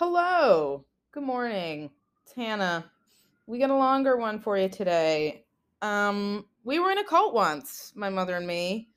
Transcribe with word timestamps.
Hello. 0.00 0.86
Good 1.12 1.24
morning. 1.24 1.90
Hannah. 2.34 2.90
We 3.46 3.58
got 3.58 3.68
a 3.68 3.76
longer 3.76 4.16
one 4.16 4.40
for 4.40 4.56
you 4.56 4.70
today. 4.70 5.44
Um, 5.82 6.46
we 6.64 6.78
were 6.78 6.90
in 6.90 6.96
a 6.96 7.04
cult 7.04 7.34
once, 7.34 7.92
my 7.94 8.08
mother 8.08 8.36
and 8.36 8.46
me, 8.46 8.88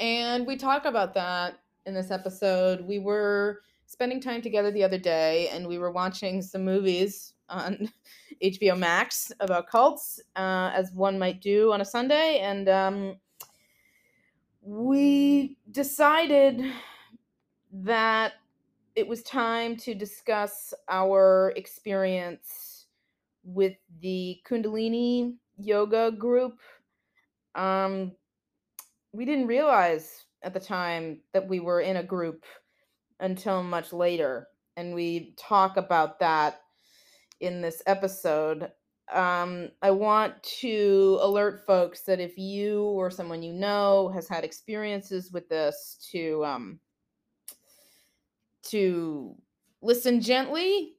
and 0.00 0.46
we 0.46 0.56
talk 0.56 0.86
about 0.86 1.12
that 1.12 1.58
in 1.84 1.92
this 1.92 2.10
episode. 2.10 2.80
We 2.80 2.98
were 2.98 3.60
spending 3.84 4.22
time 4.22 4.40
together 4.40 4.70
the 4.70 4.82
other 4.82 4.96
day 4.96 5.50
and 5.52 5.68
we 5.68 5.76
were 5.76 5.90
watching 5.90 6.40
some 6.40 6.64
movies 6.64 7.34
on 7.50 7.90
HBO 8.42 8.78
Max 8.78 9.32
about 9.38 9.66
cults, 9.66 10.18
uh, 10.34 10.70
as 10.72 10.92
one 10.92 11.18
might 11.18 11.42
do 11.42 11.74
on 11.74 11.82
a 11.82 11.84
Sunday. 11.84 12.38
And 12.38 12.70
um, 12.70 13.16
we 14.62 15.58
decided 15.70 16.64
that 17.70 18.32
it 18.94 19.08
was 19.08 19.22
time 19.22 19.76
to 19.76 19.94
discuss 19.94 20.74
our 20.88 21.52
experience 21.56 22.86
with 23.44 23.74
the 24.00 24.40
Kundalini 24.48 25.34
yoga 25.56 26.10
group. 26.10 26.58
Um, 27.54 28.12
we 29.12 29.24
didn't 29.24 29.46
realize 29.46 30.24
at 30.42 30.54
the 30.54 30.60
time 30.60 31.20
that 31.32 31.48
we 31.48 31.60
were 31.60 31.80
in 31.80 31.96
a 31.96 32.02
group 32.02 32.44
until 33.20 33.62
much 33.62 33.92
later, 33.92 34.48
and 34.76 34.94
we 34.94 35.34
talk 35.38 35.76
about 35.76 36.18
that 36.20 36.60
in 37.40 37.60
this 37.60 37.82
episode. 37.86 38.70
Um, 39.12 39.68
I 39.82 39.90
want 39.90 40.42
to 40.60 41.18
alert 41.20 41.66
folks 41.66 42.02
that 42.02 42.20
if 42.20 42.38
you 42.38 42.82
or 42.82 43.10
someone 43.10 43.42
you 43.42 43.52
know 43.52 44.10
has 44.14 44.28
had 44.28 44.44
experiences 44.44 45.30
with 45.32 45.48
this, 45.48 46.08
to 46.12 46.44
um, 46.44 46.80
to 48.64 49.36
listen 49.80 50.20
gently, 50.20 50.94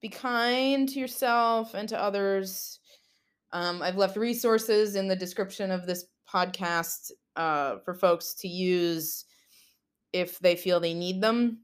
be 0.00 0.08
kind 0.08 0.88
to 0.88 0.98
yourself 0.98 1.74
and 1.74 1.88
to 1.88 2.00
others. 2.00 2.80
Um, 3.52 3.82
I've 3.82 3.96
left 3.96 4.16
resources 4.16 4.96
in 4.96 5.08
the 5.08 5.16
description 5.16 5.70
of 5.70 5.86
this 5.86 6.06
podcast 6.28 7.12
uh, 7.36 7.76
for 7.84 7.94
folks 7.94 8.34
to 8.34 8.48
use 8.48 9.24
if 10.12 10.38
they 10.40 10.56
feel 10.56 10.80
they 10.80 10.94
need 10.94 11.20
them. 11.20 11.60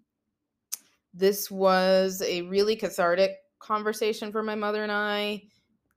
This 1.13 1.51
was 1.51 2.23
a 2.25 2.43
really 2.43 2.77
cathartic 2.77 3.33
conversation 3.59 4.33
for 4.33 4.43
my 4.43 4.55
mother 4.55 4.83
and 4.83 4.93
I. 4.93 5.43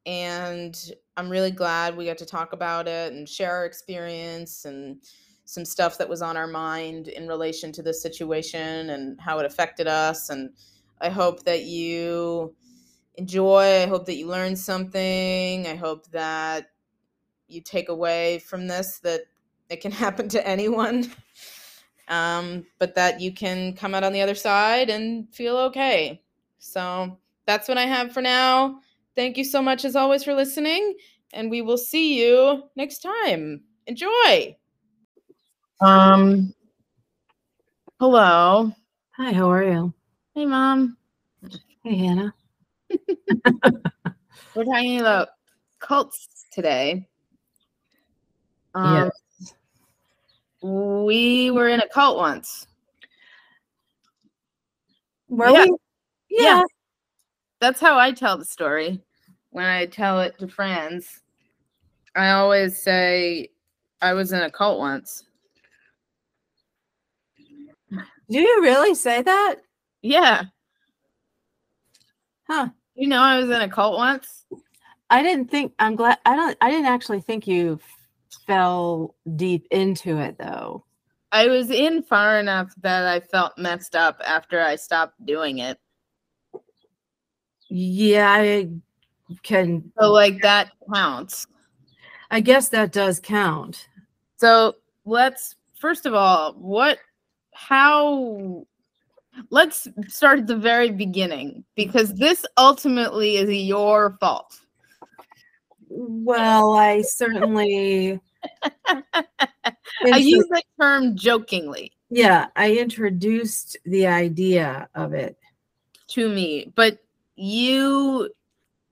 And 0.05 0.77
I'm 1.16 1.30
really 1.30 1.52
glad 1.52 1.95
we 1.95 2.05
got 2.05 2.17
to 2.17 2.25
talk 2.25 2.53
about 2.53 2.88
it 2.88 3.14
and 3.14 3.30
share 3.30 3.52
our 3.55 3.66
experience 3.66 4.66
and 4.66 5.02
some 5.45 5.66
stuff 5.66 5.97
that 5.97 6.09
was 6.09 6.22
on 6.22 6.38
our 6.38 6.47
mind 6.47 7.08
in 7.08 7.27
relation 7.27 7.72
to 7.73 7.83
this 7.83 8.02
situation 8.02 8.89
and 8.89 9.19
how 9.19 9.39
it 9.39 9.45
affected 9.45 9.88
us. 9.88 10.30
And 10.30 10.52
I 11.02 11.09
hope 11.09 11.44
that 11.44 11.63
you 11.63 12.55
enjoy. 13.16 13.83
I 13.83 13.88
hope 13.88 14.05
that 14.05 14.16
you 14.16 14.27
learn 14.27 14.55
something. 14.55 15.67
I 15.67 15.75
hope 15.75 16.08
that 16.11 16.67
you 17.47 17.61
take 17.61 17.89
away 17.89 18.39
from 18.39 18.67
this 18.67 18.99
that 18.99 19.21
it 19.69 19.81
can 19.81 19.91
happen 20.03 20.30
to 20.30 20.47
anyone, 20.47 21.11
um, 22.08 22.66
but 22.80 22.95
that 22.95 23.21
you 23.21 23.33
can 23.33 23.73
come 23.73 23.94
out 23.94 24.03
on 24.03 24.14
the 24.14 24.21
other 24.21 24.36
side 24.36 24.89
and 24.89 25.33
feel 25.33 25.58
okay. 25.58 26.21
So 26.59 27.17
that's 27.45 27.67
what 27.67 27.77
I 27.77 27.86
have 27.86 28.14
for 28.14 28.21
now. 28.21 28.80
Thank 29.16 29.38
you 29.38 29.44
so 29.44 29.61
much, 29.61 29.86
as 29.86 29.95
always, 29.95 30.23
for 30.23 30.33
listening, 30.33 30.95
and 31.33 31.52
we 31.52 31.61
will 31.61 31.77
see 31.77 32.19
you 32.19 32.64
next 32.75 32.99
time. 32.99 33.61
Enjoy. 33.86 34.55
Um, 35.81 36.53
hello. 37.99 38.71
Hi, 39.17 39.33
how 39.33 39.52
are 39.52 39.63
you? 39.63 39.93
Hey, 40.35 40.45
mom. 40.45 40.97
Hey, 41.83 41.95
Hannah. 41.95 42.33
We're 44.55 44.65
talking 44.65 44.99
about 44.99 45.30
cults 45.80 46.45
today. 46.52 47.07
Um, 48.75 49.11
yes. 49.42 49.53
We 50.61 51.52
were 51.52 51.67
in 51.67 51.81
a 51.81 51.89
cult 51.89 52.17
once. 52.17 52.67
Were 55.27 55.49
yeah. 55.49 55.65
we? 55.65 55.75
Yeah. 56.30 56.64
That's 57.59 57.81
how 57.81 57.98
I 57.98 58.11
tell 58.11 58.37
the 58.37 58.45
story 58.45 59.02
when 59.49 59.65
I 59.65 59.86
tell 59.87 60.21
it 60.21 60.37
to 60.39 60.48
friends. 60.48 61.21
I 62.15 62.31
always 62.31 62.81
say 62.81 63.49
I 64.02 64.14
was 64.14 64.31
in 64.31 64.42
a 64.42 64.52
cult 64.52 64.80
once. 64.80 65.25
Do 68.33 68.39
you 68.39 68.64
really 68.64 68.95
say 68.95 69.21
that? 69.21 69.58
Yeah. 70.02 70.45
Huh. 72.49 72.70
You 72.95 73.08
know, 73.08 73.21
I 73.21 73.38
was 73.38 73.45
in 73.48 73.61
a 73.61 73.70
cult 73.70 73.95
once. 73.95 74.48
I 75.11 75.21
didn't 75.21 75.52
think 75.52 75.73
I'm 75.77 75.95
glad 75.95 76.17
I 76.26 76.36
don't 76.36 76.58
I 76.60 76.72
didn't 76.72 76.88
actually 76.88 77.22
think 77.22 77.45
you 77.45 77.80
fell 78.48 79.14
deep 79.36 79.67
into 79.70 80.17
it 80.17 80.39
though. 80.39 80.83
I 81.32 81.45
was 81.45 81.70
in 81.70 82.02
far 82.02 82.39
enough 82.39 82.73
that 82.82 83.05
I 83.05 83.20
felt 83.20 83.55
messed 83.60 83.95
up 83.95 84.20
after 84.26 84.60
I 84.60 84.77
stopped 84.77 85.23
doing 85.23 85.60
it. 85.60 85.77
Yeah, 87.70 88.32
I 88.32 88.70
can 89.43 89.92
So 90.02 90.11
like 90.11 90.42
that 90.42 90.72
counts. 90.92 91.45
I 92.32 92.39
guess 92.39 92.70
that 92.70 92.92
does 92.92 93.20
count. 93.20 93.89
So 94.38 94.77
let's 95.05 95.55
first 95.80 96.08
of 96.08 96.16
all, 96.16 96.54
what 96.54 96.98
how 97.55 98.65
let's 99.49 99.87
start 100.08 100.39
at 100.39 100.47
the 100.47 100.55
very 100.55 100.91
beginning 100.91 101.64
because 101.75 102.14
this 102.15 102.45
ultimately 102.58 103.37
is 103.37 103.49
your 103.52 104.17
fault. 104.19 104.59
Well, 105.89 106.73
I 106.73 107.02
certainly 107.02 108.19
I 108.86 110.17
use 110.17 110.45
the 110.49 110.63
term 110.80 111.15
jokingly 111.15 111.92
Yeah, 112.09 112.47
I 112.55 112.73
introduced 112.73 113.77
the 113.86 114.08
idea 114.08 114.89
of 114.95 115.13
it. 115.13 115.37
to 116.09 116.30
me, 116.30 116.71
but 116.75 116.99
you 117.36 118.30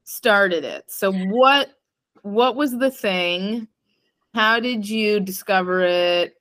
started 0.03 0.63
it. 0.63 0.89
So 0.89 1.11
what 1.11 1.69
what 2.23 2.55
was 2.55 2.77
the 2.77 2.91
thing? 2.91 3.67
How 4.33 4.59
did 4.59 4.87
you 4.87 5.19
discover 5.19 5.81
it? 5.81 6.35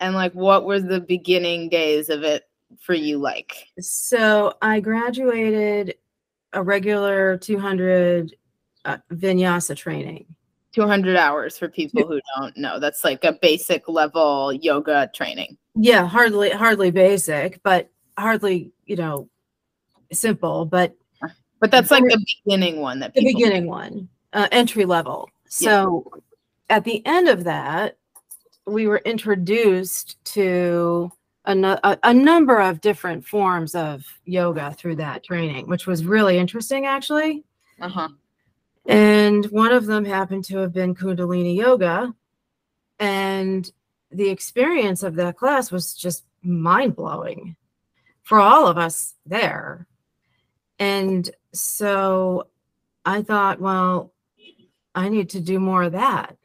And 0.00 0.14
like 0.14 0.32
what 0.32 0.64
were 0.64 0.80
the 0.80 1.00
beginning 1.00 1.68
days 1.68 2.08
of 2.08 2.22
it 2.22 2.44
for 2.78 2.94
you 2.94 3.18
like? 3.18 3.68
So 3.80 4.54
I 4.62 4.80
graduated 4.80 5.94
a 6.52 6.62
regular 6.62 7.36
200 7.38 8.34
uh, 8.84 8.98
vinyasa 9.12 9.76
training. 9.76 10.26
200 10.72 11.16
hours 11.16 11.58
for 11.58 11.68
people 11.68 12.06
who 12.06 12.20
don't 12.36 12.56
know. 12.56 12.78
That's 12.78 13.02
like 13.02 13.24
a 13.24 13.32
basic 13.32 13.88
level 13.88 14.52
yoga 14.52 15.10
training. 15.14 15.56
Yeah, 15.74 16.06
hardly 16.06 16.50
hardly 16.50 16.90
basic, 16.90 17.62
but 17.62 17.90
hardly, 18.16 18.72
you 18.86 18.96
know, 18.96 19.28
simple, 20.12 20.64
but 20.64 20.94
But 21.60 21.70
that's 21.70 21.90
like 21.90 22.04
the 22.04 22.24
beginning 22.44 22.80
one 22.80 23.00
that 23.00 23.14
the 23.14 23.24
beginning 23.24 23.66
one, 23.66 24.08
uh, 24.32 24.48
entry 24.52 24.84
level. 24.84 25.28
So 25.48 26.04
at 26.70 26.84
the 26.84 27.04
end 27.04 27.28
of 27.28 27.44
that, 27.44 27.97
we 28.70 28.86
were 28.86 29.02
introduced 29.04 30.22
to 30.24 31.10
a, 31.44 31.56
a, 31.56 31.98
a 32.02 32.14
number 32.14 32.60
of 32.60 32.80
different 32.80 33.24
forms 33.24 33.74
of 33.74 34.04
yoga 34.24 34.74
through 34.78 34.96
that 34.96 35.24
training, 35.24 35.68
which 35.68 35.86
was 35.86 36.04
really 36.04 36.38
interesting 36.38 36.86
actually. 36.86 37.44
Uh-huh. 37.80 38.08
And 38.86 39.44
one 39.46 39.72
of 39.72 39.86
them 39.86 40.04
happened 40.04 40.44
to 40.44 40.58
have 40.58 40.72
been 40.72 40.94
Kundalini 40.94 41.56
Yoga. 41.56 42.14
And 42.98 43.70
the 44.10 44.30
experience 44.30 45.02
of 45.02 45.14
that 45.16 45.36
class 45.36 45.70
was 45.70 45.94
just 45.94 46.24
mind 46.42 46.96
blowing 46.96 47.56
for 48.22 48.40
all 48.40 48.66
of 48.66 48.78
us 48.78 49.14
there. 49.26 49.86
And 50.78 51.28
so 51.52 52.48
I 53.04 53.22
thought, 53.22 53.60
well, 53.60 54.12
I 54.94 55.08
need 55.08 55.30
to 55.30 55.40
do 55.40 55.60
more 55.60 55.84
of 55.84 55.92
that. 55.92 56.36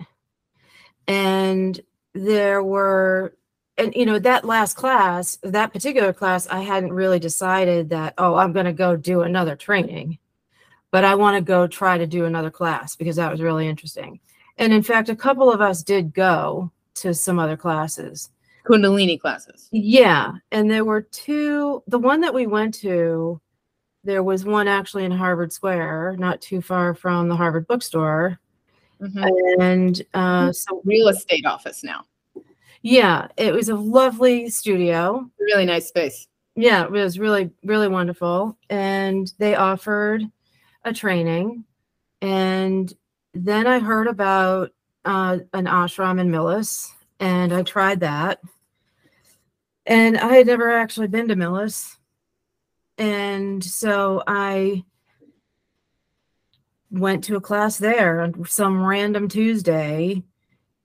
And 1.07 1.79
there 2.13 2.63
were, 2.63 3.35
and 3.77 3.93
you 3.95 4.05
know, 4.05 4.19
that 4.19 4.45
last 4.45 4.75
class, 4.75 5.37
that 5.43 5.73
particular 5.73 6.13
class, 6.13 6.47
I 6.47 6.61
hadn't 6.61 6.93
really 6.93 7.19
decided 7.19 7.89
that, 7.89 8.13
oh, 8.17 8.35
I'm 8.35 8.53
going 8.53 8.65
to 8.65 8.73
go 8.73 8.95
do 8.95 9.21
another 9.21 9.55
training 9.55 10.19
but 10.93 11.03
I 11.03 11.15
want 11.15 11.35
to 11.35 11.41
go 11.41 11.65
try 11.65 11.97
to 11.97 12.05
do 12.05 12.25
another 12.25 12.51
class 12.51 12.95
because 12.95 13.15
that 13.15 13.31
was 13.31 13.41
really 13.41 13.67
interesting. 13.67 14.19
And 14.59 14.71
in 14.71 14.83
fact, 14.83 15.09
a 15.09 15.15
couple 15.15 15.51
of 15.51 15.59
us 15.59 15.81
did 15.81 16.13
go 16.13 16.71
to 16.93 17.15
some 17.15 17.39
other 17.39 17.57
classes. 17.57 18.29
Kundalini 18.63 19.19
classes. 19.19 19.69
Yeah. 19.71 20.33
And 20.51 20.69
there 20.69 20.85
were 20.85 21.01
two, 21.01 21.81
the 21.87 21.97
one 21.97 22.21
that 22.21 22.35
we 22.35 22.45
went 22.45 22.75
to, 22.75 23.41
there 24.03 24.21
was 24.21 24.45
one 24.45 24.67
actually 24.67 25.05
in 25.05 25.11
Harvard 25.11 25.51
Square, 25.51 26.17
not 26.19 26.41
too 26.41 26.61
far 26.61 26.93
from 26.93 27.27
the 27.27 27.35
Harvard 27.35 27.65
bookstore. 27.65 28.39
Mhm. 29.03 29.61
And 29.61 30.01
uh, 30.13 30.51
so, 30.53 30.81
Real 30.85 31.09
estate 31.09 31.45
office 31.45 31.83
now. 31.83 32.05
yeah, 32.81 33.27
it 33.37 33.53
was 33.53 33.69
a 33.69 33.75
lovely 33.75 34.49
studio. 34.49 35.29
Really 35.39 35.65
nice 35.65 35.87
space. 35.87 36.27
yeah, 36.55 36.83
it 36.85 36.91
was 36.91 37.19
really, 37.19 37.49
really 37.63 37.87
wonderful. 37.87 38.57
And 38.69 39.31
they 39.39 39.55
offered 39.55 40.23
a 40.85 40.93
training. 40.93 41.65
And 42.21 42.93
then 43.33 43.67
I 43.67 43.79
heard 43.79 44.07
about 44.07 44.71
uh, 45.05 45.39
an 45.53 45.65
ashram 45.65 46.19
in 46.21 46.29
Millis, 46.29 46.89
and 47.19 47.51
I 47.53 47.63
tried 47.63 47.99
that. 48.01 48.39
And 49.85 50.17
I 50.17 50.35
had 50.35 50.47
never 50.47 50.69
actually 50.71 51.07
been 51.07 51.27
to 51.27 51.35
Millis. 51.35 51.97
And 52.97 53.61
so 53.63 54.23
I 54.27 54.85
went 56.93 57.23
to 57.23 57.35
a 57.35 57.41
class 57.41 57.77
there 57.77 58.21
on 58.21 58.45
some 58.45 58.85
random 58.85 59.27
Tuesday. 59.27 60.23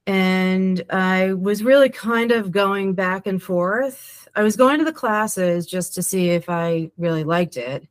And 0.06 0.82
I 0.88 1.34
was 1.34 1.62
really 1.62 1.90
kind 1.90 2.32
of 2.32 2.50
going 2.50 2.94
back 2.94 3.26
and 3.26 3.43
forth. 3.43 4.26
I 4.34 4.43
was 4.43 4.56
going 4.56 4.78
to 4.78 4.84
the 4.87 4.93
classes 4.93 5.66
just 5.66 5.94
to 5.94 6.02
see 6.02 6.31
if 6.31 6.49
I 6.49 6.90
really 6.96 7.25
liked 7.25 7.58
it. 7.58 7.87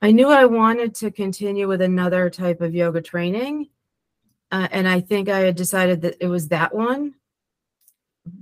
I 0.00 0.12
knew 0.12 0.28
I 0.28 0.46
wanted 0.46 0.94
to 0.96 1.10
continue 1.10 1.68
with 1.68 1.82
another 1.82 2.30
type 2.30 2.62
of 2.62 2.74
yoga 2.74 3.02
training. 3.02 3.68
Uh, 4.50 4.68
and 4.70 4.88
I 4.88 5.00
think 5.00 5.28
I 5.28 5.40
had 5.40 5.56
decided 5.56 6.00
that 6.02 6.16
it 6.20 6.28
was 6.28 6.48
that 6.48 6.74
one. 6.74 7.14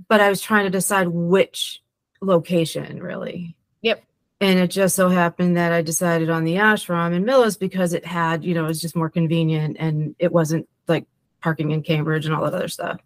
But 0.07 0.21
I 0.21 0.29
was 0.29 0.41
trying 0.41 0.63
to 0.63 0.69
decide 0.69 1.09
which 1.09 1.81
location 2.21 3.03
really. 3.03 3.57
Yep. 3.81 4.03
And 4.41 4.57
it 4.57 4.67
just 4.69 4.95
so 4.95 5.09
happened 5.09 5.57
that 5.57 5.73
I 5.73 5.81
decided 5.81 6.29
on 6.29 6.45
the 6.45 6.55
ashram 6.55 7.13
in 7.13 7.25
Millis 7.25 7.59
because 7.59 7.93
it 7.93 8.05
had, 8.05 8.43
you 8.43 8.53
know, 8.53 8.63
it 8.63 8.67
was 8.69 8.81
just 8.81 8.95
more 8.95 9.09
convenient 9.09 9.75
and 9.79 10.15
it 10.17 10.31
wasn't 10.31 10.67
like 10.87 11.05
parking 11.41 11.71
in 11.71 11.83
Cambridge 11.83 12.25
and 12.25 12.33
all 12.33 12.43
that 12.45 12.53
other 12.53 12.69
stuff. 12.69 12.99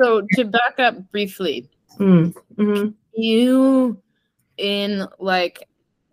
So 0.00 0.26
to 0.32 0.44
back 0.44 0.78
up 0.78 1.10
briefly, 1.12 1.68
Mm, 1.98 2.34
mhm. 2.56 2.94
you 3.14 4.00
in 4.56 5.06
like 5.20 5.68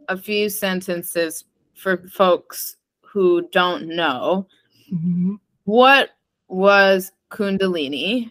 a 0.09 0.17
few 0.17 0.49
sentences 0.49 1.45
for 1.75 2.07
folks 2.09 2.75
who 3.01 3.47
don't 3.51 3.87
know, 3.87 4.47
Mhm. 4.93 5.39
what 5.63 6.11
was 6.49 7.11
Kundalini? 7.31 8.29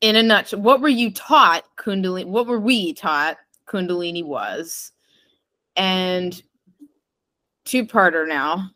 In 0.00 0.16
a 0.16 0.22
nutshell, 0.22 0.60
what 0.60 0.80
were 0.80 0.88
you 0.88 1.10
taught 1.10 1.64
Kundalini? 1.76 2.26
What 2.26 2.46
were 2.46 2.60
we 2.60 2.92
taught 2.92 3.38
Kundalini 3.72 4.24
was? 4.24 4.92
And 5.76 6.40
two 7.64 7.86
parter 7.86 8.28
now. 8.28 8.70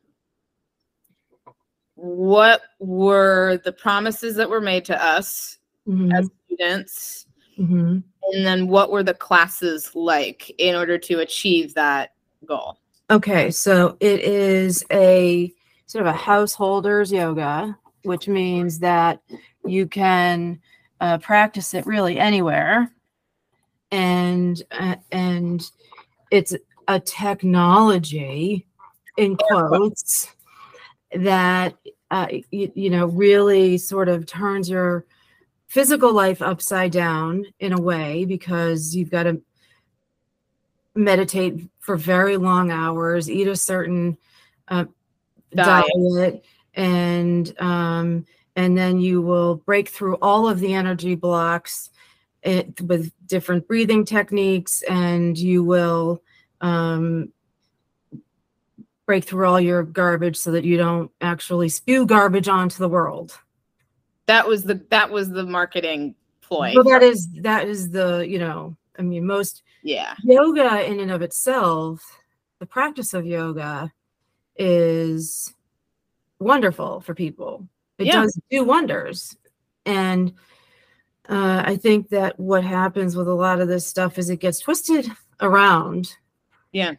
What 1.95 2.63
were 2.79 3.61
the 3.65 3.73
promises 3.73 4.37
that 4.37 4.49
were 4.49 4.61
made 4.61 4.85
to 4.87 5.05
us 5.05 5.59
Mhm. 5.87 6.13
as 6.19 6.31
students? 6.47 7.27
Mhm. 7.59 8.03
And 8.33 8.47
then 8.47 8.69
what 8.69 8.91
were 8.91 9.03
the 9.03 9.15
classes 9.15 9.95
like 9.95 10.51
in 10.59 10.75
order 10.75 10.99
to 10.99 11.21
achieve 11.21 11.75
that 11.75 12.15
goal? 12.45 12.79
Okay, 13.11 13.51
so 13.51 13.97
it 14.01 14.21
is 14.21 14.85
a 14.91 15.53
sort 15.87 16.05
of 16.07 16.13
a 16.13 16.17
householders 16.17 17.13
yoga, 17.13 17.79
which 18.03 18.27
means 18.27 18.79
that 18.81 19.21
you 19.65 19.87
can 19.87 20.61
uh, 21.01 21.19
practice 21.19 21.75
it 21.75 21.85
really 21.87 22.19
anywhere, 22.19 22.91
and 23.97 24.63
uh, 24.73 24.97
and 25.11 25.71
it's 26.31 26.55
a 26.87 27.01
technology 27.01 28.67
in 29.17 29.37
quotes 29.37 30.29
that 31.15 31.75
uh, 32.11 32.27
you, 32.51 32.71
you 32.75 32.91
know 32.91 33.07
really 33.07 33.79
sort 33.79 34.11
of 34.11 34.27
turns 34.27 34.69
your 34.69 35.07
physical 35.67 36.13
life 36.13 36.43
upside 36.43 36.93
down 36.93 37.47
in 37.59 37.73
a 37.73 37.81
way 37.81 38.27
because 38.27 38.95
you've 38.95 39.11
got 39.11 39.23
to 39.23 39.41
meditate 40.95 41.59
for 41.81 41.97
very 41.97 42.37
long 42.37 42.71
hours, 42.71 43.31
eat 43.31 43.49
a 43.49 43.57
certain 43.57 44.19
uh, 44.69 44.85
Diet. 45.55 45.87
diet, 46.15 46.45
and 46.75 47.59
um, 47.61 48.27
and 48.57 48.77
then 48.77 49.01
you 49.01 49.23
will 49.23 49.55
break 49.55 49.89
through 49.89 50.17
all 50.17 50.47
of 50.47 50.61
the 50.61 50.75
energy 50.75 51.15
blocks 51.15 51.89
it, 52.47 52.81
with 52.81 53.13
different 53.27 53.67
breathing 53.67 54.05
techniques, 54.05 54.83
and 54.83 55.37
you 55.37 55.65
will 55.65 56.23
um, 56.61 57.33
break 59.05 59.25
through 59.25 59.47
all 59.47 59.61
your 59.61 59.83
garbage 59.83 60.37
so 60.37 60.53
that 60.53 60.65
you 60.65 60.77
don't 60.77 61.11
actually 61.21 61.69
spew 61.69 62.07
garbage 62.07 62.49
onto 62.49 62.79
the 62.79 62.89
world. 62.89 63.39
That 64.27 64.47
was 64.47 64.65
the 64.65 64.81
that 64.91 65.11
was 65.11 65.29
the 65.31 65.45
marketing 65.45 66.15
ploy. 66.41 66.73
Well, 66.75 66.85
that 66.85 67.03
is 67.03 67.29
that 67.43 67.69
is 67.69 67.91
the 67.91 68.27
you 68.29 68.39
know 68.39 68.77
I 68.99 69.03
mean 69.03 69.27
most 69.27 69.63
yeah. 69.83 70.15
yoga 70.23 70.89
in 70.89 71.01
and 71.01 71.11
of 71.11 71.23
itself, 71.23 72.21
the 72.61 72.67
practice 72.67 73.13
of 73.13 73.27
yoga 73.27 73.93
is 74.57 75.53
wonderful 76.39 77.01
for 77.01 77.15
people. 77.15 77.69
It 77.99 78.07
Yeah. 78.07 78.23
does 78.23 78.39
do 78.51 78.65
wonders. 78.65 79.37
And 79.85 80.35
uh, 81.29 81.63
I 81.65 81.77
think 81.77 82.09
that 82.11 82.39
what 82.39 82.65
happens 82.65 83.17
with 83.17 83.29
a 83.29 83.35
lot 83.35 83.61
of 83.61 83.69
this 83.69 83.87
stuff 83.87 84.19
is 84.19 84.31
it 84.31 84.37
gets 84.41 84.61
twisted 84.61 85.09
around. 85.41 86.15
Yeah. 86.73 86.93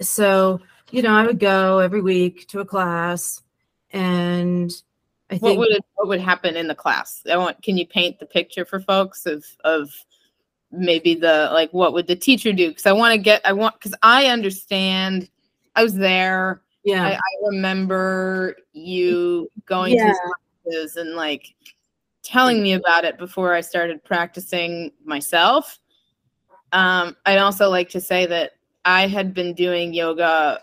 So, 0.00 0.60
you 0.90 1.02
know, 1.02 1.12
I 1.12 1.26
would 1.26 1.38
go 1.38 1.78
every 1.78 2.00
week 2.00 2.46
to 2.48 2.60
a 2.60 2.64
class 2.64 3.42
and 3.90 4.70
I 5.30 5.36
What 5.36 5.48
think 5.50 5.58
would 5.58 5.72
it, 5.72 5.84
what 5.94 6.08
would 6.08 6.20
happen 6.20 6.56
in 6.56 6.68
the 6.68 6.74
class? 6.74 7.22
I 7.30 7.36
want 7.36 7.62
can 7.62 7.76
you 7.76 7.86
paint 7.86 8.18
the 8.18 8.26
picture 8.26 8.64
for 8.64 8.80
folks 8.80 9.26
of 9.26 9.44
of 9.64 9.90
maybe 10.70 11.14
the 11.14 11.48
like 11.52 11.72
what 11.72 11.92
would 11.92 12.06
the 12.06 12.16
teacher 12.16 12.52
do? 12.52 12.68
Because 12.68 12.86
I 12.86 12.92
want 12.92 13.12
to 13.12 13.18
get 13.18 13.40
I 13.44 13.52
want 13.52 13.74
because 13.78 13.94
I 14.02 14.26
understand 14.26 15.28
I 15.76 15.82
was 15.82 15.94
there. 15.94 16.62
yeah. 16.84 17.04
I, 17.04 17.12
I 17.14 17.48
remember 17.48 18.56
you 18.72 19.50
going 19.66 19.94
Yeah. 19.94 20.12
to 20.12 20.34
classes 20.64 20.96
and 20.96 21.14
like 21.14 21.54
telling 22.24 22.62
me 22.62 22.72
about 22.72 23.04
it 23.04 23.18
before 23.18 23.54
I 23.54 23.60
started 23.60 24.02
practicing 24.02 24.90
myself. 25.04 25.78
Um, 26.72 27.16
I'd 27.26 27.38
also 27.38 27.70
like 27.70 27.88
to 27.90 28.00
say 28.00 28.26
that 28.26 28.52
I 28.84 29.06
had 29.06 29.32
been 29.34 29.54
doing 29.54 29.94
yoga 29.94 30.60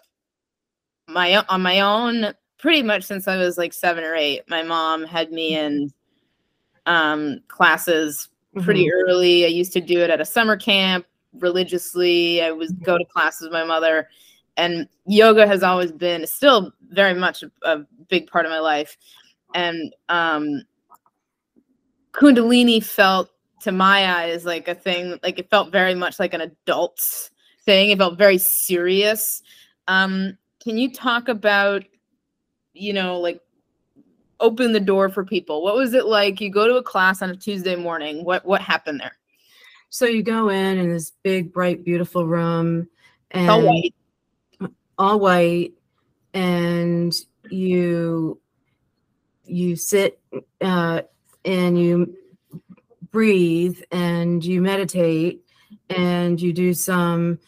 my 1.07 1.37
on 1.49 1.61
my 1.61 1.79
own 1.81 2.33
pretty 2.57 2.83
much 2.83 3.03
since 3.03 3.27
I 3.27 3.37
was 3.37 3.57
like 3.57 3.73
seven 3.73 4.03
or 4.03 4.15
eight. 4.15 4.41
My 4.47 4.63
mom 4.63 5.03
had 5.03 5.31
me 5.31 5.57
in 5.57 5.91
um, 6.85 7.41
classes 7.47 8.29
pretty 8.61 8.85
Mhm. 8.85 8.91
early. 8.93 9.45
I 9.45 9.49
used 9.49 9.73
to 9.73 9.81
do 9.81 9.99
it 9.99 10.09
at 10.09 10.21
a 10.21 10.25
summer 10.25 10.57
camp 10.57 11.05
religiously. 11.39 12.41
I 12.43 12.51
was 12.51 12.71
go 12.71 12.97
to 12.97 13.05
classes 13.05 13.43
with 13.43 13.53
my 13.53 13.63
mother, 13.63 14.09
and 14.57 14.87
yoga 15.05 15.47
has 15.47 15.63
always 15.63 15.91
been 15.91 16.27
still 16.27 16.71
very 16.89 17.13
much 17.13 17.43
a, 17.43 17.51
a 17.63 17.85
big 18.09 18.27
part 18.27 18.45
of 18.45 18.51
my 18.51 18.59
life. 18.59 18.97
And 19.53 19.93
um, 20.09 20.63
Kundalini 22.13 22.83
felt 22.83 23.29
to 23.61 23.71
my 23.71 24.23
eyes 24.23 24.45
like 24.45 24.67
a 24.67 24.75
thing, 24.75 25.19
like 25.23 25.39
it 25.39 25.49
felt 25.49 25.71
very 25.71 25.95
much 25.95 26.19
like 26.19 26.33
an 26.33 26.41
adult 26.41 26.99
thing. 27.63 27.91
It 27.91 27.97
felt 27.97 28.17
very 28.17 28.37
serious. 28.37 29.41
Um, 29.87 30.37
can 30.63 30.77
you 30.77 30.91
talk 30.91 31.27
about, 31.27 31.83
you 32.73 32.93
know, 32.93 33.19
like 33.19 33.39
open 34.39 34.73
the 34.73 34.79
door 34.79 35.09
for 35.09 35.23
people? 35.23 35.63
What 35.63 35.75
was 35.75 35.93
it 35.93 36.05
like? 36.05 36.41
You 36.41 36.51
go 36.51 36.67
to 36.67 36.75
a 36.75 36.83
class 36.83 37.21
on 37.21 37.29
a 37.29 37.35
Tuesday 37.35 37.75
morning. 37.75 38.25
What 38.25 38.45
what 38.45 38.61
happened 38.61 38.99
there? 38.99 39.17
So 39.89 40.05
you 40.05 40.23
go 40.23 40.49
in 40.49 40.77
in 40.77 40.89
this 40.89 41.11
big, 41.23 41.51
bright, 41.51 41.83
beautiful 41.83 42.25
room 42.25 42.87
and 43.31 43.49
All 43.49 43.61
white. 43.61 43.93
all 44.97 45.19
white 45.19 45.73
and 46.33 47.13
you 47.49 48.39
you 49.45 49.75
sit 49.75 50.19
uh, 50.61 51.01
and 51.45 51.79
you 51.79 52.15
breathe 53.11 53.81
and 53.91 54.43
you 54.43 54.61
meditate 54.61 55.43
and 55.89 56.41
you 56.41 56.53
do 56.53 56.73
some 56.73 57.39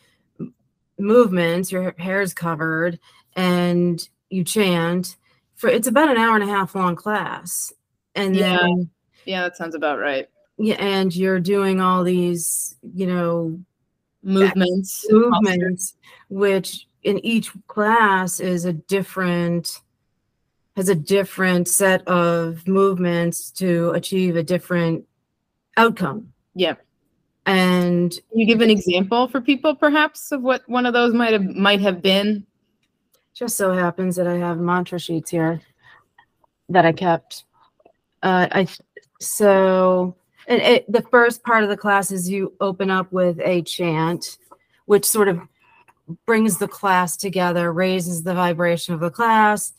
movements 1.00 1.72
your 1.72 1.94
hair 1.98 2.22
is 2.22 2.34
covered 2.34 3.00
and 3.36 4.10
you 4.30 4.44
chant 4.44 5.18
for 5.56 5.70
it's 5.70 5.88
about 5.88 6.10
an 6.10 6.18
hour 6.18 6.36
and 6.36 6.44
a 6.44 6.48
half 6.54 6.76
long 6.76 6.96
class 6.96 7.74
and 8.16 8.36
Yeah. 8.36 8.58
then 8.58 8.90
Yeah, 9.26 9.44
that 9.44 9.56
sounds 9.58 9.76
about 9.76 10.00
right. 10.00 10.28
yeah, 10.58 10.76
and 10.76 11.16
you're 11.16 11.40
doing 11.40 11.82
all 11.82 12.04
these 12.04 12.76
you 12.82 13.08
know 13.08 13.60
Movements. 14.26 15.06
movements 15.10 15.96
which 16.30 16.88
in 17.04 17.20
each 17.26 17.52
class 17.68 18.40
is 18.40 18.64
a 18.64 18.72
different 18.74 19.82
has 20.76 20.90
a 20.90 20.96
different 20.96 21.68
set 21.68 22.06
of 22.08 22.68
movements 22.68 23.52
to 23.52 23.92
achieve 23.92 24.36
a 24.36 24.44
different 24.44 25.06
outcome 25.78 26.34
Yeah. 26.56 26.76
and 27.46 28.12
Can 28.12 28.40
you 28.40 28.46
give 28.48 28.62
an 28.62 28.70
example 28.70 29.28
for 29.28 29.42
people, 29.42 29.76
perhaps, 29.76 30.32
of 30.32 30.42
what 30.42 30.68
one 30.68 30.86
of 30.86 30.94
those 30.94 31.14
might 31.14 31.34
have 31.34 31.44
might 31.46 31.82
have 31.82 32.02
been? 32.02 32.46
just 33.36 33.58
so 33.58 33.74
happens 33.74 34.16
that 34.16 34.28
i 34.28 34.36
have 34.36 34.60
mantra 34.60 35.00
sheets 35.00 35.32
here 35.32 35.60
that 36.70 36.86
i 36.86 36.92
kept 36.92 37.46
uh 38.22 38.48
i 38.52 38.68
so 39.20 40.16
and 40.48 40.62
it, 40.62 40.92
the 40.92 41.02
first 41.10 41.44
part 41.44 41.64
of 41.64 41.70
the 41.70 41.76
class 41.76 42.12
is 42.12 42.30
you 42.30 42.54
open 42.62 42.92
up 42.92 43.12
with 43.12 43.40
a 43.40 43.64
chant 43.64 44.38
which 44.86 45.04
sort 45.04 45.30
of 45.30 45.40
brings 46.28 46.58
the 46.60 46.68
class 46.68 47.16
together, 47.18 47.72
raises 47.74 48.22
the 48.22 48.34
vibration 48.36 48.94
of 48.94 49.00
the 49.00 49.10
class, 49.10 49.74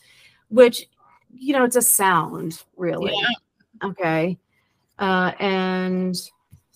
which, 0.49 0.87
you 1.33 1.53
know, 1.53 1.63
it's 1.63 1.75
a 1.75 1.81
sound, 1.81 2.63
really. 2.77 3.13
Yeah. 3.13 3.87
Okay. 3.89 4.37
Uh, 4.99 5.31
and 5.39 6.15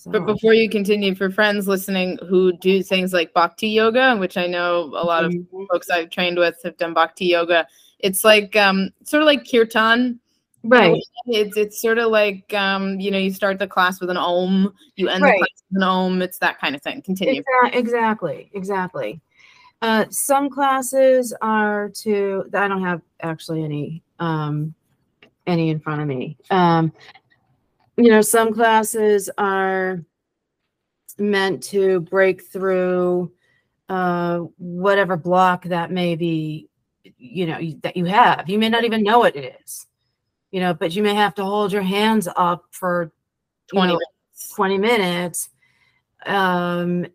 But 0.05 0.25
before 0.25 0.53
you 0.53 0.69
continue, 0.69 1.13
for 1.15 1.29
friends 1.29 1.67
listening 1.67 2.17
who 2.29 2.53
do 2.57 2.81
things 2.83 3.13
like 3.13 3.33
bhakti 3.33 3.67
yoga, 3.69 4.15
which 4.17 4.37
I 4.37 4.47
know 4.47 4.91
a 4.95 5.03
lot 5.05 5.25
of 5.25 5.31
Mhm. 5.31 5.67
folks 5.69 5.89
I've 5.89 6.09
trained 6.09 6.37
with 6.37 6.57
have 6.63 6.77
done 6.77 6.93
bhakti 6.93 7.25
yoga, 7.25 7.67
it's 7.99 8.23
like 8.23 8.55
um, 8.55 8.89
sort 9.03 9.21
of 9.23 9.27
like 9.27 9.49
kirtan. 9.49 10.19
right. 10.63 11.01
It's 11.27 11.55
it's 11.57 11.81
sort 11.81 11.97
of 11.99 12.11
like 12.11 12.53
um, 12.53 12.99
you 12.99 13.11
know 13.11 13.17
you 13.17 13.31
start 13.31 13.59
the 13.59 13.67
class 13.67 13.99
with 14.01 14.09
an 14.09 14.17
om, 14.17 14.73
you 14.95 15.07
end 15.09 15.23
Right. 15.23 15.33
the 15.33 15.37
class 15.39 15.63
with 15.69 15.77
an 15.77 15.83
om. 15.83 16.21
It's 16.21 16.37
that 16.39 16.59
kind 16.59 16.75
of 16.75 16.81
thing. 16.81 17.01
Continue. 17.01 17.41
Exa- 17.43 17.75
exactly, 17.75 18.49
exactly. 18.53 19.21
Uh, 19.81 20.05
some 20.09 20.49
classes 20.49 21.33
are 21.41 21.89
to. 21.89 22.45
I 22.53 22.67
don't 22.67 22.83
have 22.83 23.01
actually 23.21 23.63
any 23.63 24.03
um, 24.19 24.73
any 25.47 25.69
in 25.69 25.79
front 25.79 26.01
of 26.01 26.07
me. 26.07 26.37
Um, 26.49 26.91
you 27.95 28.09
know, 28.09 28.21
some 28.21 28.53
classes 28.53 29.29
are 29.37 30.03
meant 31.17 31.63
to 31.63 32.01
break 32.01 32.43
through 32.43 33.31
uh, 33.87 34.39
whatever 34.57 35.15
block 35.15 35.65
that 35.65 35.91
may 35.91 36.15
be. 36.15 36.67
You 37.17 37.47
know 37.47 37.59
that 37.83 37.95
you 37.95 38.05
have. 38.05 38.49
You 38.49 38.59
may 38.59 38.69
not 38.69 38.83
even 38.83 39.03
know 39.03 39.19
what 39.19 39.35
it 39.35 39.55
is. 39.63 39.87
You 40.51 40.59
know, 40.59 40.73
but 40.73 40.95
you 40.95 41.03
may 41.03 41.13
have 41.13 41.35
to 41.35 41.45
hold 41.45 41.71
your 41.71 41.83
hands 41.83 42.27
up 42.35 42.65
for 42.71 43.11
you 43.71 43.77
Twenty 43.77 43.93
know, 43.93 43.99
minutes. 43.99 44.55
20 44.55 44.77
minutes 44.77 45.49
um, 46.25 47.05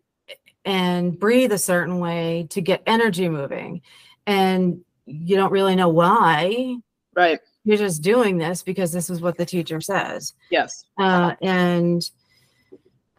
and 0.65 1.17
breathe 1.17 1.51
a 1.51 1.57
certain 1.57 1.99
way 1.99 2.47
to 2.49 2.59
get 2.59 2.83
energy 2.85 3.29
moving. 3.29 3.81
And 4.27 4.81
you 5.05 5.35
don't 5.35 5.51
really 5.51 5.75
know 5.75 5.89
why. 5.89 6.77
Right. 7.13 7.39
You're 7.63 7.77
just 7.77 8.01
doing 8.01 8.37
this 8.37 8.63
because 8.63 8.91
this 8.91 9.09
is 9.09 9.21
what 9.21 9.37
the 9.37 9.45
teacher 9.45 9.79
says. 9.79 10.33
Yes. 10.49 10.85
Uh, 10.97 11.35
and 11.41 12.03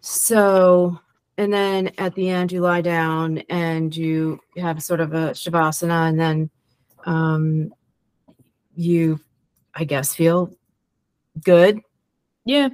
so, 0.00 1.00
and 1.38 1.52
then 1.52 1.92
at 1.98 2.14
the 2.14 2.28
end, 2.28 2.52
you 2.52 2.60
lie 2.60 2.80
down 2.80 3.38
and 3.48 3.96
you 3.96 4.40
have 4.56 4.82
sort 4.82 5.00
of 5.00 5.12
a 5.14 5.30
shavasana, 5.30 6.08
and 6.08 6.20
then 6.20 6.50
um, 7.04 7.72
you, 8.74 9.20
I 9.74 9.84
guess, 9.84 10.14
feel 10.14 10.52
good 11.44 11.80
Yeah. 12.46 12.70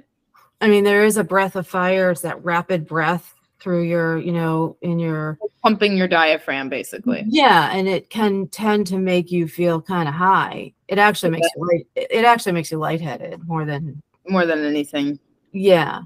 I 0.61 0.69
mean, 0.69 0.85
there 0.85 1.05
is 1.05 1.17
a 1.17 1.25
breath 1.25 1.57
of 1.57 1.67
fire. 1.67 2.11
It's 2.13 2.21
that 2.21 2.45
rapid 2.45 2.87
breath 2.87 3.35
through 3.63 3.83
your, 3.85 4.19
you 4.19 4.33
know, 4.33 4.77
in 4.83 4.99
your, 4.99 5.39
Pumping 5.63 5.97
your 5.97 6.09
diaphragm, 6.09 6.69
basically. 6.69 7.25
yeah, 7.29 7.71
and 7.73 7.87
it 7.87 8.11
can 8.11 8.49
tend 8.49 8.87
to 8.89 8.99
make 8.99 9.31
you 9.31 9.47
feel 9.47 9.81
kind 9.81 10.09
of 10.09 10.15
high. 10.15 10.73
It 10.89 10.99
actually 10.99 11.31
makes 11.31 11.47
you 11.57 11.69
light. 11.69 11.87
It 11.95 12.25
actually 12.25 12.53
makes 12.53 12.73
you 12.73 12.79
lightheaded 12.79 13.47
more 13.47 13.65
than, 13.65 14.03
More 14.29 14.45
than 14.45 14.65
anything. 14.65 15.19
yeah. 15.53 16.01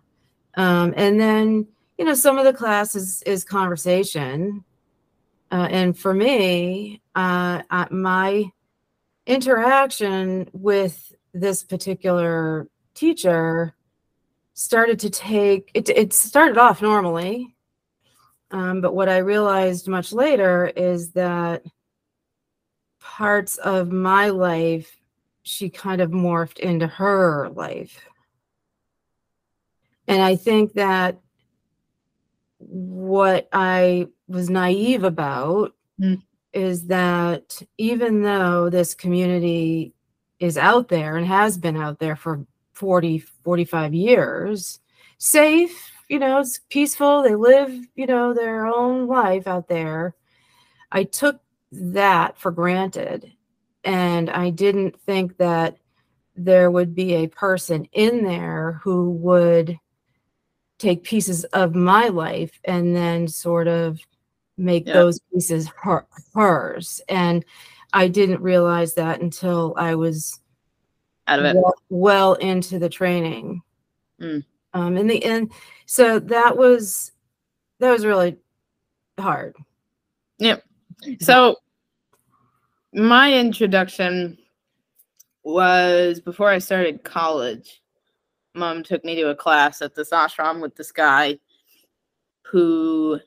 Um, 0.59 0.93
and 0.97 1.19
then, 1.21 1.67
you 1.99 2.05
know, 2.05 2.15
some 2.15 2.39
of 2.39 2.45
the 2.45 2.53
class 2.53 2.95
is, 2.95 3.23
is 3.23 3.45
conversation. 3.45 4.65
Uh, 5.51 5.69
and 5.71 5.97
for 5.99 6.13
me, 6.15 7.01
uh, 7.15 7.63
uh, 7.71 7.87
my 7.91 8.45
interaction 9.27 10.49
with 10.53 11.15
this 11.35 11.63
particular 11.63 12.69
teacher 12.95 13.75
started 14.57 14.99
to 14.99 15.11
take 15.11 15.71
it 15.75 15.89
it 15.91 16.15
started 16.15 16.57
off 16.57 16.81
normally 16.81 17.55
um, 18.51 18.81
but 18.81 18.95
what 18.95 19.07
i 19.09 19.19
realized 19.19 19.87
much 19.87 20.13
later 20.15 20.67
is 20.75 21.13
that 21.13 21.63
parts 22.99 23.59
of 23.59 23.93
my 23.93 24.31
life 24.31 24.97
she 25.43 25.69
kind 25.69 26.01
of 26.01 26.11
morphed 26.11 26.59
into 26.59 26.87
her 26.87 27.51
life 27.51 28.01
and 30.09 30.23
i 30.23 30.35
think 30.35 30.73
that 30.73 31.21
what 32.59 33.47
i 33.53 34.07
was 34.27 34.51
naive 34.51 35.05
about 35.05 35.73
Mm. 35.99 36.21
is 36.53 36.89
that 36.89 37.63
even 37.79 38.21
though 38.23 38.69
this 38.69 38.95
community 38.95 39.95
is 40.39 40.59
out 40.59 40.89
there 40.89 41.17
and 41.17 41.27
has 41.27 41.57
been 41.57 41.75
out 41.75 41.99
there 41.99 42.17
for 42.17 42.45
40 42.77 43.19
45 43.43 43.95
years 43.95 44.81
safe 45.17 45.91
you 46.09 46.19
know 46.19 46.41
it's 46.41 46.61
peaceful 46.69 47.23
they 47.23 47.35
live 47.35 47.73
you 47.95 48.07
know 48.07 48.35
their 48.35 48.67
own 48.67 49.07
life 49.07 49.47
out 49.47 49.67
there 49.67 50.15
i 50.93 51.03
took 51.03 51.41
that 51.73 52.39
for 52.39 52.51
granted 52.51 53.33
and 53.85 54.29
i 54.29 54.51
didn't 54.51 55.01
think 55.01 55.39
that 55.39 55.79
there 56.37 56.71
would 56.71 56.95
be 56.95 57.15
a 57.15 57.29
person 57.29 57.89
in 57.93 58.23
there 58.23 58.79
who 58.85 59.11
would 59.13 59.79
take 60.79 61.03
pieces 61.03 61.45
of 61.45 61.75
my 61.75 62.09
life 62.09 62.61
and 62.67 62.95
then 62.95 63.27
sort 63.27 63.69
of 63.69 63.99
make 64.59 64.87
Yeah. 64.87 64.93
those 64.93 65.19
pieces 65.33 65.67
her, 65.83 66.07
hers 66.35 67.01
and 67.09 67.43
i 67.95 68.07
didn't 68.07 68.43
realize 68.43 68.93
that 68.95 69.23
until 69.23 69.73
i 69.79 69.95
was 69.95 70.41
Out 71.29 71.41
of 71.41 71.45
it. 71.45 71.57
well, 71.57 71.75
well 71.89 72.35
into 72.35 72.79
the 72.79 72.89
training. 72.89 73.63
Mm. 74.21 74.45
Um, 74.75 74.97
in 74.97 75.07
the 75.07 75.25
end, 75.25 75.53
so 75.87 76.19
that 76.19 76.57
was 76.57 77.13
that 77.81 77.91
was 77.91 78.05
really 78.05 78.37
hard. 79.19 79.57
Yep. 80.39 80.65
So 81.21 81.57
my 82.93 83.33
introduction 83.33 84.39
was 85.43 86.21
before 86.21 86.51
I 86.51 86.59
started 86.59 87.05
college. 87.05 87.83
Mom 88.55 88.83
took 88.83 89.05
me 89.05 89.15
to 89.17 89.29
a 89.29 89.35
class 89.35 89.83
at 89.83 89.95
this 89.95 90.11
ashram 90.11 90.61
with 90.61 90.75
this 90.77 90.93
guy 90.93 91.39
who 92.43 93.21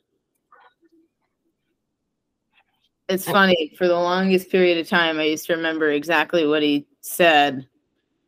it's 3.07 3.25
funny 3.25 3.73
for 3.77 3.87
the 3.87 3.93
longest 3.93 4.49
period 4.49 4.77
of 4.77 4.87
time 4.87 5.19
I 5.19 5.23
used 5.23 5.47
to 5.47 5.55
remember 5.55 5.91
exactly 5.91 6.45
what 6.45 6.61
he 6.61 6.85
said. 7.01 7.67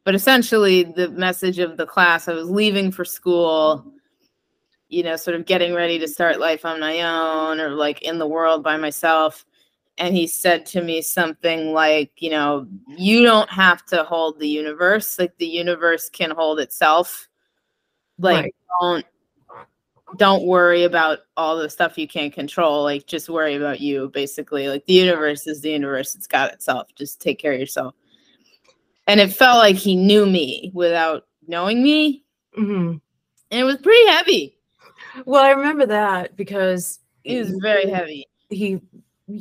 But 0.04 0.16
essentially 0.16 0.84
the 0.84 1.10
message 1.10 1.60
of 1.60 1.78
the 1.78 1.86
class 1.86 2.28
I 2.28 2.34
was 2.34 2.50
leaving 2.50 2.92
for 2.92 3.06
school 3.06 3.94
you 4.92 5.04
know, 5.04 5.16
sort 5.16 5.36
of 5.36 5.46
getting 5.46 5.74
ready 5.74 5.98
to 5.98 6.08
start 6.08 6.40
life 6.40 6.66
on 6.66 6.82
my 6.82 7.02
own 7.02 7.62
or 7.62 7.70
like 7.70 8.02
in 8.02 8.20
the 8.20 8.28
world 8.28 8.62
by 8.62 8.76
myself. 8.76 9.46
And 9.98 10.14
he 10.14 10.28
said 10.28 10.66
to 10.68 10.82
me 10.82 11.02
something 11.02 11.72
like, 11.72 12.12
you 12.18 12.30
know, 12.30 12.68
you 12.98 13.24
don't 13.24 13.50
have 13.50 13.86
to 13.86 14.04
hold 14.04 14.38
the 14.40 14.50
universe, 14.50 15.18
like 15.18 15.36
the 15.38 15.48
universe 15.48 16.10
can 16.10 16.30
hold 16.30 16.60
itself. 16.60 17.30
Like 18.20 18.44
Right. 18.44 18.56
don't 18.82 19.06
don't 20.18 20.46
worry 20.46 20.84
about 20.84 21.20
all 21.38 21.58
the 21.58 21.70
stuff 21.70 21.98
you 21.98 22.08
can't 22.08 22.34
control. 22.34 22.84
Like 22.84 23.08
just 23.08 23.30
worry 23.30 23.56
about 23.56 23.80
you, 23.80 24.10
basically. 24.10 24.68
Like 24.68 24.86
the 24.88 24.94
universe 24.94 25.48
is 25.48 25.62
the 25.62 25.72
universe, 25.72 26.16
it's 26.16 26.28
got 26.28 26.52
itself. 26.52 26.90
Just 26.96 27.22
take 27.22 27.40
care 27.40 27.54
of 27.54 27.60
yourself. 27.62 27.96
And 29.12 29.20
it 29.20 29.34
felt 29.34 29.58
like 29.58 29.76
he 29.76 29.94
knew 29.94 30.26
me 30.26 30.72
without 30.74 31.28
knowing 31.46 31.84
me. 31.84 32.24
Mhm. 32.58 33.02
And 33.52 33.60
it 33.60 33.66
was 33.66 33.76
pretty 33.76 34.08
heavy. 34.08 34.58
Well, 35.26 35.44
I 35.44 35.50
remember 35.50 35.86
that 35.88 36.38
because 36.38 37.00
It 37.26 37.38
was 37.40 37.52
very 37.62 37.90
heavy. 37.90 38.30
he. 38.50 38.80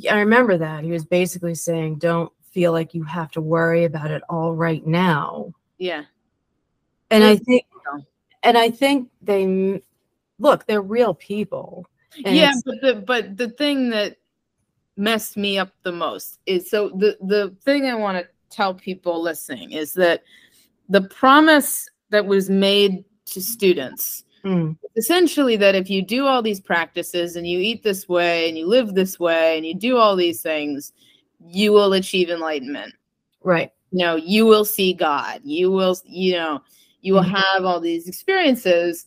I 0.09 0.19
remember 0.19 0.57
that 0.57 0.83
he 0.83 0.91
was 0.91 1.05
basically 1.05 1.55
saying, 1.55 1.99
"Don't 1.99 2.31
feel 2.51 2.73
like 2.73 2.93
you 2.93 3.03
have 3.03 3.31
to 3.31 3.39
worry 3.39 3.85
about 3.85 4.11
it 4.11 4.21
all 4.27 4.53
right 4.53 4.85
now." 4.85 5.53
Yeah. 5.77 6.03
And 7.09 7.23
I 7.23 7.37
think, 7.37 7.65
and 8.43 8.57
I 8.57 8.71
think 8.71 9.09
they 9.21 9.81
look. 10.37 10.65
They're 10.65 10.81
real 10.81 11.13
people. 11.13 11.87
Yeah, 12.17 12.51
but 12.65 12.81
the 12.81 12.95
but 12.95 13.37
the 13.37 13.51
thing 13.51 13.89
that 13.91 14.17
messed 14.97 15.37
me 15.37 15.57
up 15.57 15.71
the 15.83 15.93
most 15.93 16.39
is 16.45 16.69
so 16.69 16.89
the 16.89 17.17
the 17.21 17.55
thing 17.63 17.85
I 17.85 17.95
want 17.95 18.17
to 18.17 18.27
tell 18.51 18.73
people 18.73 19.21
listening 19.21 19.71
is 19.71 19.93
that 19.93 20.23
the 20.89 21.01
promise 21.01 21.89
that 22.09 22.25
was 22.25 22.49
made 22.49 23.03
to 23.25 23.41
students 23.41 24.25
Mm, 24.43 24.75
essentially 24.97 25.55
that 25.57 25.75
if 25.75 25.87
you 25.87 26.01
do 26.01 26.25
all 26.25 26.41
these 26.41 26.59
practices 26.59 27.35
and 27.35 27.45
you 27.47 27.59
eat 27.59 27.83
this 27.83 28.09
way 28.09 28.49
and 28.49 28.57
you 28.57 28.65
live 28.67 28.95
this 28.95 29.19
way 29.19 29.55
and 29.55 29.65
you 29.67 29.75
do 29.75 29.97
all 29.97 30.15
these 30.15 30.41
things 30.41 30.93
you 31.45 31.71
will 31.71 31.93
achieve 31.93 32.29
enlightenment. 32.29 32.93
Right. 33.43 33.71
you 33.91 34.03
know 34.03 34.15
you 34.15 34.45
will 34.47 34.65
see 34.65 34.93
god. 34.93 35.41
You 35.43 35.69
will 35.71 35.95
you 36.05 36.33
know 36.33 36.61
you 37.01 37.13
will 37.13 37.23
Mhm. 37.23 37.35
have 37.35 37.65
all 37.65 37.79
these 37.79 38.07
experiences. 38.07 39.05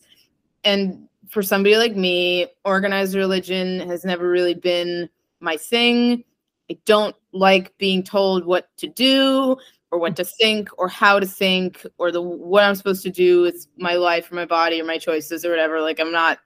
And 0.63 1.07
for 1.29 1.41
somebody 1.43 1.75
like 1.77 1.95
me 1.97 2.47
organized 2.63 3.15
religion 3.15 3.81
has 3.81 4.05
never 4.05 4.29
really 4.29 4.53
been 4.53 5.09
my 5.41 5.57
thing 5.57 6.23
i 6.69 6.77
don't 6.85 7.15
like 7.31 7.77
being 7.77 8.03
told 8.03 8.45
what 8.45 8.69
to 8.77 8.87
do 8.87 9.55
or 9.91 9.99
what 9.99 10.15
to 10.15 10.23
think 10.23 10.69
or 10.77 10.87
how 10.87 11.19
to 11.19 11.25
think 11.25 11.85
or 11.97 12.11
the 12.11 12.21
what 12.21 12.63
i'm 12.63 12.75
supposed 12.75 13.03
to 13.03 13.11
do 13.11 13.41
with 13.41 13.67
my 13.77 13.95
life 13.95 14.31
or 14.31 14.35
my 14.35 14.45
body 14.45 14.81
or 14.81 14.85
my 14.85 14.97
choices 14.97 15.45
or 15.45 15.49
whatever. 15.49 15.81
Like 15.81 15.99
i'm 15.99 16.11
not 16.11 16.39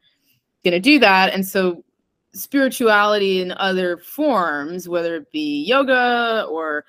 to 0.65 0.79
do 0.79 0.99
that. 0.99 1.33
And 1.33 1.45
so 1.45 1.83
spirituality 2.33 3.41
in 3.41 3.51
other 3.53 3.97
forms, 3.97 4.87
whether 4.87 5.15
it 5.15 5.31
be 5.31 5.63
yoga 5.63 6.45
or 6.49 6.85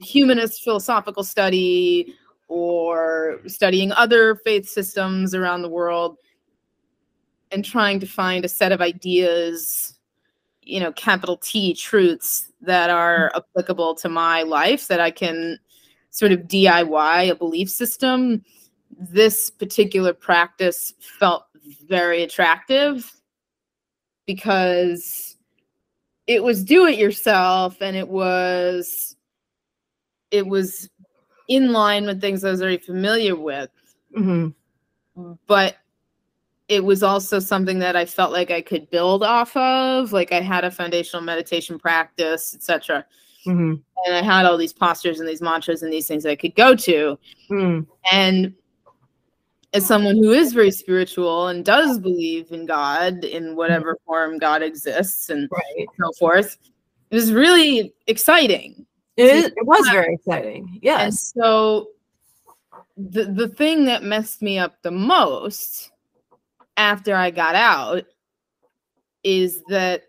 humanist 0.00 0.64
philosophical 0.64 1.22
study 1.22 2.14
or 2.48 3.40
studying 3.46 3.92
other 3.92 4.36
faith 4.36 4.68
systems 4.68 5.34
around 5.34 5.62
the 5.62 5.68
world 5.68 6.18
and 7.52 7.64
trying 7.64 8.00
to 8.00 8.06
find 8.06 8.44
a 8.44 8.48
set 8.48 8.72
of 8.72 8.80
ideas, 8.80 9.93
you 10.64 10.80
know, 10.80 10.92
capital 10.92 11.36
T 11.36 11.74
truths 11.74 12.50
that 12.60 12.90
are 12.90 13.32
applicable 13.34 13.94
to 13.96 14.08
my 14.08 14.42
life 14.42 14.88
that 14.88 15.00
I 15.00 15.10
can 15.10 15.58
sort 16.10 16.32
of 16.32 16.40
DIY 16.40 17.30
a 17.30 17.34
belief 17.34 17.70
system. 17.70 18.44
This 18.98 19.50
particular 19.50 20.12
practice 20.12 20.94
felt 20.98 21.44
very 21.86 22.22
attractive 22.22 23.10
because 24.26 25.36
it 26.26 26.42
was 26.42 26.64
do 26.64 26.86
it 26.86 26.98
yourself 26.98 27.82
and 27.82 27.96
it 27.96 28.08
was 28.08 29.16
it 30.30 30.46
was 30.46 30.88
in 31.48 31.72
line 31.72 32.06
with 32.06 32.20
things 32.20 32.44
I 32.44 32.50
was 32.50 32.60
very 32.60 32.78
familiar 32.78 33.36
with. 33.36 33.70
Mm-hmm. 34.16 35.30
But 35.46 35.76
it 36.68 36.84
was 36.84 37.02
also 37.02 37.38
something 37.38 37.78
that 37.80 37.96
I 37.96 38.06
felt 38.06 38.32
like 38.32 38.50
I 38.50 38.62
could 38.62 38.88
build 38.90 39.22
off 39.22 39.56
of. 39.56 40.12
Like 40.12 40.32
I 40.32 40.40
had 40.40 40.64
a 40.64 40.70
foundational 40.70 41.22
meditation 41.22 41.78
practice, 41.78 42.54
etc. 42.54 43.04
Mm-hmm. 43.46 43.74
And 44.06 44.14
I 44.16 44.22
had 44.22 44.46
all 44.46 44.56
these 44.56 44.72
postures 44.72 45.20
and 45.20 45.28
these 45.28 45.42
mantras 45.42 45.82
and 45.82 45.92
these 45.92 46.06
things 46.06 46.24
I 46.24 46.36
could 46.36 46.54
go 46.54 46.74
to. 46.74 47.18
Mm. 47.50 47.86
And 48.10 48.54
as 49.74 49.84
someone 49.86 50.16
who 50.16 50.30
is 50.30 50.52
very 50.52 50.70
spiritual 50.70 51.48
and 51.48 51.64
does 51.64 51.98
believe 51.98 52.52
in 52.52 52.64
God 52.64 53.24
in 53.24 53.56
whatever 53.56 53.98
form 54.06 54.38
God 54.38 54.62
exists 54.62 55.28
and 55.28 55.48
Right. 55.50 55.86
so 56.00 56.12
forth, 56.18 56.56
it 57.10 57.14
was 57.14 57.32
really 57.32 57.92
exciting. 58.06 58.86
It, 59.16 59.52
it 59.56 59.66
was 59.66 59.86
very 59.88 60.14
exciting. 60.18 60.68
And 60.72 60.78
Yes. 60.82 61.32
so 61.36 61.88
the 62.96 63.24
the 63.24 63.48
thing 63.48 63.84
that 63.86 64.04
messed 64.04 64.40
me 64.40 64.58
up 64.58 64.80
the 64.82 64.90
most 64.90 65.90
after 66.76 67.14
I 67.14 67.30
got 67.30 67.54
out 67.54 68.04
is 69.22 69.62
that 69.68 70.02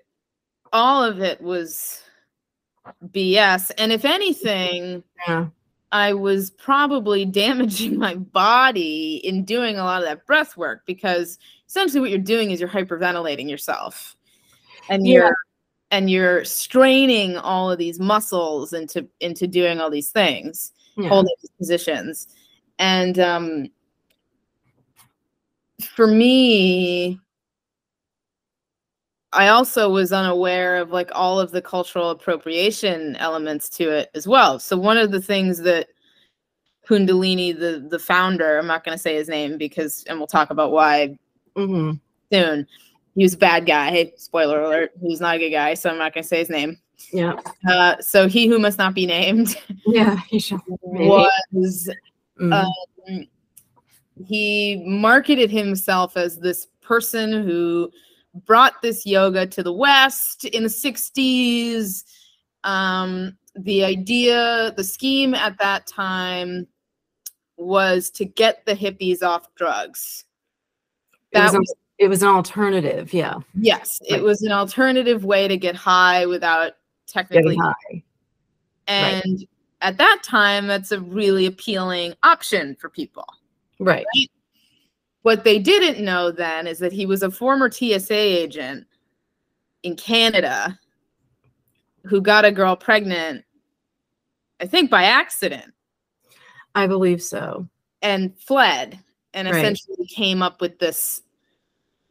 all 0.73 1.03
of 1.03 1.21
it 1.21 1.41
was 1.41 2.01
BS. 3.07 3.71
And 3.77 3.91
if 3.91 4.05
anything, 4.05 5.03
Yeah. 5.27 5.47
I 5.91 6.13
was 6.13 6.51
probably 6.51 7.25
damaging 7.43 7.97
my 7.97 8.15
body 8.15 9.21
in 9.23 9.45
doing 9.45 9.77
a 9.77 9.83
lot 9.83 10.01
of 10.01 10.07
that 10.07 10.25
breath 10.25 10.57
work 10.57 10.85
because 10.85 11.37
essentially 11.67 12.01
what 12.01 12.09
you're 12.09 12.19
doing 12.19 12.51
is 12.51 12.59
you're 12.59 12.69
hyperventilating 12.69 13.49
yourself. 13.49 14.15
And 14.89 15.05
Yeah. 15.07 15.13
you're 15.13 15.35
and 15.91 16.09
you're 16.09 16.43
straining 16.43 17.37
all 17.37 17.71
of 17.71 17.77
these 17.77 17.99
muscles 17.99 18.73
into 18.73 19.07
into 19.21 19.47
doing 19.47 19.79
all 19.79 19.89
these 19.89 20.09
things 20.09 20.73
Yeah. 20.97 21.09
holding 21.09 21.33
these 21.41 21.51
positions. 21.57 22.27
And 22.79 23.19
um, 23.19 23.67
for 25.81 26.07
me, 26.07 27.19
I 29.33 29.49
also 29.49 29.89
was 29.89 30.13
unaware 30.13 30.77
of 30.77 30.91
like 30.91 31.11
all 31.13 31.39
of 31.39 31.51
the 31.51 31.61
cultural 31.61 32.09
appropriation 32.09 33.15
elements 33.17 33.69
to 33.71 33.89
it 33.89 34.09
as 34.15 34.27
well. 34.27 34.59
So 34.59 34.77
one 34.77 34.97
of 34.97 35.11
the 35.11 35.21
things 35.21 35.59
that 35.59 35.87
Kundalini, 36.87 37.57
the 37.57 37.85
the 37.89 37.99
founder, 37.99 38.57
I'm 38.57 38.67
not 38.67 38.83
going 38.83 38.95
to 38.95 39.01
say 39.01 39.15
his 39.15 39.27
name 39.27 39.57
because, 39.57 40.03
and 40.07 40.17
we'll 40.17 40.27
talk 40.27 40.51
about 40.51 40.71
why 40.71 41.17
hmm 41.55 41.93
soon. 42.31 42.67
He 43.15 43.23
was 43.23 43.33
a 43.33 43.37
bad 43.37 43.65
guy. 43.65 44.11
Spoiler 44.17 44.61
alert: 44.61 44.91
he 45.01 45.07
was 45.07 45.21
not 45.21 45.35
a 45.35 45.39
good 45.39 45.51
guy, 45.51 45.73
so 45.73 45.89
I'm 45.89 45.97
not 45.97 46.13
going 46.13 46.23
to 46.23 46.27
say 46.27 46.39
his 46.39 46.49
name. 46.49 46.77
Yeah. 47.11 47.39
Uh, 47.67 47.99
so 48.01 48.27
he 48.27 48.47
who 48.47 48.59
must 48.59 48.77
not 48.77 48.93
be 48.93 49.05
named 49.05 49.57
Yeah. 49.85 50.17
He. 50.29 50.55
Maybe. 50.83 51.07
was 51.51 51.89
Mm. 52.41 52.67
um, 53.07 53.27
he 54.23 54.83
marketed 54.85 55.51
himself 55.51 56.15
as 56.17 56.37
this 56.37 56.67
person 56.81 57.31
who 57.43 57.91
brought 58.45 58.81
this 58.81 59.05
yoga 59.05 59.45
to 59.47 59.63
the 59.63 59.73
West 59.73 60.45
in 60.45 60.63
the 60.63 60.69
60s. 60.69 62.03
Um, 62.63 63.37
the 63.55 63.83
idea, 63.83 64.73
the 64.75 64.83
scheme 64.83 65.33
at 65.33 65.57
that 65.59 65.87
time 65.87 66.67
was 67.57 68.09
to 68.11 68.25
get 68.25 68.65
the 68.65 68.73
hippies 68.73 69.23
off 69.23 69.53
drugs. 69.55 70.25
it, 71.31 71.37
was 71.39 71.51
That 71.51 71.53
an, 71.55 71.59
was, 71.59 71.73
it 71.99 72.07
was 72.09 72.21
an 72.21 72.27
alternative. 72.29 73.13
Yeah. 73.13 73.35
yes, 73.53 74.01
it 74.07 74.21
was 74.21 74.41
an 74.41 74.51
alternative 74.51 75.23
way 75.23 75.47
to 75.47 75.57
get 75.57 75.75
high 75.75 76.25
without 76.25 76.73
technically 77.07 77.55
Getting 77.55 77.61
high. 77.61 78.03
and 78.87 79.47
at 79.81 79.97
that 79.97 80.19
time 80.23 80.67
that's 80.67 80.91
a 80.91 80.99
really 80.99 81.45
appealing 81.45 82.13
option 82.23 82.75
for 82.79 82.89
people. 82.89 83.25
Right. 83.79 84.05
What 85.23 85.43
they 85.43 85.59
didn't 85.59 86.03
know 86.03 86.31
then 86.31 86.67
is 86.67 86.77
that 86.79 86.91
he 86.91 87.05
was 87.05 87.23
a 87.23 87.31
former 87.31 87.69
TSA 87.71 88.13
agent 88.13 88.85
in 89.83 89.95
Canada 89.95 90.77
who 92.03 92.21
got 92.21 92.45
a 92.45 92.51
girl 92.51 92.75
pregnant, 92.75 93.43
I 94.59 94.67
think 94.67 94.89
by 94.91 95.03
accident, 95.05 95.73
I 96.75 96.87
believe 96.87 97.21
so. 97.23 97.67
and 98.01 98.37
fled 98.39 98.99
and 99.33 99.47
Right. 99.49 99.57
essentially 99.57 100.05
came 100.07 100.43
up 100.43 100.61
with 100.61 100.77
this 100.77 101.23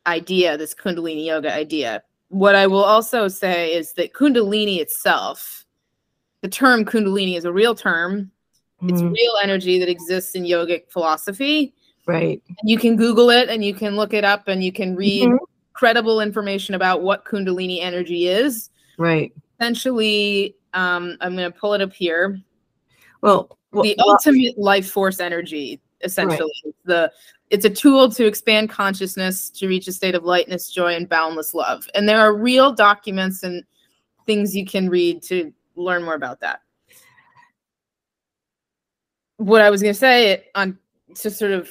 idea, 0.09 0.57
this 0.57 0.74
Kundalini 0.74 1.24
yoga 1.27 1.55
idea. 1.55 2.03
What 2.31 2.57
I 2.57 2.66
will 2.66 2.83
also 2.83 3.29
say 3.29 3.72
is 3.74 3.92
that 3.92 4.12
Kundalini 4.12 4.79
itself, 4.81 5.66
the 6.40 6.48
term 6.48 6.85
Kundalini 6.85 7.37
is 7.37 7.44
a 7.44 7.53
real 7.53 7.77
term. 7.77 8.33
It's 8.83 9.01
Mhm. 9.01 9.13
real 9.13 9.33
energy 9.43 9.79
that 9.79 9.89
exists 9.89 10.35
in 10.35 10.45
yogic 10.45 10.91
philosophy. 10.91 11.75
Right. 12.07 12.43
You 12.65 12.79
can 12.79 12.97
Google 12.97 13.31
it 13.31 13.49
and 13.49 13.65
you 13.65 13.75
can 13.75 13.97
look 13.97 14.13
it 14.13 14.25
up 14.25 14.49
and 14.49 14.63
you 14.63 14.73
can 14.73 14.95
read 14.95 15.29
Mhm. 15.29 15.39
credible 15.73 16.21
information 16.21 16.75
about 16.75 17.03
what 17.03 17.25
Kundalini 17.25 17.81
energy 17.81 18.29
is. 18.29 18.71
Right. 18.99 19.33
Essentially, 19.59 20.57
um, 20.75 21.17
I'm 21.21 21.37
going 21.37 21.51
to 21.51 21.59
pull 21.59 21.73
it 21.75 21.81
up 21.81 21.93
here. 21.93 22.39
Well, 23.23 23.57
well, 23.73 23.85
the 23.85 23.95
well, 23.99 24.11
ultimate 24.11 24.59
life 24.59 24.91
force 24.91 25.19
energy, 25.21 25.81
essentially. 26.03 26.53
It's 26.65 26.79
The 26.85 27.13
it's 27.51 27.65
a 27.65 27.71
tool 27.71 28.11
to 28.11 28.27
expand 28.27 28.69
consciousness 28.69 29.49
to 29.51 29.69
reach 29.69 29.87
a 29.87 29.93
state 29.93 30.15
of 30.15 30.25
lightness, 30.25 30.71
joy, 30.71 30.95
and 30.95 31.09
boundless 31.09 31.55
love. 31.55 31.89
And 31.95 32.09
there 32.09 32.19
are 32.19 32.35
real 32.35 32.73
documents 32.73 33.45
and 33.45 33.63
things 34.27 34.57
you 34.57 34.65
can 34.67 34.89
read 34.89 35.23
to 35.25 35.53
learn 35.77 36.03
more 36.03 36.15
about 36.15 36.41
that. 36.41 36.61
What 39.37 39.62
I 39.62 39.70
was 39.70 39.83
going 39.83 39.94
to 39.94 39.99
say 39.99 40.47
on 40.55 40.79
to 41.16 41.31
sort 41.31 41.53
of 41.53 41.70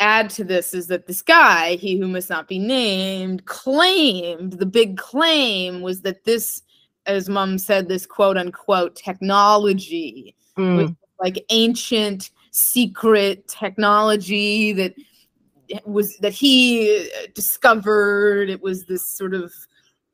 add 0.00 0.30
to 0.30 0.44
this 0.44 0.74
is 0.74 0.86
that 0.88 1.06
this 1.06 1.22
guy, 1.22 1.76
he 1.76 1.98
who 1.98 2.08
must 2.08 2.30
not 2.30 2.48
be 2.48 2.58
named, 2.58 3.44
claimed 3.46 4.54
the 4.54 4.66
big 4.66 4.96
claim 4.96 5.82
was 5.82 6.02
that 6.02 6.24
this, 6.24 6.62
as 7.06 7.28
mom 7.28 7.58
said, 7.58 7.88
this 7.88 8.06
quote 8.06 8.36
unquote 8.36 8.96
technology 8.96 10.34
mm, 10.56 10.96
like 11.20 11.44
ancient 11.50 12.30
secret 12.50 13.46
technology 13.48 14.72
that 14.72 14.94
was 15.84 16.16
that 16.18 16.32
he 16.32 17.08
uh, 17.16 17.26
discovered. 17.34 18.50
It 18.50 18.62
was 18.62 18.84
this 18.84 19.06
sort 19.06 19.34
of 19.34 19.52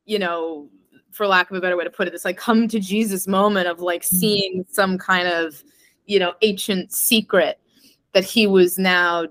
you 0.07 0.19
know 0.19 0.69
for 1.11 1.27
lack 1.27 1.51
of 1.51 1.57
a 1.57 1.61
better 1.61 1.77
way 1.77 1.85
to 1.85 1.91
put 1.91 2.07
it 2.07 2.13
this 2.13 2.25
like 2.25 2.37
come 2.37 2.69
to 2.69 2.79
jesus 2.79 3.27
moment 3.27 3.67
of 3.67 3.81
like 3.81 4.03
seeing 4.03 4.65
some 4.71 4.97
kind 4.97 5.27
of 5.27 5.63
you 6.11 6.19
know 6.19 6.35
ancient 6.43 6.93
secret 6.93 7.59
that 8.13 8.25
he 8.25 8.47
was 8.49 8.79
now 8.79 9.25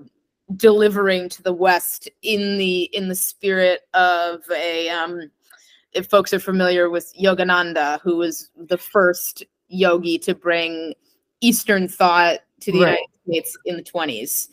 delivering 0.56 1.28
to 1.28 1.44
the 1.44 1.54
west 1.54 2.10
in 2.22 2.58
the 2.58 2.84
in 2.94 3.10
the 3.10 3.16
spirit 3.16 3.82
of 3.94 4.40
a 4.52 4.90
um 4.90 5.30
if 5.92 6.08
folks 6.08 6.34
are 6.34 6.40
familiar 6.40 6.90
with 6.90 7.14
yogananda 7.22 8.00
who 8.02 8.16
was 8.16 8.50
the 8.56 8.78
first 8.78 9.44
yogi 9.68 10.18
to 10.18 10.34
bring 10.34 10.94
eastern 11.42 11.88
thought 11.88 12.40
to 12.62 12.72
the 12.72 12.80
Right. 12.80 12.98
united 13.28 13.44
states 13.46 13.58
in 13.66 13.76
the 13.76 13.84
20s 13.84 14.48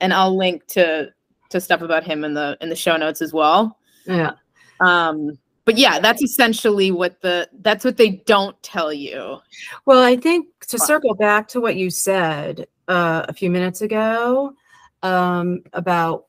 and 0.00 0.14
i'll 0.14 0.36
link 0.36 0.64
to 0.68 1.10
to 1.50 1.60
stuff 1.60 1.82
about 1.82 2.04
him 2.04 2.24
in 2.24 2.32
the 2.32 2.56
in 2.60 2.68
the 2.68 2.76
show 2.76 2.96
notes 2.96 3.20
as 3.20 3.32
well 3.32 3.76
yeah. 4.06 4.32
um 4.80 5.36
but 5.64 5.78
yeah 5.78 5.98
that's 5.98 6.22
essentially 6.22 6.90
what 6.90 7.20
the 7.20 7.48
that's 7.60 7.84
what 7.84 7.96
they 7.96 8.10
don't 8.26 8.60
tell 8.62 8.92
you. 8.92 9.38
Well, 9.86 10.02
I 10.02 10.16
think 10.16 10.46
to 10.68 10.78
circle 10.78 11.14
back 11.14 11.48
to 11.48 11.60
what 11.60 11.76
you 11.76 11.90
said 11.90 12.66
uh, 12.88 13.26
a 13.28 13.32
few 13.32 13.50
minutes 13.50 13.80
ago 13.82 14.54
um, 15.02 15.62
about 15.72 16.26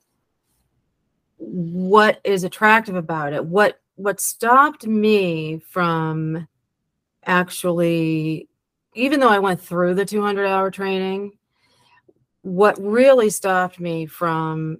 what 1.37 2.19
is 2.23 2.43
attractive 2.43 2.95
about 2.95 3.33
it, 3.33 3.43
what 3.45 3.79
what 3.95 4.19
stopped 4.19 4.87
me 4.87 5.59
from 5.69 6.47
actually, 7.25 8.47
even 8.95 9.19
though 9.19 9.29
I 9.29 9.39
went 9.39 9.61
through 9.61 9.95
the 9.95 10.05
200 10.05 10.45
hour 10.45 10.71
training, 10.71 11.33
what 12.41 12.77
really 12.81 13.29
stopped 13.29 13.79
me 13.79 14.05
from 14.05 14.79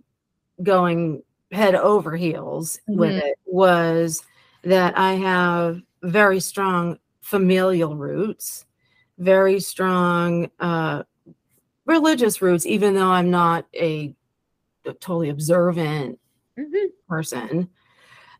going 0.62 1.24
head 1.52 1.76
over 1.76 2.16
heels 2.16 2.80
with 2.88 3.16
Mhm. 3.16 3.24
it 3.24 3.39
was 3.46 4.24
that 4.63 4.97
I 4.97 5.13
have 5.13 5.82
very 6.02 6.39
strong 6.39 6.97
familial 7.21 7.95
roots, 7.95 8.65
very 9.17 9.60
strong 9.60 10.49
uh, 10.60 11.04
religious 11.86 12.41
roots, 12.41 12.65
even 12.65 12.95
though 12.95 13.12
I'm 13.12 13.30
not 13.30 13.65
a, 13.76 14.15
totally 14.99 15.30
observant 15.30 16.19
Mhm. 16.58 16.88
person. 17.08 17.69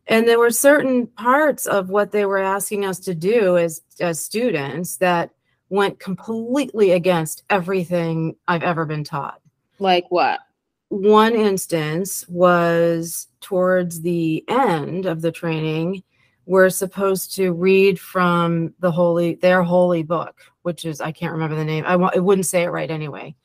And 0.07 0.27
there 0.27 0.39
were 0.39 0.51
certain 0.51 1.07
parts 1.07 1.65
of 1.65 1.89
what 1.89 2.12
they 2.12 2.25
were 2.25 2.38
asking 2.38 2.83
us 2.83 2.99
to 2.99 3.15
do 3.15 3.57
as 3.57 3.81
as 4.01 4.19
students 4.19 4.97
that 4.97 5.31
went 5.69 5.99
completely 5.99 6.91
against 6.91 7.43
everything 7.49 8.36
I've 8.47 8.63
ever 8.63 8.86
been 8.86 9.05
taught. 9.05 9.39
Like 9.79 10.05
what? 10.09 10.41
One 10.89 11.33
instance 11.33 12.27
was 12.27 13.29
towards 13.39 14.01
the 14.01 14.43
end 14.49 15.05
of 15.05 15.21
the 15.21 15.31
training, 15.31 16.03
we're 16.45 16.69
supposed 16.69 17.36
to 17.36 17.51
read 17.53 17.99
from 17.99 18.73
the 18.79 18.91
holy 18.91 19.36
their 19.36 19.63
holy 19.63 20.03
book, 20.03 20.41
which 20.63 20.86
is 20.86 21.01
I 21.01 21.12
can't 21.12 21.34
remember 21.34 21.56
the 21.56 21.65
name. 21.65 21.86
I, 21.86 21.95
wa- 21.95 22.12
I 22.13 22.19
wouldn't 22.19 22.45
say 22.45 22.63
it 22.63 22.69
right 22.69 22.89
anyway. 22.89 23.36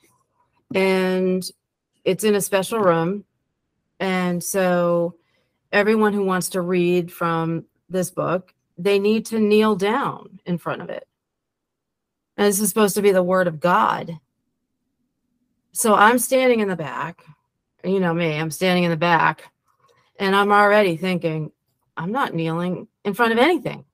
And 0.74 1.48
it's 2.04 2.24
in 2.24 2.34
a 2.34 2.40
special 2.40 2.80
room. 2.80 3.24
And 4.00 4.42
so 4.42 5.14
everyone 5.72 6.12
who 6.12 6.24
wants 6.24 6.50
to 6.50 6.61
read 6.61 7.12
from 7.12 7.64
this 7.88 8.11
book, 8.11 8.52
they 8.76 8.98
need 8.98 9.26
to 9.26 9.38
kneel 9.38 9.76
down 9.76 10.40
in 10.46 10.58
front 10.58 10.82
of 10.82 10.90
it. 10.90 11.06
And 12.37 12.46
this 12.46 12.61
is 12.61 12.68
supposed 12.68 12.94
to 12.96 13.02
be 13.02 13.12
the 13.12 13.22
word 13.22 13.46
of 13.46 13.61
God. 13.61 14.18
So 15.72 15.94
I'm 15.94 16.18
standing 16.18 16.61
in 16.61 16.68
the 16.68 16.76
back. 16.76 17.24
You 17.84 18.00
know 18.00 18.14
me, 18.14 18.37
I'm 18.37 18.50
standing 18.50 18.84
in 18.84 18.90
the 18.90 18.96
back. 18.96 19.52
And 20.18 20.34
I'm 20.34 20.50
already 20.50 20.96
thinking, 20.96 21.52
I'm 21.98 22.12
not 22.12 22.32
kneeling 22.32 22.87
in 23.04 23.12
front 23.12 23.32
of 23.32 23.38
anything 23.38 23.84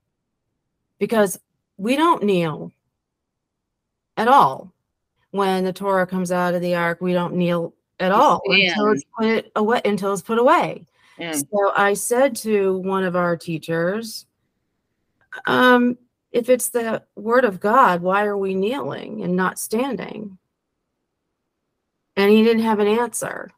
because 0.98 1.40
we 1.78 1.96
don't 1.96 2.22
kneel 2.22 2.70
at 4.16 4.28
all. 4.28 4.72
When 5.30 5.64
the 5.64 5.72
Torah 5.72 6.06
comes 6.06 6.30
out 6.30 6.54
of 6.54 6.60
the 6.60 6.76
ark, 6.76 7.00
we 7.00 7.12
don't 7.12 7.34
kneel 7.34 7.74
at 7.98 8.12
all 8.12 8.42
until 8.46 8.92
it's 8.92 9.04
put 9.18 9.50
away 9.56 9.80
until 9.84 10.12
it's 10.12 10.22
put 10.22 10.38
away. 10.38 10.86
Yeah. 11.18 11.32
So 11.32 11.72
I 11.74 11.94
said 11.94 12.36
to 12.36 12.78
one 12.78 13.04
of 13.04 13.16
our 13.16 13.36
teachers, 13.36 14.26
um, 15.46 15.96
if 16.30 16.48
it's 16.48 16.68
the 16.68 17.02
word 17.16 17.44
of 17.44 17.58
God, 17.58 18.02
why 18.02 18.26
are 18.26 18.36
we 18.36 18.54
kneeling 18.54 19.22
and 19.22 19.34
not 19.34 19.58
standing? 19.58 20.38
And 22.16 22.30
he 22.30 22.44
didn't 22.44 22.62
have 22.62 22.78
an 22.78 22.86
answer. 22.86 23.50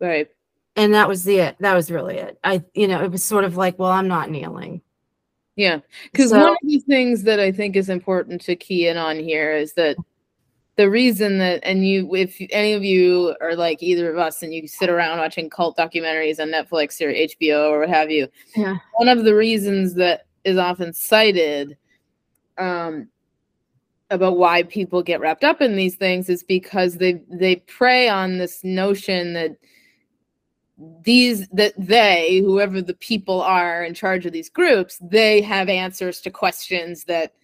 Right. 0.00 0.28
And 0.76 0.92
that 0.94 1.08
was 1.08 1.24
the 1.24 1.38
it. 1.38 1.56
That 1.60 1.74
was 1.74 1.90
really 1.90 2.16
it. 2.16 2.38
I, 2.42 2.62
you 2.74 2.88
know, 2.88 3.02
it 3.02 3.10
was 3.10 3.22
sort 3.22 3.44
of 3.44 3.56
like, 3.56 3.78
well, 3.78 3.90
I'm 3.90 4.08
not 4.08 4.30
kneeling. 4.30 4.80
Yeah. 5.56 5.80
Because 6.10 6.30
So- 6.30 6.38
one 6.40 6.50
of 6.52 6.56
the 6.62 6.80
things 6.80 7.22
that 7.24 7.38
I 7.38 7.52
think 7.52 7.76
is 7.76 7.88
important 7.88 8.40
to 8.42 8.56
key 8.56 8.88
in 8.88 8.96
on 8.96 9.18
here 9.18 9.54
is 9.54 9.74
that 9.74 9.96
the 10.76 10.90
reason 10.90 11.38
that, 11.38 11.60
and 11.62 11.86
you, 11.86 12.12
if 12.16 12.36
any 12.50 12.72
of 12.72 12.82
you 12.82 13.36
are 13.40 13.54
like 13.54 13.80
either 13.80 14.10
of 14.10 14.18
us 14.18 14.42
and 14.42 14.52
you 14.52 14.66
sit 14.66 14.90
around 14.90 15.18
watching 15.18 15.48
cult 15.48 15.76
documentaries 15.76 16.40
on 16.40 16.48
Netflix 16.48 17.00
or 17.00 17.12
HBO 17.12 17.70
or 17.70 17.78
what 17.80 17.88
have 17.88 18.10
you, 18.10 18.26
Yeah. 18.56 18.78
one 18.94 19.06
of 19.08 19.22
the 19.24 19.36
reasons 19.36 19.94
that 19.94 20.26
is 20.42 20.58
often 20.58 20.92
cited 20.92 21.76
um, 22.58 23.06
about 24.10 24.36
why 24.36 24.64
people 24.64 25.00
get 25.04 25.20
wrapped 25.20 25.44
up 25.44 25.60
in 25.60 25.76
these 25.76 25.94
things 25.94 26.28
is 26.28 26.42
because 26.42 26.96
they 26.96 27.22
they 27.30 27.56
prey 27.56 28.08
on 28.08 28.38
this 28.38 28.62
notion 28.64 29.32
that 29.34 29.56
these 31.02 31.48
that 31.48 31.72
they 31.78 32.38
whoever 32.44 32.80
the 32.80 32.94
people 32.94 33.40
are 33.42 33.84
in 33.84 33.94
charge 33.94 34.26
of 34.26 34.32
these 34.32 34.48
groups 34.48 34.98
they 35.02 35.40
have 35.40 35.68
answers 35.68 36.20
to 36.20 36.30
questions 36.30 37.04
that 37.04 37.34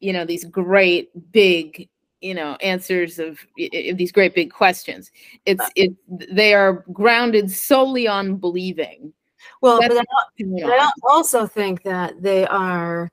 you 0.00 0.12
know 0.12 0.24
these 0.24 0.44
great 0.44 1.10
big 1.32 1.88
you 2.22 2.34
know 2.34 2.56
answers 2.62 3.18
of, 3.18 3.38
i- 3.58 3.92
these 3.96 4.12
great 4.12 4.34
big 4.34 4.50
questions. 4.50 5.10
It's 5.44 5.60
uh. 5.60 5.68
it 5.76 5.92
they 6.08 6.54
are 6.54 6.84
grounded 6.92 7.50
solely 7.50 8.06
on 8.06 8.36
believing. 8.36 9.12
Well, 9.60 9.80
That's 9.80 9.94
but 9.94 10.04
I, 10.08 10.44
but. 10.60 10.80
I 10.80 10.90
also 11.10 11.46
think 11.46 11.82
that 11.82 12.22
they 12.22 12.46
are 12.46 13.10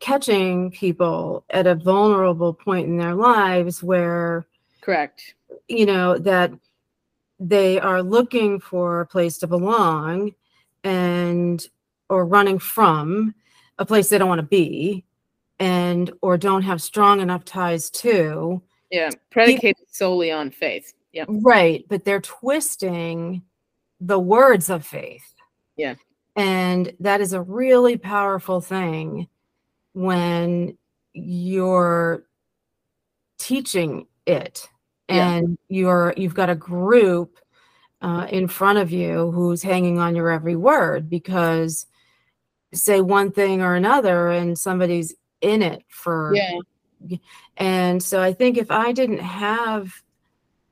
catching 0.00 0.70
people 0.70 1.44
at 1.50 1.66
a 1.66 1.74
vulnerable 1.74 2.54
point 2.54 2.86
in 2.86 2.96
their 2.96 3.14
lives 3.14 3.82
where 3.82 4.46
correct. 4.80 5.34
you 5.68 5.84
know 5.84 6.16
that 6.18 6.52
they 7.48 7.80
are 7.80 8.02
looking 8.02 8.60
for 8.60 9.00
a 9.00 9.06
place 9.06 9.36
to 9.38 9.46
belong 9.48 10.32
and 10.84 11.66
or 12.08 12.24
running 12.24 12.58
from 12.58 13.34
a 13.78 13.84
place 13.84 14.08
they 14.08 14.18
don't 14.18 14.28
want 14.28 14.38
to 14.40 14.46
be 14.46 15.04
and 15.58 16.12
or 16.22 16.38
don't 16.38 16.62
have 16.62 16.80
strong 16.80 17.20
enough 17.20 17.44
ties 17.44 17.90
to 17.90 18.62
yeah 18.90 19.10
predicated 19.30 19.84
solely 19.90 20.30
on 20.30 20.50
faith 20.52 20.94
yeah 21.12 21.24
right 21.28 21.84
but 21.88 22.04
they're 22.04 22.20
twisting 22.20 23.42
the 24.00 24.18
words 24.18 24.70
of 24.70 24.86
faith 24.86 25.34
Yeah. 25.76 25.94
and 26.36 26.92
that 27.00 27.20
is 27.20 27.32
a 27.32 27.42
really 27.42 27.96
powerful 27.96 28.60
thing 28.60 29.26
when 29.94 30.78
you're 31.12 32.24
teaching 33.38 34.06
it 34.26 34.68
Yeah. 35.12 35.32
and 35.32 35.58
you're 35.68 36.14
you've 36.16 36.34
got 36.34 36.50
a 36.50 36.54
group 36.54 37.38
uh, 38.00 38.26
in 38.30 38.48
front 38.48 38.78
of 38.78 38.90
you 38.90 39.30
who's 39.30 39.62
hanging 39.62 39.98
on 39.98 40.16
your 40.16 40.30
every 40.30 40.56
word 40.56 41.08
because 41.08 41.86
say 42.74 43.00
one 43.00 43.30
thing 43.30 43.62
or 43.62 43.74
another 43.74 44.28
and 44.30 44.58
somebody's 44.58 45.14
in 45.40 45.62
it 45.62 45.84
for 45.88 46.34
yeah 46.34 46.58
and 47.56 48.02
so 48.02 48.22
I 48.22 48.32
think 48.32 48.58
if 48.58 48.70
I 48.70 48.92
didn't 48.92 49.18
have 49.18 49.92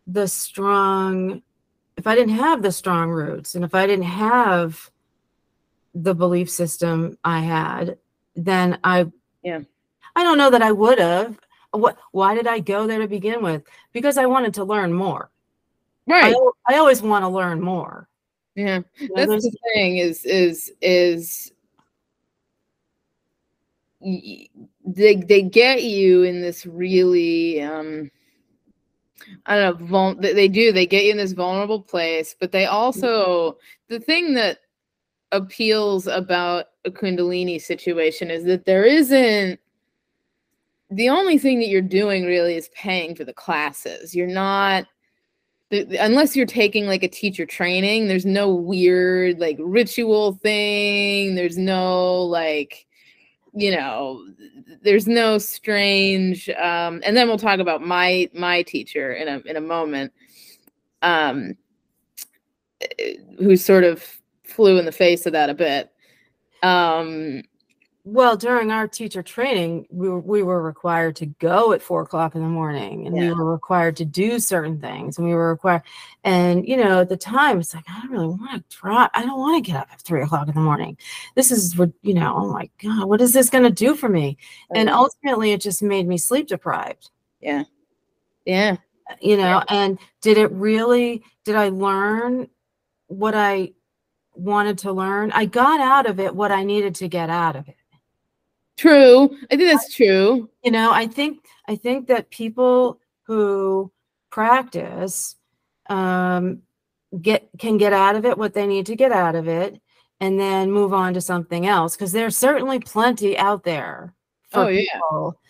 the 0.07 0.27
strong, 0.27 1.43
if 1.97 2.07
I 2.07 2.15
didn't 2.15 2.35
have 2.35 2.63
the 2.63 2.73
strong 2.73 3.11
roots 3.11 3.55
and 3.55 3.65
if 3.65 3.75
I 3.75 3.87
didn't 3.87 4.05
have 4.05 4.91
the 5.95 6.15
belief 6.15 6.51
system 6.51 7.19
I 7.25 7.41
had, 7.41 7.99
then 8.37 8.79
I, 8.85 9.07
Yeah. 9.43 9.61
I 10.17 10.23
don't 10.23 10.39
know 10.39 10.51
that 10.51 10.63
I 10.63 10.73
would 10.73 10.99
have. 10.99 11.39
What, 11.73 11.99
why 12.13 12.35
did 12.35 12.47
I 12.47 12.59
go 12.59 12.87
there 12.87 12.99
to 12.99 13.07
begin 13.07 13.43
with? 13.43 13.63
Because 13.93 14.19
I 14.19 14.27
wanted 14.27 14.55
to 14.55 14.65
learn 14.65 14.93
more. 14.93 15.31
Right 16.07 16.35
al- 16.35 16.57
I 16.69 16.77
always 16.77 17.03
want 17.03 17.23
to 17.23 17.29
learn 17.29 17.61
more. 17.61 18.09
yeah 18.57 18.81
You 18.99 19.09
know, 19.09 19.27
that's 19.27 19.45
the 19.45 19.57
thing 19.75 19.99
is 19.99 20.25
is 20.25 20.73
is 20.81 21.53
they 24.01 25.17
they 25.17 25.43
get 25.43 25.85
you 25.85 26.23
in 26.23 26.41
this 26.41 26.65
really 26.67 27.61
um 27.63 28.11
I 29.47 29.57
don't 29.57 29.81
know 29.81 29.87
vul- 29.87 30.15
they 30.15 30.33
they 30.33 30.49
do 30.49 30.73
they 30.73 30.87
get 30.87 31.05
you 31.05 31.13
in 31.13 31.19
this 31.19 31.33
vulnerable 31.33 31.83
place 31.83 32.35
but 32.41 32.51
they 32.51 32.67
also 32.67 33.59
the 33.89 34.01
thing 34.01 34.35
that 34.35 34.59
appeals 35.33 36.07
about 36.07 36.67
a 36.85 36.91
kundalini 36.91 37.61
situation 37.61 38.31
is 38.31 38.45
that 38.45 38.65
there 38.65 38.85
isn't 38.85 39.60
the 40.91 41.09
only 41.09 41.39
thing 41.39 41.61
that 41.61 41.69
you're 41.69 41.81
doing 41.83 42.25
really 42.25 42.57
is 42.57 42.69
paying 42.75 43.15
for 43.15 43.25
the 43.25 43.33
classes. 43.33 44.15
You're 44.15 44.27
not 44.27 44.87
unless 45.73 46.35
you're 46.35 46.47
taking 46.47 46.87
like 46.87 47.05
a 47.05 47.09
teacher 47.09 47.47
training 47.47 48.09
there's 48.09 48.27
no 48.27 48.53
weird 48.53 49.39
like 49.39 49.57
ritual 49.61 50.35
thing. 50.35 51.37
There's 51.37 51.57
no 51.57 52.23
like 52.25 52.87
you 53.53 53.75
know 53.75 54.25
there's 54.83 55.07
no 55.07 55.39
strange 55.39 56.49
um 56.51 57.01
and 57.05 57.17
then 57.17 57.29
we'll 57.29 57.39
talk 57.39 57.61
about 57.61 57.83
my 57.83 58.29
my 58.33 58.63
teacher 58.63 59.13
in 59.13 59.29
a 59.29 59.39
in 59.49 59.57
a 59.57 59.61
moment 59.61 60.13
um 61.03 61.57
eh, 62.99 63.15
who 63.39 63.57
sort 63.57 63.85
of 63.85 64.05
flew 64.45 64.79
in 64.79 64.85
the 64.85 64.93
face 64.93 65.27
of 65.27 65.33
that 65.33 65.51
a 65.51 65.55
bit. 65.55 65.93
Um 66.65 67.43
Well, 68.05 68.37
during 68.37 68.73
our 68.73 68.89
teacher 68.89 69.23
training, 69.23 69.87
we 69.91 70.09
were, 70.09 70.21
we 70.21 70.43
were 70.43 70.63
required 70.63 71.17
to 71.17 71.27
go 71.27 71.73
at 71.73 71.83
four 71.83 72.03
o'clock 72.03 72.35
in 72.35 72.41
the 72.41 72.49
morning 72.49 73.07
and 73.07 73.15
we 73.15 73.31
were 73.31 73.53
required 73.53 73.97
to 73.99 74.07
do 74.07 74.39
certain 74.39 74.81
things 74.81 75.19
and 75.19 75.27
we 75.27 75.35
were 75.35 75.51
required, 75.51 75.83
and 76.25 76.67
you 76.67 76.79
know, 76.79 77.01
at 77.01 77.11
the 77.11 77.17
time 77.17 77.61
it's 77.61 77.75
like, 77.75 77.85
I 77.89 78.01
don't 78.01 78.11
really 78.11 78.27
want 78.27 78.53
to 78.53 78.77
try. 78.77 79.09
I 79.13 79.23
don't 79.23 79.39
want 79.39 79.63
to 79.63 79.71
get 79.71 79.81
up 79.81 79.89
at 79.93 80.01
three 80.01 80.23
o'clock 80.23 80.49
in 80.49 80.55
the 80.55 80.61
morning. 80.61 80.97
This 81.35 81.51
is 81.51 81.77
what, 81.77 81.91
you 82.03 82.15
know, 82.15 82.35
oh 82.37 82.51
my 82.51 82.71
God, 82.83 83.07
what 83.07 83.21
is 83.21 83.33
this 83.35 83.51
going 83.51 83.65
to 83.65 83.71
do 83.71 83.95
for 83.95 84.09
me? 84.09 84.39
And 84.75 84.89
um, 84.89 84.99
ultimately 84.99 85.53
it 85.53 85.61
just 85.61 85.83
made 85.83 86.09
me 86.09 86.17
sleep 86.17 86.49
deprived, 86.49 87.11
yeah 87.41 87.65
yeah 88.47 88.77
you 89.21 89.37
know, 89.37 89.63
and 89.69 89.99
did 90.21 90.39
it 90.39 90.51
really, 90.53 91.23
did 91.45 91.57
I 91.57 91.69
learn 91.69 92.49
what 93.09 93.35
I 93.35 93.73
wanted 94.35 94.79
to 94.79 94.93
learn? 94.93 95.33
I 95.33 95.47
got 95.47 95.81
out 95.81 96.07
of 96.07 96.21
it 96.21 96.35
what 96.35 96.53
I 96.53 96.63
needed 96.63 96.95
to 96.97 97.09
get 97.09 97.29
out 97.29 97.57
of 97.57 97.69
it. 97.69 97.77
True. 98.81 99.37
I 99.51 99.57
think 99.57 99.71
that's 99.71 99.95
true. 99.95 100.49
You 100.65 100.71
know 100.71 100.91
i 100.93 101.07
think 101.07 101.45
i 101.69 101.77
think 101.77 102.07
that 102.09 102.31
people 102.31 102.99
who 103.23 103.91
practice 104.31 105.37
um 105.89 106.63
get 107.21 107.49
can 107.59 107.77
get 107.79 107.93
out 107.93 108.17
of 108.17 108.25
it 108.25 108.39
what 108.39 108.55
they 108.55 108.67
need 108.67 108.87
to 108.87 108.97
get 108.97 109.13
out 109.13 109.35
of 109.35 109.49
it 109.49 109.81
and 110.21 110.39
then 110.39 110.71
move 110.71 110.93
on 110.93 111.15
to 111.15 111.21
something 111.21 111.67
else 111.67 111.97
because 111.97 112.13
there's 112.13 112.37
certainly 112.37 112.79
plenty 112.79 113.37
out 113.39 113.65
there 113.65 114.15
for 114.51 114.65
Oh, 114.65 114.69
yeah. 114.69 114.83
people. 114.93 115.41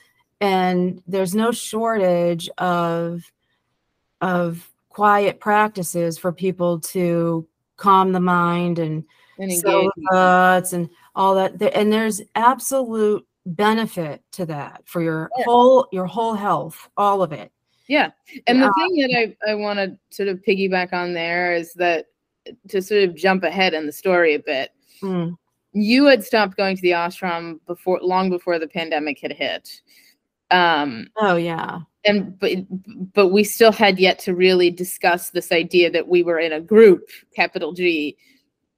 And 0.40 1.02
there's 1.06 1.34
no 1.34 1.50
shortage 1.52 2.48
of 2.58 3.22
of 4.20 4.70
quiet 4.88 5.40
practices 5.40 6.18
for 6.18 6.32
people 6.32 6.80
to 6.80 7.46
calm 7.76 8.12
the 8.12 8.20
mind 8.20 8.78
and 8.78 9.04
And 9.40 9.50
the 9.50 10.70
and 10.72 10.90
all 11.14 11.34
that 11.34 11.60
and 11.74 11.92
there's 11.92 12.20
absolute 12.34 13.26
benefit 13.46 14.22
to 14.32 14.44
that 14.46 14.82
for 14.84 15.02
your 15.02 15.30
Yeah. 15.38 15.44
whole 15.44 15.88
your 15.92 16.06
whole 16.06 16.34
health 16.34 16.88
all 16.96 17.22
of 17.22 17.32
it 17.32 17.50
Yeah. 17.88 18.10
And 18.46 18.62
the 18.62 18.72
thing 18.76 18.96
that 19.00 19.34
I, 19.46 19.52
I 19.52 19.54
want 19.54 19.78
to 19.78 19.98
sort 20.14 20.28
of 20.28 20.40
piggyback 20.46 20.92
on 20.92 21.14
there 21.14 21.54
is 21.54 21.72
that 21.74 22.06
to 22.68 22.80
sort 22.82 23.02
of 23.04 23.16
jump 23.16 23.42
ahead 23.42 23.74
in 23.74 23.86
the 23.86 23.92
story 23.92 24.34
a 24.34 24.38
bit, 24.38 24.70
Mm, 25.02 25.36
you 25.72 26.04
had 26.04 26.22
stopped 26.22 26.56
going 26.58 26.76
to 26.76 26.82
the 26.82 26.90
ashram 26.90 27.58
before 27.66 27.98
long 28.02 28.28
before 28.28 28.58
the 28.58 28.68
pandemic 28.68 29.18
had 29.20 29.32
hit. 29.32 29.80
Um, 30.50 31.08
oh 31.16 31.36
yeah 31.36 31.80
and 32.04 32.38
but 32.38 32.52
but 33.14 33.28
we 33.28 33.44
still 33.44 33.72
had 33.72 33.98
yet 33.98 34.18
to 34.20 34.34
really 34.34 34.70
discuss 34.70 35.30
this 35.30 35.52
idea 35.52 35.90
that 35.90 36.08
we 36.08 36.22
were 36.22 36.38
in 36.38 36.52
a 36.52 36.60
group, 36.60 37.08
capital 37.34 37.72
G. 37.72 38.16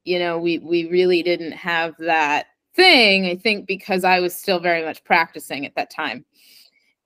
You 0.04 0.18
know, 0.18 0.38
we 0.38 0.58
we 0.58 0.88
really 0.88 1.22
didn't 1.22 1.52
have 1.52 1.96
that 1.98 2.46
thing, 2.74 3.26
I 3.26 3.36
think, 3.36 3.66
because 3.66 4.04
I 4.04 4.20
was 4.20 4.34
still 4.34 4.58
very 4.60 4.84
much 4.84 5.04
practicing 5.04 5.66
at 5.66 5.74
that 5.76 5.90
time. 5.90 6.24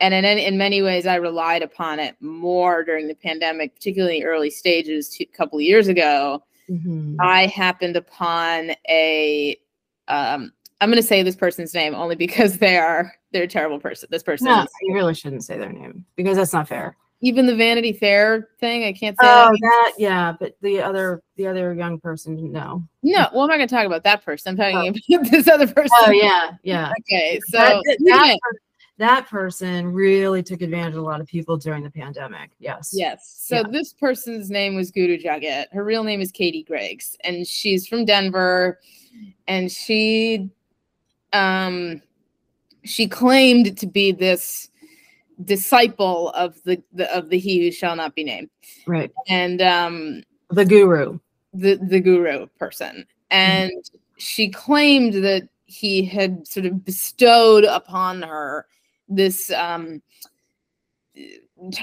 And 0.01 0.13
in 0.13 0.25
in 0.25 0.59
many 0.59 0.83
ways, 0.83 1.07
I 1.07 1.17
relied 1.17 1.63
upon 1.63 1.99
it 1.99 2.17
more 2.21 2.85
during 2.85 3.09
the 3.09 3.15
pandemic, 3.15 3.75
particularly 3.75 4.23
early 4.23 4.51
stages 4.51 5.09
two, 5.09 5.25
a 5.33 5.37
couple 5.37 5.59
of 5.59 5.63
years 5.63 5.89
ago. 5.89 6.43
Mhm. 6.71 7.17
I 7.21 7.47
happened 7.47 7.97
upon 7.97 8.73
a 8.89 9.57
um 10.09 10.53
I'm 10.81 10.91
going 10.91 11.01
to 11.01 11.07
say 11.07 11.23
this 11.23 11.37
person's 11.37 11.73
name 11.73 11.95
only 11.95 12.17
because 12.17 12.59
they 12.59 12.77
are 12.77 13.15
they're 13.33 13.45
a 13.45 13.49
terrible 13.49 13.81
person. 13.81 14.09
This 14.11 14.23
person 14.23 14.47
no 14.47 14.67
you 14.83 14.95
really 14.95 15.15
shouldn't 15.15 15.45
say 15.45 15.59
their 15.59 15.73
name 15.73 16.05
because 16.17 16.37
that's 16.37 16.53
not 16.53 16.69
fair 16.69 16.97
even 17.21 17.47
the 17.47 17.57
Vanity 17.57 17.93
Fair 17.93 18.49
thing. 18.61 18.85
I 18.85 18.93
can't 18.93 19.17
say. 19.19 19.27
oh 19.27 19.51
that. 19.61 19.93
yeah 19.99 20.35
but 20.39 20.55
the 20.61 20.81
other 20.81 21.23
the 21.37 21.47
other 21.47 21.73
young 21.75 21.99
person 21.99 22.53
no 22.53 22.83
No, 23.03 23.29
well, 23.33 23.43
I'm 23.43 23.49
not 23.49 23.57
going 23.57 23.69
to 23.69 23.75
talk 23.75 23.87
about 23.87 24.05
that 24.05 24.25
person. 24.25 24.51
I'm 24.51 24.57
talking 24.75 24.89
about 25.11 25.31
this 25.31 25.49
other 25.49 25.67
person. 25.67 25.97
oh 26.03 26.11
yeah 26.11 26.53
yeah 26.63 26.93
Okay, 27.01 27.41
so 27.49 27.59
that, 27.59 27.99
that, 28.05 28.39
per- 28.43 28.59
that 28.99 29.29
person 29.29 29.93
really 29.93 30.43
took 30.43 30.63
advantage 30.63 30.95
of 30.95 31.01
a 31.03 31.07
lot 31.07 31.21
of 31.21 31.27
people 31.27 31.57
during 31.57 31.83
the 31.83 31.91
pandemic 31.91 32.51
yes 32.59 32.91
yes. 32.93 33.35
So 33.39 33.57
Yeah. 33.57 33.63
this 33.71 33.93
person's 33.93 34.51
name 34.51 34.75
was 34.75 34.91
Guru 34.91 35.19
Jagat. 35.19 35.67
Her 35.73 35.85
real 35.85 36.05
name 36.05 36.21
is 36.21 36.31
Katie 36.33 36.63
Griggs, 36.65 37.17
and 37.25 37.47
she's 37.47 37.87
from 37.87 38.05
Denver. 38.05 38.79
And 39.49 39.71
she, 39.73 40.51
um, 41.33 42.03
she 42.85 43.09
claimed 43.09 43.79
to 43.79 43.87
be 43.87 44.13
this 44.13 44.69
disciple 45.45 46.31
of 46.31 46.63
the, 46.65 46.83
the 46.93 47.15
of 47.15 47.29
the 47.29 47.39
he 47.39 47.65
who 47.65 47.71
shall 47.71 47.97
not 47.97 48.15
be 48.15 48.25
named, 48.25 48.51
right. 48.87 49.11
And 49.29 49.61
um, 49.63 50.23
the 50.51 50.65
guru. 50.65 51.19
The 51.53 51.77
the 51.77 52.01
guru 52.01 52.47
person. 52.59 53.07
And 53.31 53.73
she 54.19 54.49
claimed 54.49 55.15
that 55.25 55.49
he 55.67 56.05
had 56.05 56.47
sort 56.47 56.67
of 56.67 56.85
bestowed 56.85 57.65
upon 57.65 58.23
her 58.23 58.67
this 59.09 59.51
um 59.53 60.03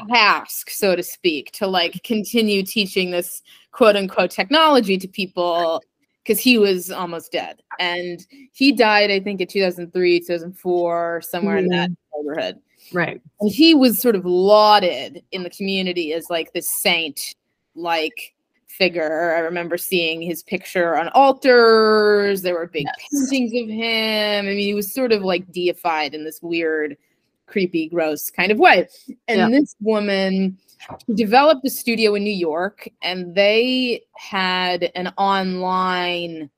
task 0.09 0.69
so 0.69 0.95
to 0.95 1.01
speak 1.01 1.51
to 1.51 1.65
like 1.65 2.03
continue 2.03 2.63
teaching 2.63 3.11
this 3.11 3.41
quote 3.71 3.95
unquote 3.95 4.29
technology 4.29 4.97
to 4.97 5.07
people 5.07 5.81
because 6.23 6.39
he 6.39 6.57
was 6.57 6.91
almost 6.91 7.31
dead. 7.31 7.61
And 7.79 8.25
he 8.53 8.71
died 8.71 9.09
i 9.11 9.19
think 9.19 9.41
in 9.41 9.47
2003 9.47 10.19
2004 10.19 11.21
somewhere 11.21 11.57
in 11.57 11.67
that 11.67 11.89
neighborhood 12.15 12.59
right. 12.91 13.21
And 13.39 13.51
he 13.51 13.73
was 13.73 13.99
sort 13.99 14.15
of 14.15 14.25
lauded 14.25 15.23
in 15.31 15.43
the 15.43 15.49
community 15.49 16.13
as 16.13 16.29
like 16.29 16.51
this 16.53 16.69
saint 16.69 17.35
like 17.75 18.33
figure. 18.67 19.35
I 19.35 19.39
remember 19.39 19.77
seeing 19.77 20.21
his 20.21 20.43
picture 20.43 20.97
on 20.97 21.09
altars. 21.09 22.41
There 22.41 22.55
were 22.55 22.67
big 22.67 22.85
Yes. 22.85 23.29
paintings 23.29 23.53
of 23.53 23.69
him. 23.69 24.45
I 24.45 24.49
mean 24.49 24.57
he 24.59 24.73
was 24.73 24.91
sort 24.93 25.11
of 25.11 25.21
like 25.23 25.51
deified 25.51 26.13
in 26.13 26.23
this 26.23 26.41
weird 26.41 26.97
creepy 27.45 27.87
gross 27.89 28.29
kind 28.31 28.51
of 28.51 28.57
way. 28.57 28.87
And 29.27 29.39
Yeah. 29.39 29.49
this 29.59 29.75
woman 29.79 30.57
developed 31.15 31.65
a 31.65 31.69
studio 31.69 32.15
in 32.15 32.23
new 32.25 32.29
york 32.33 32.89
and 33.01 33.33
they 33.33 34.01
had 34.17 34.91
an 34.95 35.13
online 35.17 36.49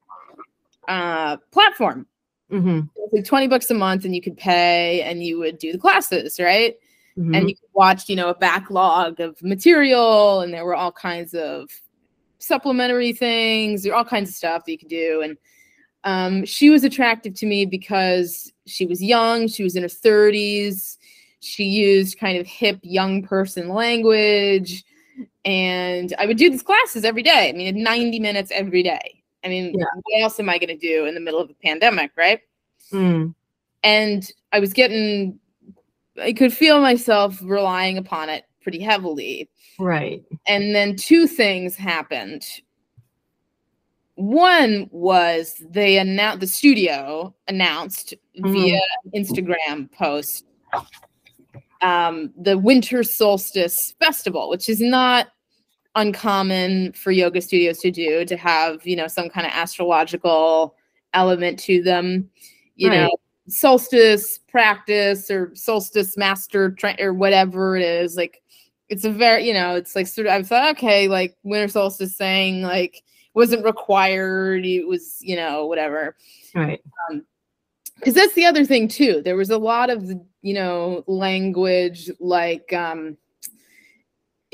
uh 0.87 1.37
platform 1.51 2.07
hmm 2.49 2.79
it 2.95 3.01
was 3.01 3.09
like 3.13 3.25
20 3.25 3.47
bucks 3.47 3.69
a 3.71 3.73
month 3.73 4.05
and 4.05 4.15
you 4.15 4.21
could 4.21 4.37
pay 4.37 5.01
and 5.01 5.23
you 5.23 5.39
would 5.39 5.57
do 5.57 5.71
the 5.71 5.77
classes 5.77 6.39
right? 6.39 6.75
Mm-hmm. 7.17 7.33
and 7.33 7.49
you 7.49 7.55
could 7.55 7.69
watch 7.73 8.09
you 8.09 8.15
know 8.15 8.29
a 8.29 8.35
backlog 8.35 9.21
of 9.21 9.41
material 9.41 10.41
and 10.41 10.53
there 10.53 10.65
were 10.65 10.75
all 10.75 10.91
kinds 10.91 11.33
of 11.33 11.69
supplementary 12.39 13.13
things 13.13 13.83
there 13.83 13.93
were 13.93 13.97
all 13.97 14.03
kinds 14.03 14.29
of 14.29 14.35
stuff 14.35 14.65
that 14.65 14.71
you 14.71 14.77
could 14.77 14.89
do. 14.89 15.21
And 15.23 15.37
um, 16.03 16.45
she 16.45 16.69
was 16.69 16.83
attractive 16.83 17.33
to 17.35 17.45
me 17.45 17.65
because 17.65 18.51
she 18.67 18.85
was 18.85 19.01
young 19.01 19.47
she 19.47 19.63
was 19.63 19.75
in 19.75 19.83
her 19.83 19.89
30s 19.89 20.97
she 21.39 21.63
used 21.63 22.19
kind 22.19 22.37
of 22.37 22.45
hip 22.45 22.79
young 22.83 23.23
person 23.23 23.69
language 23.69 24.83
and 25.45 26.13
i 26.19 26.25
would 26.25 26.37
do 26.37 26.49
these 26.49 26.63
classes 26.63 27.05
every 27.05 27.23
day. 27.23 27.49
I 27.49 27.53
mean 27.53 27.81
90 27.81 28.19
minutes 28.19 28.51
every 28.53 28.83
day 28.83 29.23
i 29.45 29.47
mean 29.47 29.73
Yeah. 29.77 29.85
what 30.03 30.21
else 30.21 30.39
am 30.39 30.49
i 30.49 30.57
going 30.57 30.67
to 30.67 30.75
do 30.77 31.05
in 31.05 31.13
the 31.13 31.21
middle 31.21 31.39
of 31.39 31.49
a 31.49 31.53
pandemic 31.55 32.11
right 32.17 32.41
Mm, 32.91 33.33
and 33.83 34.31
I 34.51 34.59
was 34.59 34.71
getting, 34.73 35.39
I 36.21 36.33
could 36.33 36.53
feel 36.53 36.79
myself 36.81 37.39
relying 37.41 37.97
upon 37.97 38.29
it 38.29 38.43
pretty 38.61 38.79
heavily. 38.79 39.49
right 39.79 40.23
And 40.45 40.75
then 40.75 40.95
two 40.95 41.25
things 41.25 41.75
happened. 41.75 42.43
One 44.15 44.87
was 44.91 45.55
they 45.67 45.97
announced 45.97 46.41
the 46.41 46.47
studio 46.47 47.33
announced 47.47 48.13
via 48.37 48.79
Instagram 49.15 49.91
post 49.91 50.45
um, 51.81 52.31
the 52.37 52.57
Winter 52.57 53.01
Solstice 53.03 53.95
Festival, 53.99 54.47
which 54.49 54.69
is 54.69 54.79
not 54.79 55.27
uncommon 55.95 56.91
for 56.93 57.11
yoga 57.11 57.41
studios 57.41 57.79
to 57.79 57.91
do 57.91 58.25
to 58.25 58.35
have 58.37 58.85
you 58.85 58.95
know 58.95 59.07
some 59.07 59.29
kind 59.29 59.47
of 59.47 59.53
astrological 59.53 60.75
element 61.13 61.59
to 61.59 61.81
them. 61.81 62.29
You 62.75 62.89
Right. 62.89 63.01
know, 63.03 63.09
solstice 63.47 64.39
practice 64.49 65.31
or 65.31 65.51
solstice 65.55 66.17
master 66.17 66.71
tra- 66.71 66.97
or 66.99 67.13
whatever 67.13 67.77
it 67.77 67.83
is. 67.83 68.15
Like, 68.17 68.41
it's 68.89 69.05
a 69.05 69.11
very 69.11 69.47
you 69.47 69.53
know, 69.53 69.75
it's 69.75 69.95
like 69.95 70.07
sort 70.07 70.27
of 70.27 70.33
I 70.33 70.43
thought 70.43 70.75
okay, 70.77 71.07
like 71.07 71.35
Winter 71.43 71.67
Solstice 71.69 72.15
saying 72.17 72.61
like 72.61 73.01
wasn't 73.33 73.65
required. 73.65 74.65
It 74.65 74.87
was 74.87 75.17
you 75.21 75.35
know 75.35 75.65
whatever 75.65 76.15
right 76.53 76.81
because 77.97 78.13
that's 78.13 78.33
the 78.33 78.45
other 78.45 78.65
thing 78.65 78.87
too 78.87 79.21
there 79.23 79.35
was 79.35 79.49
a 79.49 79.57
lot 79.57 79.89
of 79.89 80.11
you 80.41 80.53
know 80.53 81.03
language 81.07 82.09
like 82.19 82.71
um 82.73 83.17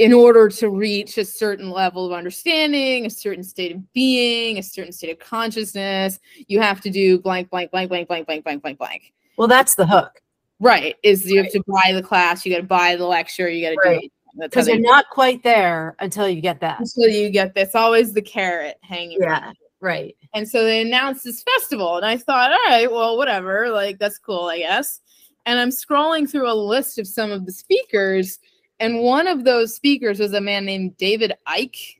in 0.02 0.14
order 0.14 0.50
to 0.50 0.70
reach 0.70 1.20
a 1.20 1.24
certain 1.24 1.70
level 1.70 2.08
of 2.08 2.12
understanding 2.12 3.06
a 3.06 3.10
certain 3.10 3.44
state 3.44 3.72
of 3.76 3.94
being 3.94 4.58
a 4.58 4.64
certain 4.64 4.92
state 4.92 5.12
of 5.12 5.20
consciousness 5.20 6.20
you 6.48 6.60
have 6.60 6.82
to 6.82 6.90
do 6.90 7.20
blank 7.20 7.52
blank 7.52 7.70
blank 7.70 7.88
blank 7.88 8.08
blank 8.08 8.26
blank 8.26 8.44
blank 8.44 8.64
blank 8.64 8.80
blank 8.80 9.14
well 9.38 9.48
that's 9.48 9.76
the 9.76 9.86
hook 9.86 10.20
right 10.60 10.96
is 11.04 11.30
you 11.30 11.38
have 11.38 11.52
to 11.52 11.62
buy 11.68 11.92
the 11.94 12.02
class 12.02 12.44
you 12.44 12.52
got 12.52 12.62
to 12.62 12.64
buy 12.68 12.96
the 12.96 13.06
lecture 13.06 13.48
you 13.48 13.64
got 13.64 13.70
to 13.80 13.90
Right. 13.90 14.02
do 14.02 14.44
it 14.44 14.50
because 14.50 14.68
you're 14.68 14.80
not 14.80 15.06
quite 15.12 15.44
there 15.44 15.96
until 16.00 16.28
you 16.28 16.42
get 16.42 16.60
that 16.62 16.80
until 16.80 17.08
you 17.08 17.30
get 17.30 17.54
this 17.54 17.76
always 17.76 18.12
the 18.12 18.24
carrot 18.24 18.78
hanging 18.82 19.20
Yeah. 19.22 19.52
it. 19.52 19.58
right 19.82 20.16
And 20.34 20.50
so 20.50 20.64
they 20.64 20.82
announced 20.82 21.24
this 21.26 21.44
festival, 21.44 21.98
and 21.98 22.06
I 22.06 22.16
thought, 22.18 22.52
all 22.52 22.58
right, 22.70 22.90
well, 22.90 23.18
whatever, 23.18 23.70
like 23.70 24.00
that's 24.00 24.18
cool, 24.18 24.46
I 24.46 24.60
guess. 24.60 25.02
And 25.46 25.60
I'm 25.60 25.70
scrolling 25.70 26.30
through 26.30 26.50
a 26.50 26.54
list 26.54 26.98
of 26.98 27.06
some 27.06 27.32
of 27.32 27.46
the 27.46 27.52
speakers, 27.52 28.40
and 28.82 29.00
one 29.00 29.28
of 29.28 29.44
those 29.46 29.76
speakers 29.76 30.20
was 30.20 30.34
a 30.34 30.42
man 30.42 30.66
named 30.66 30.98
David 30.98 31.34
Icke, 31.48 31.98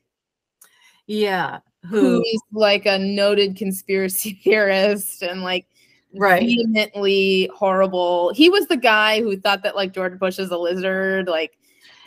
yeah 1.06 1.60
who 1.88 2.00
who 2.00 2.22
is 2.22 2.42
like 2.52 2.86
a 2.86 2.98
noted 2.98 3.56
conspiracy 3.56 4.32
theorist 4.44 5.22
and 5.22 5.42
like 5.42 5.66
right 6.14 6.42
vehemently 6.42 7.50
horrible. 7.54 8.32
He 8.34 8.50
was 8.50 8.66
the 8.66 8.76
guy 8.76 9.20
who 9.20 9.36
thought 9.36 9.62
that 9.62 9.74
like 9.76 9.92
George 9.92 10.18
Bush 10.18 10.38
is 10.38 10.50
a 10.50 10.58
lizard, 10.58 11.28
like 11.28 11.58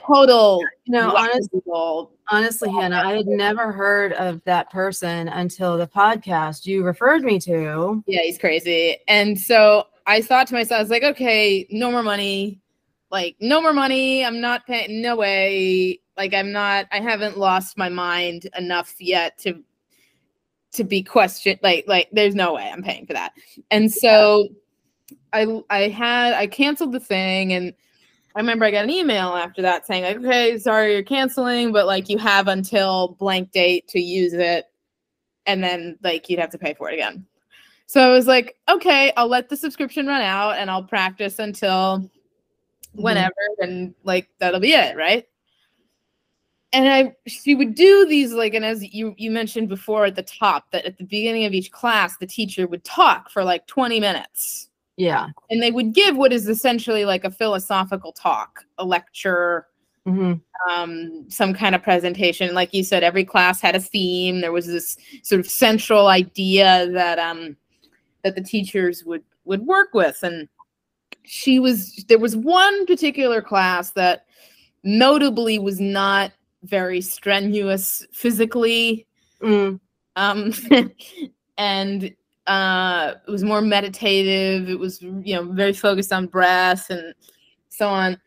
total. 0.05 0.63
no 0.87 1.15
honest, 1.15 1.49
wackadoodle. 1.51 2.11
honestly 2.29 2.71
hannah 2.71 3.01
i 3.03 3.13
had 3.13 3.25
never 3.25 3.71
heard 3.71 4.13
of 4.13 4.39
that 4.43 4.69
person 4.69 5.27
until 5.29 5.77
the 5.77 5.87
podcast 5.87 6.67
you 6.67 6.83
referred 6.83 7.23
me 7.23 7.39
to 7.39 8.03
Yeah, 8.07 8.21
he's 8.21 8.37
crazy. 8.37 8.97
And 9.07 9.39
so 9.39 9.87
I 10.05 10.21
thought 10.21 10.47
to 10.47 10.53
myself, 10.53 10.79
I 10.79 10.81
was 10.81 10.91
like, 10.91 11.03
okay, 11.03 11.67
no 11.71 11.91
more 11.91 12.03
money. 12.03 12.61
Like, 13.11 13.35
no 13.39 13.61
more 13.61 13.73
money. 13.73 14.25
I'm 14.25 14.41
not 14.41 14.65
paying. 14.65 15.01
No 15.01 15.15
way. 15.15 15.99
Like, 16.17 16.33
I'm 16.33 16.51
not. 16.51 16.87
I 16.91 16.99
haven't 16.99 17.37
lost 17.37 17.77
my 17.77 17.89
mind 17.89 18.49
enough 18.57 18.95
yet 18.99 19.37
to 19.39 19.63
to 20.75 20.83
be 20.83 21.01
questioned 21.01 21.59
like 21.63 21.85
like 21.87 22.09
there's 22.11 22.35
no 22.35 22.53
way 22.53 22.69
i'm 22.71 22.83
paying 22.83 23.05
for 23.05 23.13
that 23.13 23.31
and 23.71 23.91
so 23.91 24.47
i 25.33 25.61
i 25.69 25.87
had 25.87 26.33
i 26.33 26.45
canceled 26.45 26.91
the 26.91 26.99
thing 26.99 27.53
and 27.53 27.73
i 28.35 28.39
remember 28.39 28.65
i 28.65 28.71
got 28.71 28.83
an 28.83 28.89
email 28.89 29.29
after 29.29 29.61
that 29.61 29.87
saying 29.87 30.03
like 30.03 30.17
okay 30.17 30.57
sorry 30.57 30.93
you're 30.93 31.03
canceling 31.03 31.71
but 31.71 31.85
like 31.85 32.09
you 32.09 32.17
have 32.17 32.47
until 32.47 33.15
blank 33.19 33.51
date 33.51 33.87
to 33.87 33.99
use 33.99 34.33
it 34.33 34.65
and 35.45 35.63
then 35.63 35.97
like 36.03 36.29
you'd 36.29 36.39
have 36.39 36.49
to 36.49 36.57
pay 36.57 36.73
for 36.73 36.89
it 36.89 36.93
again 36.93 37.25
so 37.85 38.01
i 38.01 38.09
was 38.09 38.27
like 38.27 38.57
okay 38.69 39.13
i'll 39.15 39.29
let 39.29 39.47
the 39.47 39.55
subscription 39.57 40.05
run 40.05 40.21
out 40.21 40.57
and 40.57 40.69
i'll 40.69 40.83
practice 40.83 41.39
until 41.39 42.09
whenever 42.95 43.33
and 43.59 43.93
like 44.03 44.29
that'll 44.39 44.59
be 44.59 44.73
it 44.73 44.95
right? 44.95 45.25
And 46.73 46.89
I 46.89 47.15
she 47.27 47.55
would 47.55 47.75
do 47.75 48.05
these 48.05 48.33
like 48.33 48.53
and 48.53 48.65
as 48.65 48.83
you 48.83 49.13
you 49.17 49.31
mentioned 49.31 49.69
before 49.69 50.05
at 50.05 50.15
the 50.15 50.23
top 50.23 50.71
that 50.71 50.85
at 50.85 50.97
the 50.97 51.03
beginning 51.05 51.45
of 51.45 51.53
each 51.53 51.71
class 51.71 52.17
the 52.17 52.27
teacher 52.27 52.67
would 52.67 52.83
talk 52.83 53.29
for 53.29 53.43
like 53.43 53.65
20 53.67 53.99
minutes. 53.99 54.69
Yeah. 54.97 55.27
and 55.49 55.61
they 55.61 55.71
would 55.71 55.93
give 55.93 56.15
what 56.15 56.31
is 56.31 56.47
essentially 56.47 57.03
like 57.03 57.25
a 57.25 57.31
philosophical 57.31 58.13
talk 58.13 58.63
a 58.77 58.85
lecture 58.85 59.67
hmm 60.05 60.33
um 60.69 61.25
some 61.29 61.53
kind 61.53 61.75
of 61.75 61.83
presentation. 61.83 62.53
Like 62.53 62.73
you 62.73 62.83
said 62.83 63.03
every 63.03 63.25
class 63.25 63.59
had 63.59 63.75
a 63.75 63.79
theme. 63.79 64.41
There 64.41 64.51
was 64.53 64.67
this 64.67 64.97
sort 65.23 65.39
of 65.39 65.47
central 65.49 66.07
idea 66.07 66.89
that 66.91 67.19
um 67.19 67.57
that 68.23 68.35
the 68.35 68.41
teachers 68.41 69.03
would 69.05 69.23
would 69.45 69.65
work 69.65 69.93
with. 69.93 70.19
And 70.23 70.47
she 71.25 71.59
was 71.59 72.05
there 72.07 72.19
was 72.19 72.35
one 72.35 72.85
particular 72.85 73.41
class 73.41 73.91
that 73.91 74.25
notably 74.83 75.59
was 75.59 75.79
not 75.79 76.31
very 76.63 77.01
strenuous 77.01 78.05
physically. 78.11 79.07
Mm. 79.41 79.79
um 80.15 80.53
and 81.57 82.15
uh 82.47 83.13
it 83.27 83.31
was 83.31 83.43
more 83.43 83.61
meditative. 83.61 84.69
It 84.69 84.79
was 84.79 85.01
you 85.01 85.35
know 85.35 85.43
very 85.51 85.73
focused 85.73 86.13
on 86.13 86.27
breath 86.27 86.89
and 86.89 87.13
so 87.69 87.87
on. 87.87 88.19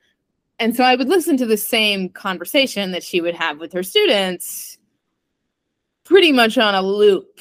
And 0.58 0.74
so 0.74 0.84
i 0.84 0.96
would 0.96 1.08
listen 1.08 1.37
to 1.38 1.46
the 1.46 1.56
same 1.56 2.08
conversation 2.08 2.90
that 2.92 3.04
she 3.04 3.20
would 3.20 3.34
have 3.34 3.58
with 3.58 3.72
her 3.72 3.82
students 3.82 4.78
pretty 6.04 6.32
much 6.32 6.58
on 6.58 6.74
a 6.74 6.82
loop. 6.82 7.40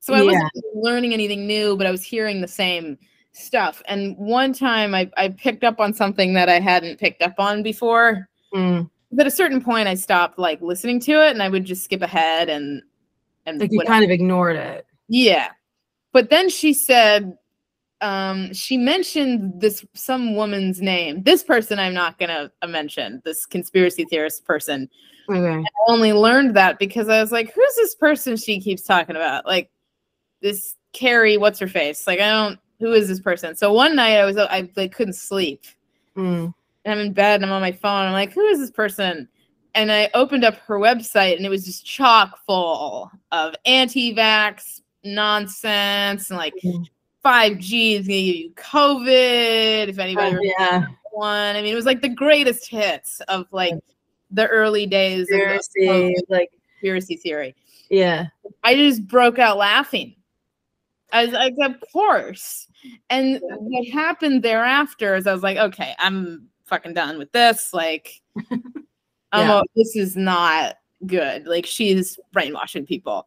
So 0.00 0.14
i 0.14 0.22
wasn't 0.22 0.50
learning 0.74 1.12
anything 1.12 1.46
new 1.46 1.76
but 1.76 1.86
i 1.86 1.90
was 1.90 2.02
hearing 2.02 2.40
the 2.40 2.48
same 2.48 2.96
stuff 3.38 3.82
and 3.86 4.16
one 4.16 4.52
time 4.52 4.94
i, 4.94 5.10
I 5.16 5.28
picked 5.30 5.64
up 5.64 5.80
on 5.80 5.94
something 5.94 6.32
that 6.34 6.48
i 6.48 6.58
hadn't 6.60 6.98
picked 6.98 7.22
up 7.22 7.34
on 7.38 7.62
before 7.62 8.28
Mm. 8.54 8.88
but 9.12 9.20
at 9.20 9.26
a 9.26 9.30
certain 9.36 9.60
point 9.62 9.88
i 9.88 9.94
stopped 9.94 10.38
like 10.38 10.60
listening 10.62 11.00
to 11.00 11.12
it 11.26 11.32
and 11.32 11.42
i 11.42 11.48
would 11.50 11.64
just 11.66 11.84
skip 11.84 12.00
ahead 12.02 12.48
and 12.48 12.82
and 13.44 13.60
Like 13.60 13.70
you 13.72 13.76
whatever. 13.78 13.92
kind 13.92 14.04
of 14.04 14.10
ignored 14.10 14.56
it. 14.56 14.86
yeah 15.08 15.48
but 16.14 16.30
then 16.30 16.48
she 16.48 16.72
said 16.72 17.36
um 18.00 18.52
she 18.54 18.76
mentioned 18.78 19.60
this 19.60 19.84
some 19.94 20.34
woman's 20.34 20.80
name 20.80 21.22
this 21.24 21.42
person 21.42 21.78
i'm 21.78 21.92
not 21.94 22.18
gonna 22.18 22.50
uh, 22.62 22.66
mention 22.66 23.20
this 23.24 23.44
conspiracy 23.44 24.04
theorist 24.04 24.44
person 24.44 24.88
Okay. 25.30 25.58
I 25.62 25.64
only 25.88 26.14
learned 26.14 26.56
that 26.56 26.78
because 26.78 27.10
i 27.10 27.20
was 27.20 27.30
like 27.32 27.52
who's 27.52 27.74
this 27.76 27.94
person 27.96 28.36
she 28.38 28.60
keeps 28.60 28.80
talking 28.82 29.14
about 29.16 29.44
like 29.44 29.70
this 30.40 30.74
carrie 30.94 31.36
what's 31.36 31.58
her 31.58 31.68
face 31.68 32.06
like 32.06 32.18
i 32.20 32.30
don't 32.30 32.58
who 32.80 32.92
is 32.92 33.08
this 33.08 33.20
person 33.20 33.54
so 33.56 33.72
one 33.72 33.94
night 33.96 34.16
i 34.18 34.24
was 34.24 34.36
i 34.36 34.68
like 34.76 34.92
couldn't 34.92 35.14
sleep 35.14 35.62
Mm. 36.16 36.52
and 36.84 36.92
I'm 36.92 36.98
in 37.06 37.12
bed 37.12 37.36
and 37.36 37.44
I'm 37.44 37.52
on 37.52 37.60
my 37.62 37.70
phone. 37.70 38.06
I'm 38.06 38.12
like, 38.12 38.32
who 38.32 38.44
is 38.46 38.58
this 38.58 38.72
person? 38.72 39.28
And 39.76 39.92
I 39.92 40.10
opened 40.14 40.42
up 40.44 40.56
her 40.66 40.76
website 40.80 41.36
and 41.36 41.46
it 41.46 41.48
was 41.48 41.64
just 41.64 41.86
chock 41.86 42.40
full 42.44 43.08
of 43.30 43.54
anti-vax 43.66 44.80
nonsense 45.04 46.30
and 46.30 46.36
like 46.38 46.54
Mhm. 46.64 46.86
5G 47.24 47.94
is 47.94 48.08
gonna 48.08 48.20
give 48.22 48.34
you 48.36 48.50
COVID. 48.50 49.88
If 49.88 49.98
anybody 50.00 50.36
Oh, 50.36 50.40
yeah. 50.58 50.86
one, 51.12 51.54
I 51.54 51.62
mean, 51.62 51.72
it 51.72 51.76
was 51.76 51.86
like 51.86 52.00
the 52.02 52.08
greatest 52.08 52.68
hits 52.68 53.20
of 53.28 53.46
like 53.52 53.74
the 54.32 54.48
early 54.48 54.86
days 54.86 55.30
of 55.30 55.38
the 55.74 56.22
like 56.28 56.50
conspiracy 56.80 57.16
theory. 57.16 57.54
yeah. 57.90 58.26
I 58.64 58.74
just 58.74 59.06
broke 59.06 59.38
out 59.38 59.56
laughing. 59.56 60.16
I 61.12 61.24
was 61.24 61.32
like, 61.32 61.54
of 61.62 61.74
course. 61.92 62.66
And 63.10 63.40
what 63.42 63.86
happened 63.88 64.42
thereafter 64.42 65.14
is 65.14 65.26
I 65.26 65.32
was 65.32 65.42
like, 65.42 65.56
okay, 65.56 65.94
I'm 65.98 66.48
fucking 66.66 66.94
done 66.94 67.18
with 67.18 67.32
this. 67.32 67.72
Like, 67.72 68.20
Yeah. 69.34 69.62
this 69.76 69.94
is 69.96 70.16
not 70.16 70.76
good. 71.06 71.46
Like, 71.46 71.66
she's 71.66 72.18
brainwashing 72.32 72.86
people. 72.86 73.26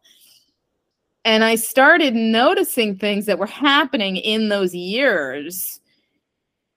And 1.24 1.44
I 1.44 1.54
started 1.54 2.14
noticing 2.14 2.96
things 2.96 3.26
that 3.26 3.38
were 3.38 3.46
happening 3.46 4.16
in 4.16 4.48
those 4.48 4.74
years 4.74 5.80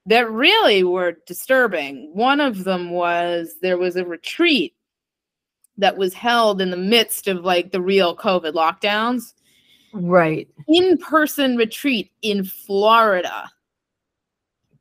that 0.06 0.30
really 0.30 0.84
were 0.84 1.18
disturbing. 1.26 2.12
One 2.14 2.40
of 2.40 2.64
them 2.64 2.92
was 2.92 3.56
there 3.62 3.78
was 3.80 3.96
a 3.96 4.06
retreat 4.06 4.76
that 5.78 5.98
was 5.98 6.14
held 6.14 6.62
in 6.62 6.70
the 6.70 6.78
midst 6.78 7.28
of 7.28 7.44
like 7.44 7.72
the 7.72 7.82
real 7.82 8.16
COVID 8.16 8.54
lockdowns 8.54 9.34
Right. 9.98 10.48
in 10.68 10.98
person 10.98 11.56
retreat 11.56 12.12
in 12.22 12.44
Florida. 12.44 13.50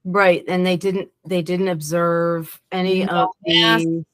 Right. 0.04 0.44
And 0.48 0.66
they 0.66 0.76
didn't 0.76 1.08
they 1.26 1.40
didn't 1.40 1.68
observe 1.68 2.60
any 2.72 3.04
No 3.04 3.12
of 3.12 3.28
the 3.44 4.04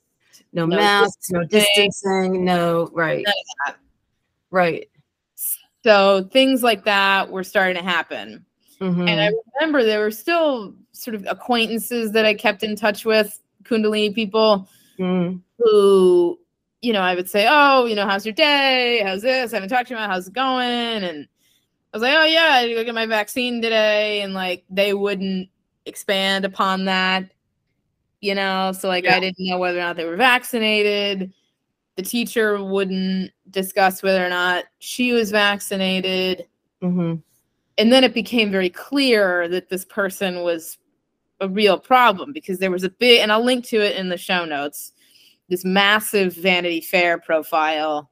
no, 0.52 0.66
no 0.66 0.76
masks, 0.76 1.30
no 1.30 1.42
distancing. 1.44 1.86
distancing, 1.90 2.44
no 2.44 2.90
right. 2.92 3.24
Right. 4.50 4.88
So 5.82 6.28
things 6.32 6.62
like 6.62 6.84
that 6.84 7.30
were 7.30 7.44
starting 7.44 7.76
to 7.76 7.88
happen. 7.88 8.44
Mhm. 8.80 9.08
And 9.08 9.20
I 9.20 9.30
remember 9.54 9.82
there 9.84 10.00
were 10.00 10.10
still 10.10 10.74
sort 10.92 11.14
of 11.14 11.24
acquaintances 11.28 12.12
that 12.12 12.26
I 12.26 12.34
kept 12.34 12.62
in 12.62 12.76
touch 12.76 13.04
with, 13.04 13.40
Kundalini 13.64 14.14
people 14.14 14.68
Mm. 14.98 15.40
who, 15.58 16.38
you 16.82 16.92
know, 16.92 17.00
I 17.00 17.14
would 17.14 17.28
say, 17.28 17.46
Oh, 17.48 17.84
you 17.84 17.94
know, 17.94 18.06
how's 18.06 18.24
your 18.24 18.34
day? 18.34 19.02
How's 19.04 19.22
this? 19.22 19.52
I 19.52 19.56
haven't 19.56 19.68
talked 19.68 19.88
to 19.88 19.94
you 19.94 19.98
about 19.98 20.10
how's 20.10 20.28
it 20.28 20.32
going? 20.34 21.04
And 21.04 21.26
I 21.92 21.96
was 21.96 22.02
like, 22.02 22.14
Oh 22.16 22.24
yeah, 22.24 22.50
I 22.54 22.72
go 22.72 22.84
get 22.84 22.94
my 22.94 23.06
vaccine 23.06 23.60
today. 23.60 24.22
And 24.22 24.34
like 24.34 24.64
they 24.70 24.94
wouldn't 24.94 25.48
expand 25.86 26.44
upon 26.44 26.86
that, 26.86 27.30
you 28.20 28.34
know. 28.34 28.72
So 28.72 28.88
like 28.88 29.04
Yeah. 29.04 29.16
I 29.16 29.20
didn't 29.20 29.36
know 29.38 29.58
whether 29.58 29.78
or 29.78 29.82
not 29.82 29.96
they 29.96 30.06
were 30.06 30.16
vaccinated. 30.16 31.32
The 31.96 32.02
teacher 32.02 32.62
wouldn't 32.62 33.32
discuss 33.50 34.02
whether 34.02 34.24
or 34.24 34.30
not 34.30 34.64
she 34.78 35.12
was 35.12 35.30
vaccinated. 35.30 36.46
Mhm. 36.82 37.22
And 37.76 37.92
then 37.92 38.04
it 38.04 38.14
became 38.14 38.50
very 38.50 38.70
clear 38.70 39.48
that 39.48 39.68
this 39.68 39.84
person 39.84 40.42
was 40.42 40.78
a 41.40 41.48
real 41.48 41.78
problem 41.78 42.32
because 42.32 42.58
there 42.58 42.70
was 42.70 42.84
a 42.84 42.90
big, 42.90 43.20
and 43.20 43.32
I'll 43.32 43.44
link 43.44 43.64
to 43.66 43.76
it 43.80 43.96
in 43.96 44.08
the 44.08 44.18
show 44.18 44.44
notes, 44.44 44.92
this 45.50 45.64
massive 45.64 46.34
Vanity 46.36 46.80
Fair 46.80 47.18
profile 47.18 48.10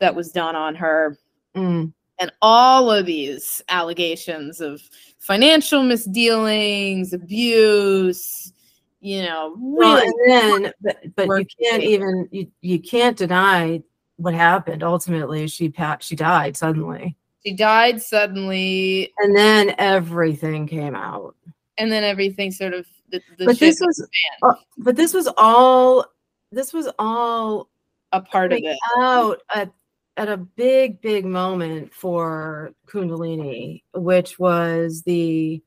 that 0.00 0.14
was 0.14 0.32
done 0.32 0.56
on 0.56 0.74
her. 0.74 1.16
Mm. 1.56 1.92
And 2.18 2.32
all 2.42 2.90
of 2.90 3.06
these 3.06 3.62
allegations 3.68 4.60
of 4.60 4.80
financial 5.20 5.82
misdealings, 5.84 7.12
abuse, 7.12 8.52
you 9.00 9.22
know, 9.22 9.54
Well, 9.58 9.96
really 9.96 10.06
and 10.06 10.64
then 10.64 10.72
but, 10.80 10.96
but 11.14 11.38
you 11.38 11.46
can't 11.62 11.82
even 11.84 12.28
you, 12.32 12.50
you 12.62 12.80
can't 12.80 13.16
deny 13.16 13.82
what 14.16 14.34
happened. 14.34 14.82
Ultimately, 14.82 15.46
she 15.46 15.72
she 16.00 16.16
died 16.16 16.56
suddenly. 16.56 17.16
she 17.46 17.52
died 17.54 18.02
suddenly, 18.02 19.12
And 19.18 19.36
then 19.36 19.74
everything 19.78 20.66
came 20.66 20.96
out. 20.96 21.36
and 21.76 21.92
then 21.92 22.02
everything 22.02 22.50
sort 22.50 22.74
of 22.74 22.84
the, 23.10 23.20
the 23.38 23.46
but 23.46 23.58
this 23.60 23.78
was 23.80 23.98
hit 23.98 24.06
the 24.40 24.46
fan, 24.48 24.50
uh, 24.50 24.60
but 24.78 24.96
this 24.96 25.14
was 25.14 25.28
all 25.36 26.04
this 26.50 26.72
was 26.72 26.88
all 26.98 27.68
a 28.12 28.20
part 28.20 28.52
of 28.52 28.60
it. 28.62 28.78
out 28.98 29.42
at 29.54 29.70
at 30.16 30.28
a 30.28 30.36
big 30.36 31.00
big 31.00 31.24
moment 31.24 31.92
for 31.92 32.72
kundalini 32.86 33.82
which 33.94 34.38
was 34.38 35.02
the 35.02 35.62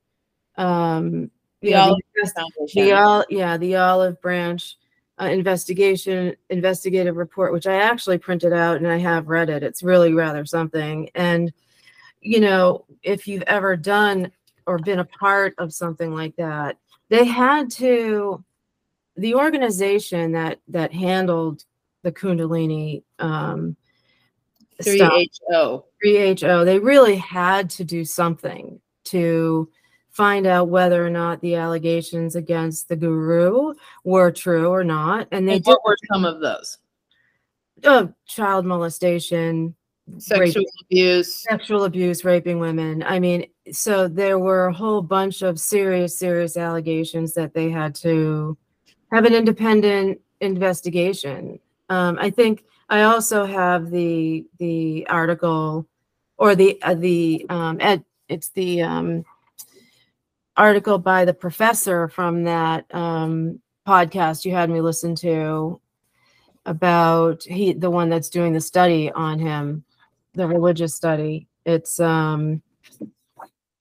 um 0.58 1.32
The 1.62 1.72
know, 1.72 1.80
Olive 1.80 2.00
the 2.74 3.26
yeah 3.30 3.58
the 3.58 3.76
olive 3.76 4.22
branch 4.22 4.78
uh, 5.22 5.26
investigation 5.26 6.36
investigative 6.50 7.16
report 7.16 7.54
which 7.54 7.68
i 7.68 7.76
actually 7.76 8.18
printed 8.18 8.52
out 8.54 8.78
and 8.78 8.88
i 8.88 8.98
have 8.98 9.28
read 9.30 9.50
it. 9.50 9.64
It's 9.64 9.84
really 9.84 10.14
rather 10.14 10.46
something. 10.46 11.10
And 11.16 11.54
you 12.22 12.40
know 12.40 12.86
if 13.04 13.28
you've 13.28 13.44
ever 13.44 13.78
done 13.78 14.32
or 14.66 14.80
been 14.80 15.00
a 15.00 15.06
part 15.06 15.54
of 15.58 15.74
something 15.74 16.14
like 16.14 16.36
that 16.38 16.78
they 17.10 17.26
had 17.26 17.70
to 17.72 18.44
the 19.18 19.36
organization 19.36 20.32
that 20.34 20.60
that 20.68 20.94
handled 20.94 21.64
the 22.04 22.12
kundalini 22.12 23.04
um 23.20 23.76
3HO. 24.82 25.84
3HO, 26.04 26.66
they 26.66 26.80
really 26.80 27.16
had 27.16 27.70
to 27.72 27.84
do 27.84 28.04
something 28.04 28.80
to 29.06 29.70
find 30.10 30.48
out 30.48 30.70
whether 30.70 31.06
or 31.06 31.10
not 31.10 31.40
the 31.42 31.56
allegations 31.56 32.36
against 32.36 32.90
the 32.90 32.96
guru 32.96 33.74
were 34.04 34.32
true 34.32 34.70
or 34.70 34.84
not. 34.84 35.28
And 35.32 35.48
they 35.48 35.56
And 35.56 35.64
did 35.64 35.70
what 35.70 35.82
were 35.86 35.98
some 36.12 36.26
of 36.26 36.42
those? 36.42 36.80
uh, 37.84 38.08
child 38.28 38.66
molestation, 38.66 39.76
Sexual 40.18 40.66
abuse. 40.84 41.44
sexual 41.48 41.84
abuse, 41.86 42.26
raping 42.26 42.60
women. 42.60 43.02
I 43.04 43.20
mean, 43.20 43.46
so 43.72 44.08
there 44.08 44.40
were 44.40 44.66
a 44.66 44.74
whole 44.74 45.02
bunch 45.02 45.42
of 45.42 45.60
serious, 45.60 46.18
serious 46.18 46.58
allegations 46.58 47.34
that 47.36 47.54
they 47.54 47.70
had 47.70 47.96
to 47.96 48.58
have 49.12 49.26
an 49.26 49.34
independent 49.34 50.20
investigation. 50.40 51.60
Um, 51.90 52.18
I 52.20 52.30
think 52.30 52.64
I 52.90 53.04
also 53.04 53.46
have 53.46 53.92
the 53.92 54.46
the 54.58 55.08
article 55.08 55.88
or 56.38 56.56
the 56.56 56.82
uh, 56.82 56.96
the 56.96 57.46
um, 57.50 57.78
ed, 57.80 58.04
it's 58.28 58.50
the 58.50 58.82
um, 58.82 59.26
article 60.58 60.98
by 60.98 61.26
the 61.26 61.34
professor 61.34 62.08
from 62.08 62.44
that 62.44 62.86
um, 62.94 63.60
podcast 63.88 64.46
you 64.46 64.52
had 64.52 64.70
me 64.70 64.82
listen 64.82 65.16
to 65.16 65.80
about 66.66 67.44
he 67.44 67.74
the 67.74 67.90
one 67.90 68.10
that's 68.10 68.30
doing 68.30 68.54
the 68.54 68.62
study 68.62 69.12
on 69.12 69.40
him 69.40 69.84
the 70.34 70.48
religious 70.48 70.94
study 70.94 71.48
it's 71.66 72.00
um 72.00 72.62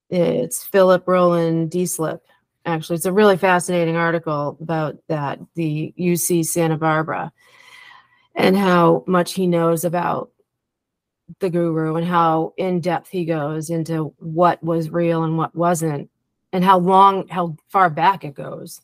it's 0.09 0.63
philip 0.63 1.07
roland 1.07 1.69
Deslippe. 1.69 2.21
Actually 2.65 2.95
it's 2.95 3.05
a 3.05 3.11
really 3.11 3.37
fascinating 3.37 3.95
article 3.95 4.57
about 4.61 4.97
that 5.07 5.39
the 5.55 5.93
uc 5.99 6.45
santa 6.45 6.77
barbara 6.77 7.31
and 8.35 8.55
how 8.55 9.03
much 9.07 9.33
he 9.33 9.47
knows 9.47 9.83
about 9.83 10.29
the 11.39 11.49
guru 11.49 11.95
and 11.95 12.05
how 12.05 12.53
in 12.57 12.79
depth 12.79 13.09
he 13.09 13.25
goes 13.25 13.69
into 13.69 14.13
what 14.19 14.61
was 14.63 14.89
real 14.89 15.23
and 15.23 15.37
what 15.37 15.55
wasn't 15.55 16.09
and 16.53 16.63
how 16.63 16.77
long 16.77 17.27
how 17.29 17.55
far 17.69 17.89
back 17.89 18.23
it 18.23 18.33
goes 18.33 18.81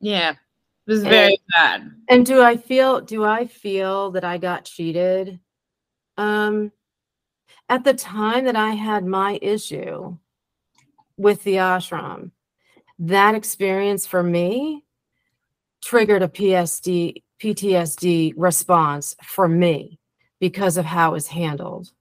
Yeah. 0.00 0.30
It 0.32 0.90
was 0.92 1.02
very 1.02 1.38
bad. 1.54 1.90
and 2.08 2.24
do 2.24 2.40
I 2.42 2.56
feel 2.56 3.00
do 3.00 3.24
I 3.24 3.46
feel 3.46 4.10
that 4.12 4.24
I 4.24 4.38
got 4.38 4.64
cheated? 4.64 5.38
Um 6.16 6.72
at 7.68 7.84
the 7.84 7.92
time 7.94 8.44
that 8.46 8.56
I 8.56 8.70
had 8.70 9.04
my 9.04 9.38
issue 9.42 10.16
with 11.18 11.42
the 11.44 11.54
ashram, 11.56 12.30
that 12.98 13.34
experience 13.34 14.06
for 14.06 14.22
me 14.22 14.84
triggered 15.82 16.22
a 16.22 16.28
PSD 16.28 17.22
PTSD 17.40 18.34
response 18.36 19.14
for 19.22 19.48
me 19.48 19.98
because 20.40 20.76
of 20.76 20.84
how 20.84 21.10
it 21.10 21.14
was 21.14 21.28
handled. 21.28 21.92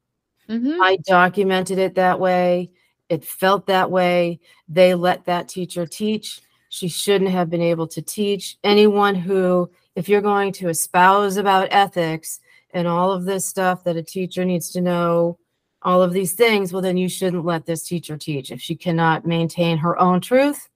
Mhm. 0.50 0.80
I 0.82 0.98
documented 0.98 1.78
it 1.78 1.96
that 1.96 2.20
way. 2.20 2.72
It 3.10 3.24
felt 3.24 3.68
that 3.68 3.92
way. 3.92 4.40
They 4.68 4.96
let 4.96 5.26
that 5.26 5.48
teacher 5.48 5.86
teach. 5.86 6.42
She 6.70 6.88
shouldn't 6.88 7.32
have 7.32 7.50
been 7.50 7.62
able 7.62 7.88
to 7.88 8.02
teach. 8.02 8.58
Anyone 8.64 9.16
who, 9.16 9.70
if 9.96 10.10
you're 10.10 10.22
going 10.22 10.52
to 10.54 10.70
espouse 10.70 11.38
about 11.38 11.68
ethics 11.72 12.40
and 12.72 12.88
all 12.88 13.12
of 13.12 13.26
this 13.26 13.46
stuff 13.46 13.84
that 13.84 13.96
a 13.96 14.04
teacher 14.04 14.44
needs 14.44 14.70
to 14.72 14.82
know, 14.82 15.38
all 15.84 16.02
of 16.02 16.12
these 16.14 16.34
things, 16.34 16.74
well, 16.74 16.82
then 16.82 16.98
you 16.98 17.08
shouldn't 17.08 17.46
let 17.46 17.66
this 17.66 17.84
teacher 17.84 18.18
teach. 18.18 18.52
If 18.52 18.62
she 18.62 18.76
cannot 18.76 19.26
maintain 19.26 19.78
her 19.78 19.98
own 20.00 20.20
truth, 20.22 20.68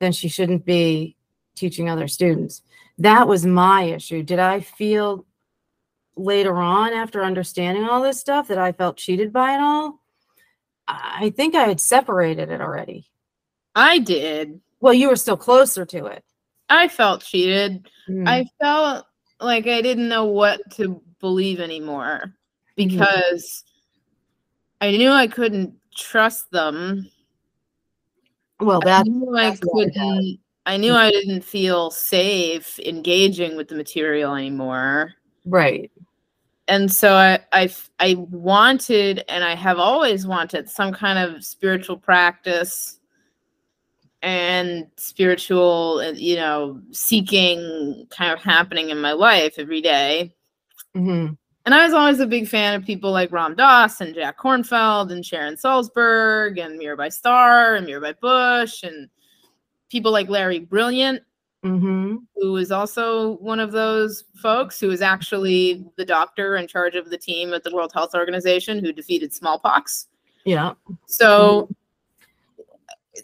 then 0.00 0.12
she 0.12 0.28
shouldn't 0.28 0.64
be 0.64 1.16
teaching 1.54 1.88
other 1.88 2.08
students. 2.08 2.62
That 2.98 3.28
was 3.28 3.46
my 3.46 3.84
issue. 3.84 4.22
Did 4.22 4.38
I 4.38 4.60
feel 4.60 5.26
later 6.16 6.56
on 6.56 6.92
after 6.92 7.22
understanding 7.22 7.84
all 7.84 8.02
this 8.02 8.20
stuff 8.20 8.48
that 8.48 8.58
I 8.58 8.72
felt 8.72 8.96
cheated 8.96 9.32
by 9.32 9.54
it 9.54 9.60
all? 9.60 10.00
I 10.88 11.32
think 11.36 11.54
I 11.54 11.64
had 11.68 11.80
separated 11.80 12.50
it 12.50 12.60
already. 12.60 13.10
I 13.74 13.98
did. 13.98 14.60
Well, 14.80 14.94
you 14.94 15.08
were 15.08 15.16
still 15.16 15.36
closer 15.36 15.84
to 15.86 16.06
it. 16.06 16.24
I 16.68 16.88
felt 16.88 17.22
cheated. 17.22 17.88
Mm, 18.08 18.28
I 18.28 18.46
felt 18.60 19.06
like 19.40 19.66
I 19.66 19.82
didn't 19.82 20.08
know 20.08 20.24
what 20.24 20.60
to 20.72 21.00
believe 21.20 21.60
anymore 21.60 22.34
because 22.76 23.64
I 24.80 24.90
knew 24.92 25.10
I 25.10 25.26
couldn't 25.26 25.74
trust 25.94 26.50
them. 26.50 27.08
Well, 28.60 28.80
that 28.80 29.06
I 29.06 29.10
what 29.10 29.42
I 29.42 29.56
couldn't. 29.56 30.38
I 30.66 30.76
knew 30.76 30.92
I 30.94 31.10
didn't 31.10 31.42
feel 31.42 31.90
safe 31.90 32.78
engaging 32.80 33.56
with 33.56 33.68
the 33.68 33.74
material 33.74 34.34
anymore. 34.34 35.14
right. 35.46 35.90
and 36.68 36.92
so 36.92 37.14
I, 37.14 37.40
I, 37.52 37.74
I 37.98 38.14
wanted 38.14 39.24
and 39.28 39.42
I 39.42 39.54
have 39.54 39.78
always 39.78 40.26
wanted 40.26 40.68
some 40.68 40.92
kind 40.92 41.18
of 41.18 41.44
spiritual 41.44 41.96
practice 41.96 43.00
and 44.22 44.86
spiritual 44.96 46.02
you 46.12 46.36
know 46.36 46.80
seeking 46.92 48.06
kind 48.10 48.32
of 48.32 48.42
happening 48.42 48.90
in 48.90 49.00
my 49.00 49.12
life 49.12 49.54
every 49.58 49.80
day 49.80 50.34
hmm 50.94 51.28
and 51.66 51.74
I 51.74 51.84
was 51.84 51.94
always 51.94 52.20
a 52.20 52.26
big 52.26 52.48
fan 52.48 52.74
of 52.74 52.84
people 52.84 53.10
like 53.12 53.32
Ram 53.32 53.54
Dass 53.54 54.00
and 54.00 54.14
Jack 54.14 54.38
Kornfield 54.38 55.12
and 55.12 55.24
Sharon 55.24 55.56
Salzberg 55.56 56.64
and 56.64 56.80
Mirabai 56.80 57.12
Starr 57.12 57.76
and 57.76 57.86
Mirabai 57.86 58.18
Bush 58.20 58.82
and 58.82 59.08
people 59.90 60.12
like 60.12 60.28
Larry 60.28 60.60
Brilliant 60.60 61.22
hmm 61.62 62.16
who 62.36 62.56
is 62.56 62.72
also 62.72 63.36
one 63.36 63.60
of 63.60 63.70
those 63.70 64.24
folks 64.34 64.80
who 64.80 64.90
is 64.90 65.02
actually 65.02 65.84
the 65.96 66.04
doctor 66.04 66.56
in 66.56 66.66
charge 66.66 66.96
of 66.96 67.10
the 67.10 67.18
team 67.18 67.52
at 67.52 67.62
the 67.62 67.74
World 67.74 67.92
Health 67.92 68.14
Organization 68.14 68.82
who 68.82 68.94
defeated 68.94 69.30
smallpox. 69.34 70.08
Yeah. 70.46 70.72
So 71.04 71.68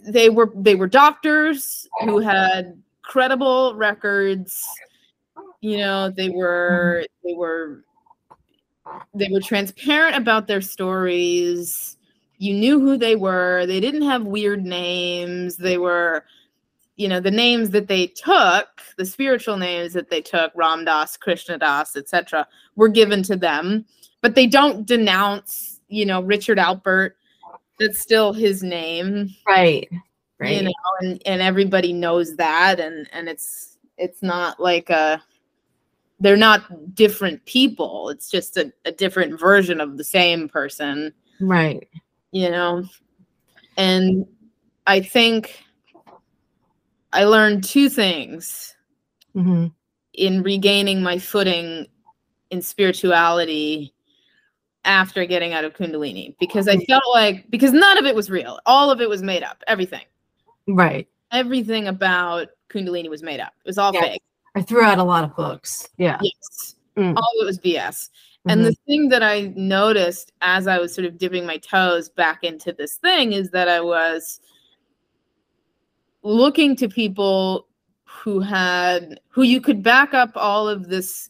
they 0.07 0.29
were 0.29 0.53
they 0.55 0.75
were 0.75 0.87
doctors 0.87 1.89
who 2.03 2.19
had 2.19 2.81
credible 3.01 3.75
records. 3.75 4.63
You 5.61 5.79
know, 5.79 6.11
they 6.11 6.29
were 6.29 7.07
they 7.25 7.33
were 7.33 7.85
they 9.15 9.29
were 9.31 9.41
transparent 9.41 10.17
about 10.17 10.47
their 10.47 10.61
stories. 10.61 11.97
You 12.39 12.55
knew 12.55 12.81
who 12.81 12.97
they 12.97 13.17
were. 13.17 13.67
They 13.67 13.81
didn't 13.81 14.03
have 14.03 14.25
weird 14.27 14.65
names. 14.65 15.57
They 15.57 15.79
were 15.79 16.25
you 16.97 17.09
know 17.09 17.21
the 17.21 17.31
names 17.31 17.71
that 17.71 17.89
they 17.89 18.07
took 18.09 18.67
the 18.97 19.05
spiritual 19.05 19.57
names 19.59 19.93
that 19.93 20.11
they 20.11 20.21
took 20.23 20.51
Ram 20.55 20.85
Dass 20.85 21.17
krishna 21.17 21.59
das 21.59 21.95
etc 21.95 22.49
were 22.75 22.89
given 22.89 23.23
to 23.25 23.37
them 23.37 23.85
but 24.23 24.35
they 24.35 24.47
don't 24.47 24.87
denounce 24.87 25.81
you 25.89 26.05
know 26.07 26.23
richard 26.23 26.59
alpert 26.59 27.13
that's 27.79 28.01
still 28.01 28.33
his 28.33 28.63
name 28.63 29.29
Right. 29.47 29.89
Right. 30.39 30.57
you 30.57 30.63
know 30.63 30.73
and, 31.01 31.23
and 31.27 31.43
everybody 31.43 31.93
knows 31.93 32.35
that 32.37 32.81
and 32.81 33.09
and 33.13 33.29
it's 33.29 33.77
it's 33.99 34.23
not 34.23 34.59
like 34.59 34.91
a 34.91 35.23
they're 36.21 36.37
not 36.37 36.95
different 36.95 37.45
people. 37.45 38.09
It's 38.09 38.31
just 38.31 38.57
a, 38.57 38.73
a 38.85 38.93
different 38.93 39.39
version 39.39 39.81
of 39.81 39.97
the 39.97 40.05
same 40.05 40.49
person 40.49 41.13
right. 41.41 41.87
you 42.33 42.51
know? 42.51 42.85
And 43.77 44.27
i 44.87 45.01
think 45.01 45.63
i 47.13 47.25
learned 47.25 47.65
two 47.65 47.89
things 47.89 48.75
hmm 49.35 49.67
in 50.15 50.43
regaining 50.43 51.03
my 51.03 51.19
footing 51.19 51.87
in 52.51 52.63
spirituality 52.63 53.93
after 54.85 55.27
getting 55.27 55.53
out 55.53 55.65
of 55.65 55.75
kundalini 55.75 56.35
because 56.39 56.69
i 56.69 56.77
felt 56.87 57.03
like 57.13 57.51
because 57.51 57.73
none 57.73 57.99
of 57.99 58.07
it 58.07 58.15
was 58.15 58.31
real. 58.31 58.59
All 58.65 58.91
of 58.91 59.01
it 59.01 59.09
was 59.09 59.23
made 59.23 59.43
up. 59.43 59.63
Everything. 59.67 60.05
Right. 60.69 61.07
everything 61.33 61.89
about 61.89 62.49
kundalini 62.71 63.11
was 63.11 63.23
made 63.23 63.41
up. 63.41 63.53
It 63.65 63.69
was 63.69 63.77
all 63.79 63.93
Yeah. 63.93 64.03
fake 64.03 64.23
I 64.57 64.63
threw 64.63 64.83
out 64.83 64.99
a 64.99 65.05
lot 65.05 65.23
of 65.23 65.37
books. 65.37 65.89
Yeah. 65.97 66.19
yes 66.21 66.77
Mm. 66.97 67.15
all 67.15 67.33
of 67.39 67.43
it 67.43 67.45
was 67.45 67.59
bs 67.59 68.09
and 68.49 68.65
the 68.65 68.75
thing 68.87 69.11
that 69.11 69.23
i 69.23 69.53
noticed 69.55 70.33
as 70.41 70.67
i 70.67 70.79
was 70.79 70.95
sort 70.95 71.05
of 71.05 71.19
dipping 71.19 71.45
my 71.45 71.59
toes 71.59 72.09
back 72.09 72.43
into 72.43 72.73
this 72.73 72.97
thing 72.97 73.35
is 73.35 73.51
that 73.51 73.69
i 73.69 73.83
was 73.83 74.41
looking 76.23 76.75
to 76.77 76.89
people 76.89 77.67
who 78.05 78.41
had 78.41 79.21
who 79.29 79.43
you 79.43 79.61
could 79.61 79.83
back 79.83 80.15
up 80.15 80.31
all 80.37 80.67
of 80.67 80.89
this 80.89 81.29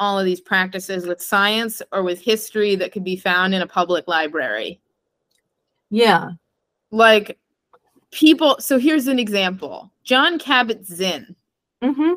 all 0.00 0.18
of 0.18 0.24
these 0.24 0.40
practices 0.40 1.06
with 1.06 1.22
science 1.22 1.80
or 1.92 2.02
with 2.02 2.20
history 2.20 2.74
that 2.74 2.90
could 2.90 3.04
be 3.04 3.16
found 3.16 3.54
in 3.54 3.62
a 3.62 3.68
public 3.68 4.08
library 4.08 4.80
yeah. 5.90 6.30
like 6.90 7.38
people 8.10 8.56
so 8.58 8.78
here's 8.78 9.06
an 9.06 9.20
example 9.20 9.92
john 10.02 10.40
Kabat-Zinn. 10.40 11.36
hmm 11.84 12.14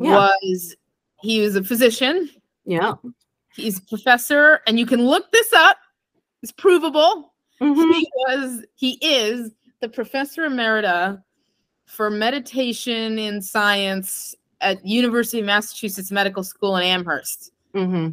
Yeah. 0.00 0.16
was 0.16 0.76
he 1.22 1.40
was 1.40 1.56
a 1.56 1.64
physician 1.64 2.28
Yeah. 2.64 2.94
he's 3.54 3.78
a 3.78 3.82
professor 3.82 4.60
and 4.66 4.78
you 4.78 4.86
can 4.86 5.04
look 5.04 5.30
this 5.32 5.52
up 5.52 5.76
it's 6.42 6.52
provable 6.52 7.32
hmm 7.60 7.92
he 7.92 8.08
was 8.28 8.64
he 8.74 8.92
is 9.00 9.52
the 9.80 9.88
professor 9.88 10.42
emerita 10.48 11.22
for 11.86 12.10
meditation 12.10 13.18
in 13.18 13.40
science 13.42 14.34
at 14.60 14.84
university 14.84 15.40
of 15.40 15.46
massachusetts 15.46 16.10
medical 16.10 16.42
school 16.42 16.76
in 16.76 16.82
amherst 16.82 17.52
hmm 17.74 18.08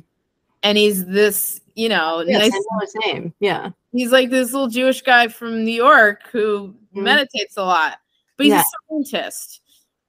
and 0.63 0.77
he's 0.77 1.05
this 1.07 1.59
you 1.75 1.89
know 1.89 2.23
Yes, 2.27 2.51
nice 2.51 2.53
his 2.81 2.95
name. 3.05 3.33
Yeah. 3.39 3.71
he's 3.93 4.11
like 4.11 4.29
this 4.29 4.53
little 4.53 4.67
jewish 4.69 5.01
guy 5.01 5.27
from 5.27 5.63
new 5.63 5.71
york 5.71 6.23
who 6.31 6.75
Mhm. 6.95 7.03
meditates 7.03 7.57
a 7.57 7.63
lot 7.63 7.97
but 8.37 8.45
he's 8.45 8.51
Yeah. 8.53 8.61
a 8.61 9.03
scientist 9.11 9.61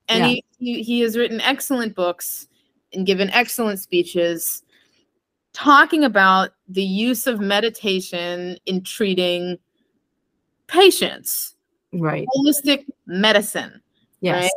and 0.09 0.21
Yeah. 0.25 0.29
he, 0.29 0.45
he 0.59 0.83
he 0.83 1.01
has 1.01 1.17
written 1.17 1.41
excellent 1.41 1.95
books 1.95 2.49
and 2.93 3.07
given 3.07 3.31
excellent 3.31 3.81
speeches 3.81 4.63
talking 5.53 6.05
about 6.05 6.51
the 6.69 6.83
use 6.83 7.27
of 7.27 7.41
meditation 7.41 8.57
in 8.67 8.83
treating 8.83 9.59
patients, 10.67 11.55
Right. 11.93 12.27
holistic 12.37 12.87
medicine. 13.07 13.83
Yes. 14.21 14.45
Right? 14.45 14.51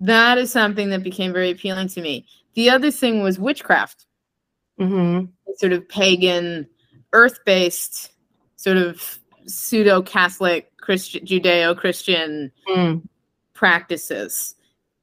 That 0.00 0.36
is 0.38 0.50
something 0.52 0.90
that 0.90 1.02
became 1.02 1.32
very 1.32 1.50
appealing 1.50 1.88
to 1.88 2.02
me. 2.02 2.26
The 2.54 2.68
other 2.70 2.90
thing 2.90 3.22
was 3.22 3.38
witchcraft, 3.38 4.06
Mm-hmm. 4.78 5.26
sort 5.56 5.72
of 5.72 5.88
pagan, 5.88 6.68
earth 7.14 7.38
based, 7.46 8.12
sort 8.56 8.76
of 8.76 9.18
pseudo 9.46 10.02
Catholic, 10.02 10.70
Christian, 10.76 11.24
Judeo 11.24 11.74
Christian 11.76 12.52
Mm. 12.68 13.02
practices 13.54 14.55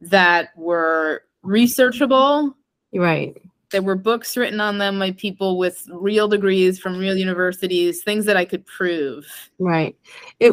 that 0.10 0.49
were 0.58 1.24
researchable. 1.43 2.54
Right. 2.93 3.36
There 3.72 3.82
were 3.82 3.95
books 3.95 4.38
written 4.38 4.60
on 4.60 4.78
them 4.78 4.99
by 4.99 5.12
people 5.12 5.58
with 5.58 5.88
real 5.91 6.28
degrees 6.28 6.80
from 6.80 6.97
real 6.99 7.16
universities, 7.18 8.04
things 8.04 8.26
that 8.26 8.38
I 8.38 8.45
could 8.45 8.66
prove. 8.66 9.26
Right. 9.60 9.95
It. 10.39 10.51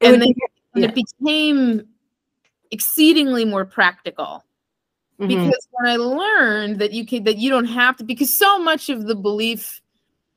it 0.00 0.12
And 0.12 0.22
then- 0.22 0.28
be- 0.32 0.42
And 0.74 0.82
Yeah. 0.84 0.90
it 0.90 0.94
became 0.94 1.86
exceedingly 2.70 3.44
more 3.46 3.64
practical. 3.64 4.42
mhm. 5.18 5.28
because 5.28 5.66
when 5.70 5.90
I 5.90 5.96
learned 5.96 6.78
that 6.80 6.92
you 6.92 7.06
could 7.06 7.24
that 7.24 7.38
you 7.38 7.48
don't 7.48 7.64
have 7.64 7.96
to 7.96 8.04
because 8.04 8.36
so 8.36 8.58
much 8.58 8.90
of 8.90 9.06
the 9.06 9.14
belief 9.14 9.80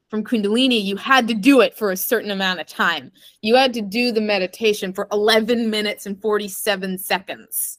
from 0.09 0.24
Kundalini 0.24 0.82
you 0.82 0.95
had 0.95 1.28
to 1.28 1.34
do 1.34 1.59
it 1.59 1.76
for 1.76 1.91
a 1.91 1.97
certain 1.97 2.32
amount 2.32 2.61
of 2.61 2.67
time. 2.67 3.11
You 3.41 3.55
had 3.57 3.74
to 3.74 3.82
do 3.82 4.13
the 4.13 4.22
meditation 4.22 4.93
for 4.93 5.09
11 5.11 5.70
minutes 5.70 6.05
and 6.05 6.22
47 6.22 6.97
seconds. 6.97 7.78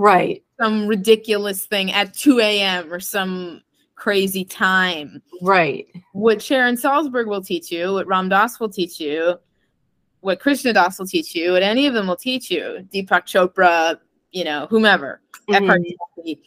Right. 0.00 0.42
Some 0.60 0.86
ridiculous 0.86 1.66
thing 1.66 1.92
at 1.92 2.14
2 2.14 2.40
a.m. 2.40 2.92
or 2.92 3.00
some 3.00 3.62
crazy 3.94 4.44
time. 4.44 5.22
Right. 5.42 5.86
What 6.12 6.42
Sharon 6.42 6.76
Salzberg 6.76 7.26
will 7.26 7.42
teach 7.42 7.70
you, 7.70 7.92
what 7.92 8.06
Ram 8.06 8.28
Dass 8.28 8.58
will 8.58 8.70
teach 8.70 8.98
you, 8.98 9.36
what 10.20 10.40
Krishna 10.40 10.72
Das 10.72 10.98
will 10.98 11.06
teach 11.06 11.34
you, 11.34 11.52
what 11.52 11.62
any 11.62 11.86
of 11.86 11.94
them 11.94 12.06
will 12.06 12.16
teach 12.16 12.50
you, 12.50 12.86
Deepak 12.92 13.26
Chopra, 13.26 13.98
you 14.32 14.44
know, 14.44 14.66
whomever. 14.70 15.20
Mhm. 15.48 16.38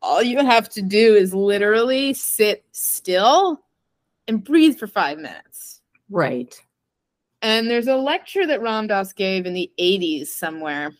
All 0.00 0.22
you 0.22 0.38
have 0.38 0.68
to 0.70 0.82
do 0.82 1.14
is 1.14 1.34
literally 1.34 2.14
sit 2.14 2.64
still 2.72 3.64
and 4.28 4.44
breathe 4.44 4.78
for 4.78 4.86
five 4.86 5.18
minutes. 5.18 5.82
Right. 6.08 6.54
And 7.42 7.68
there's 7.68 7.88
a 7.88 7.96
lecture 7.96 8.46
that 8.46 8.62
Ram 8.62 8.86
Dass 8.86 9.12
gave 9.12 9.46
in 9.46 9.54
the 9.54 9.70
80s 9.78 10.28
somewhere 10.28 10.92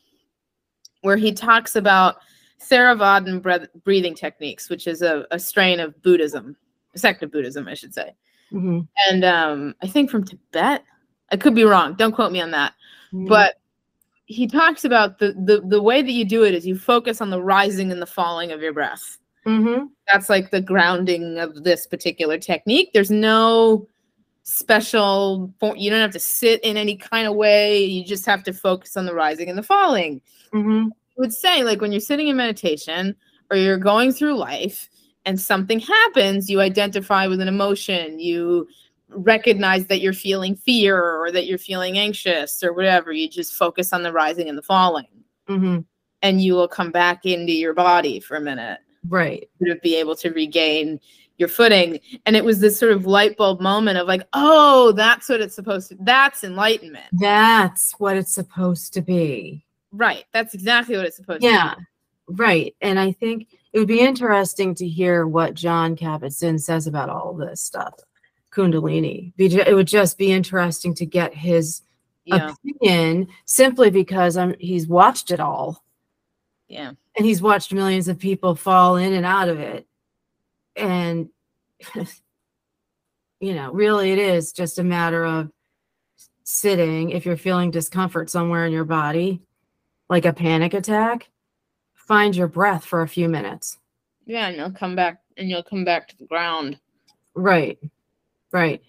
where 1.03 1.17
he 1.17 1.33
talks 1.33 1.77
about 1.77 2.17
Theravadan 2.61 3.69
breathing 3.85 4.15
techniques, 4.15 4.69
which 4.69 4.87
is 4.87 5.03
a, 5.03 5.25
a 5.31 5.39
strain 5.39 5.81
of 5.81 6.01
Buddhism, 6.03 6.57
a 6.95 6.99
sect 6.99 7.23
of 7.23 7.31
Buddhism, 7.31 7.69
I 7.69 7.75
should 7.75 7.95
say. 7.95 8.15
Mhm. 8.53 8.89
And 9.09 9.25
um, 9.25 9.75
I 9.83 9.87
think 9.87 10.11
from 10.11 10.25
Tibet. 10.25 10.83
I 11.31 11.37
could 11.37 11.55
be 11.55 11.65
wrong. 11.65 11.95
Don't 11.95 12.13
quote 12.13 12.33
me 12.33 12.41
on 12.41 12.51
that. 12.53 12.73
Mhm. 13.13 13.29
But 13.29 13.57
he 14.25 14.47
talks 14.47 14.85
about 14.85 15.19
the, 15.19 15.35
the 15.45 15.63
the 15.67 15.83
way 15.83 16.03
that 16.03 16.11
you 16.11 16.25
do 16.25 16.45
it 16.45 16.55
is 16.55 16.67
you 16.67 16.77
focus 16.77 17.21
on 17.21 17.31
the 17.31 17.43
rising 17.43 17.93
and 17.93 18.01
the 18.01 18.07
falling 18.07 18.51
of 18.51 18.63
your 18.63 18.73
breath. 18.73 19.19
Mhm. 19.47 19.89
That's 20.11 20.29
like 20.29 20.51
the 20.51 20.61
grounding 20.61 21.39
of 21.39 21.65
this 21.65 21.87
particular 21.87 22.39
technique. 22.39 22.91
There's 22.93 23.11
no 23.11 23.87
special 24.49 25.53
fo- 25.61 25.75
you 25.75 25.91
don't 25.91 26.01
have 26.01 26.11
to 26.13 26.19
sit 26.19 26.61
in 26.65 26.77
any 26.77 26.97
kind 26.97 27.29
of 27.29 27.35
way. 27.35 27.85
You 27.85 28.05
just 28.05 28.25
have 28.27 28.43
to 28.45 28.53
focus 28.53 28.97
on 28.97 29.05
the 29.05 29.15
rising 29.15 29.49
and 29.49 29.59
the 29.59 29.63
falling. 29.63 30.23
Mhm. 30.53 30.87
I 30.91 31.21
would 31.21 31.33
say 31.35 31.65
like 31.65 31.81
when 31.81 31.93
you're 31.93 32.01
sitting 32.01 32.29
in 32.29 32.37
meditation 32.37 33.15
or 33.51 33.57
you're 33.57 33.77
going 33.77 34.13
through 34.13 34.37
life 34.37 34.89
and 35.27 35.39
something 35.39 35.81
happens, 35.81 36.49
you 36.49 36.61
identify 36.61 37.27
with 37.27 37.41
an 37.41 37.49
emotion, 37.49 38.19
you 38.19 38.67
recognize 39.11 39.87
that 39.87 40.01
you're 40.01 40.13
feeling 40.15 40.55
fear 40.57 40.99
or 41.03 41.31
that 41.33 41.47
you're 41.47 41.59
feeling 41.59 41.99
anxious 41.99 42.63
or 42.63 42.73
whatever. 42.73 43.13
You 43.13 43.29
just 43.29 43.55
focus 43.55 43.93
on 43.93 44.03
the 44.03 44.13
rising 44.13 44.49
and 44.49 44.57
the 44.57 44.63
falling. 44.63 45.09
Mhm. 45.49 45.85
And 46.23 46.43
you 46.43 46.55
will 46.55 46.69
come 46.69 46.91
back 46.91 47.25
into 47.27 47.53
your 47.53 47.75
body 47.75 48.19
for 48.21 48.37
a 48.37 48.41
minute 48.41 48.81
Right. 49.09 49.49
to 49.65 49.77
be 49.83 49.95
able 49.97 50.17
to 50.17 50.31
regain 50.31 51.01
your 51.39 51.49
footing. 51.49 52.01
And 52.27 52.37
it 52.37 52.45
was 52.45 52.61
this 52.61 52.79
sort 52.79 52.93
of 52.93 53.07
light 53.07 53.37
bulb 53.37 53.61
moment 53.61 53.97
of 53.99 54.07
like, 54.07 54.23
oh, 54.35 54.93
that's 54.93 55.29
what 55.29 55.41
it's 55.41 55.55
supposed 55.55 55.89
to 55.89 55.97
that's 56.01 56.45
enlightenment. 56.45 57.07
That's 57.13 57.93
what 57.99 58.17
it's 58.17 58.35
supposed 58.35 58.93
to 58.95 59.01
be. 59.01 59.65
Right. 59.93 60.25
That's 60.33 60.53
exactly 60.53 60.97
what 60.97 61.07
it's 61.07 61.17
supposed 61.17 61.41
to 61.41 61.47
Yeah. 61.47 61.75
Right. 62.29 62.75
And 62.83 63.01
I 63.01 63.13
think 63.13 63.49
it 63.73 63.79
would 63.79 63.89
be 63.89 64.01
interesting 64.01 64.75
to 64.75 64.87
hear 64.87 65.27
what 65.27 65.55
John 65.55 65.97
Kabat-Zinn 65.97 66.59
says 66.59 66.87
about 66.87 67.09
all 67.09 67.33
this 67.33 67.63
stuff. 67.63 67.95
Kundalini. 68.53 69.33
It 69.39 69.75
would 69.75 69.87
just 69.87 70.19
be 70.19 70.33
interesting 70.33 70.93
to 70.95 71.07
get 71.07 71.33
his 71.33 71.83
Yeah. 72.25 72.53
opinion 72.83 73.29
simply 73.47 73.89
because 73.91 74.37
I'm, 74.37 74.55
he's 74.59 74.87
watched 74.87 75.31
it 75.31 75.41
all 75.41 75.83
Yeah. 76.69 76.93
and 77.17 77.25
he's 77.27 77.41
watched 77.41 77.73
millions 77.73 78.09
of 78.09 78.19
people 78.19 78.55
fall 78.55 78.97
in 78.97 79.15
and 79.15 79.25
out 79.25 79.49
of 79.49 79.59
it. 79.61 79.87
And, 80.79 81.29
you 83.41 83.55
know, 83.55 83.73
really 83.73 84.13
it 84.13 84.19
is 84.19 84.53
just 84.53 84.79
a 84.79 84.85
matter 84.85 85.25
of 85.25 85.51
sitting. 86.45 87.11
If 87.11 87.27
you're 87.27 87.37
feeling 87.37 87.71
discomfort 87.71 88.31
somewhere 88.31 88.67
in 88.67 88.73
your 88.73 88.85
body, 88.85 89.43
like 90.09 90.25
a 90.25 90.33
panic 90.33 90.75
attack, 90.75 91.29
find 91.95 92.35
your 92.35 92.49
breath 92.49 92.85
for 92.85 93.03
a 93.03 93.09
few 93.09 93.29
minutes. 93.29 93.79
Yeah, 94.27 94.49
and 94.49 94.57
you'll 94.57 94.71
come 94.71 94.97
back 94.97 95.21
and 95.37 95.49
you'll 95.49 95.63
come 95.63 95.85
back 95.85 96.09
to 96.09 96.17
the 96.17 96.27
ground. 96.27 96.79
Right. 97.35 97.79
Right. 98.53 98.83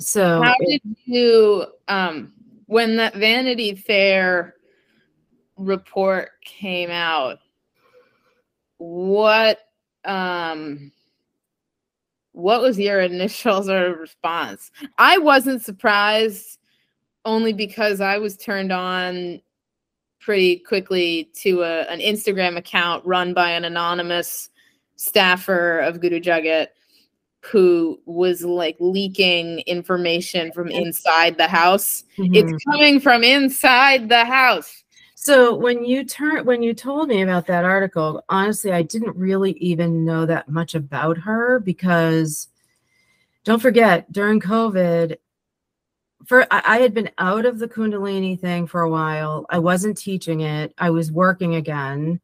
So 0.00 0.42
How 0.42 0.54
did 0.58 0.82
you 1.04 1.66
um 1.88 2.32
when 2.66 2.96
that 2.96 3.14
Vanity 3.14 3.74
Fair 3.74 4.54
report 5.56 6.30
came 6.44 6.90
out, 6.90 7.38
what 8.78 9.60
um 10.04 10.92
what 12.32 12.62
was 12.62 12.78
your 12.78 13.00
initial 13.02 13.62
sort 13.62 13.90
of 13.90 13.98
response? 13.98 14.70
I 14.98 15.18
wasn't 15.18 15.62
surprised 15.62 16.58
only 17.24 17.52
because 17.52 18.00
I 18.00 18.18
was 18.18 18.36
turned 18.36 18.72
on 18.72 19.40
pretty 20.20 20.56
quickly 20.56 21.30
to 21.34 21.62
a, 21.62 21.82
an 21.82 22.00
Instagram 22.00 22.56
account 22.56 23.04
run 23.04 23.34
by 23.34 23.50
an 23.50 23.64
anonymous 23.64 24.50
staffer 24.96 25.80
of 25.80 26.00
Guru 26.00 26.20
Jagat 26.20 26.68
who 27.44 28.00
was 28.06 28.44
like 28.44 28.76
leaking 28.78 29.60
information 29.60 30.52
from 30.52 30.68
inside 30.68 31.36
the 31.36 31.48
house. 31.48 32.04
Mhm. 32.16 32.36
It's 32.36 32.64
coming 32.64 33.00
from 33.00 33.24
inside 33.24 34.08
the 34.08 34.24
house. 34.24 34.81
So 35.24 35.54
when 35.54 35.84
you 35.84 36.02
turn 36.02 36.44
when 36.46 36.64
you 36.64 36.74
told 36.74 37.08
me 37.08 37.22
about 37.22 37.46
that 37.46 37.64
article, 37.64 38.24
honestly, 38.28 38.72
I 38.72 38.82
didn't 38.82 39.16
really 39.16 39.52
even 39.52 40.04
know 40.04 40.26
that 40.26 40.48
much 40.48 40.74
about 40.74 41.16
her 41.18 41.60
because 41.60 42.48
don't 43.44 43.62
forget 43.62 44.10
during 44.10 44.40
COVID, 44.40 45.16
for 46.26 46.44
I, 46.50 46.62
I 46.64 46.78
had 46.80 46.92
been 46.92 47.08
out 47.18 47.46
of 47.46 47.60
the 47.60 47.68
Kundalini 47.68 48.36
thing 48.36 48.66
for 48.66 48.80
a 48.80 48.90
while. 48.90 49.46
I 49.48 49.60
wasn't 49.60 49.96
teaching 49.96 50.40
it. 50.40 50.74
I 50.76 50.90
was 50.90 51.12
working 51.12 51.54
again, 51.54 52.20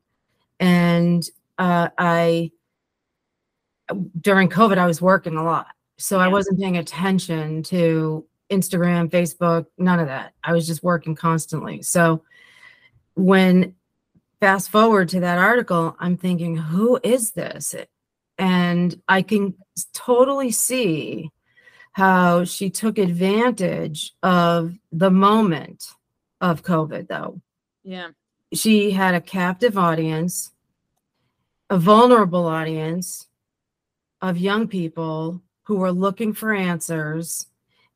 and 0.59 1.23
uh, 1.57 1.91
I 1.99 2.51
during 4.21 4.49
COVID 4.49 4.77
I 4.77 4.87
was 4.87 5.01
working 5.01 5.37
a 5.37 5.45
lot, 5.45 5.69
so 5.99 6.19
I 6.19 6.27
wasn't 6.27 6.59
paying 6.59 6.79
attention 6.79 7.63
to 7.63 8.27
Instagram, 8.51 9.09
Facebook, 9.09 9.67
none 9.79 10.01
of 10.01 10.09
that. 10.09 10.33
I 10.43 10.53
was 10.53 10.67
just 10.67 10.83
working 10.83 11.15
constantly. 11.15 11.83
So 11.83 12.25
when 13.19 13.75
fast 14.41 14.71
forward 14.71 15.09
to 15.09 15.21
that 15.21 15.39
article, 15.39 15.97
I'm 15.99 16.17
thinking, 16.17 16.57
who 16.57 17.01
is 17.03 17.33
this? 17.33 17.75
And 18.39 19.03
I 19.09 19.23
can 19.23 19.55
totally 19.93 20.53
see 20.53 21.31
how 21.93 22.45
she 22.45 22.71
took 22.71 22.97
advantage 22.97 24.13
of 24.23 24.79
the 24.93 25.11
moment 25.11 25.89
of 26.41 26.63
COVID, 26.63 27.09
though. 27.09 27.41
Yeah. 27.83 28.11
She 28.55 28.93
had 28.93 29.17
a 29.17 29.21
captive 29.21 29.77
audience, 29.77 30.53
a 31.69 31.77
vulnerable 31.77 32.47
audience 32.47 33.27
of 34.23 34.39
young 34.39 34.69
people 34.69 35.43
who 35.65 35.77
were 35.77 35.93
looking 35.93 36.33
for 36.33 36.55
answers 36.55 37.47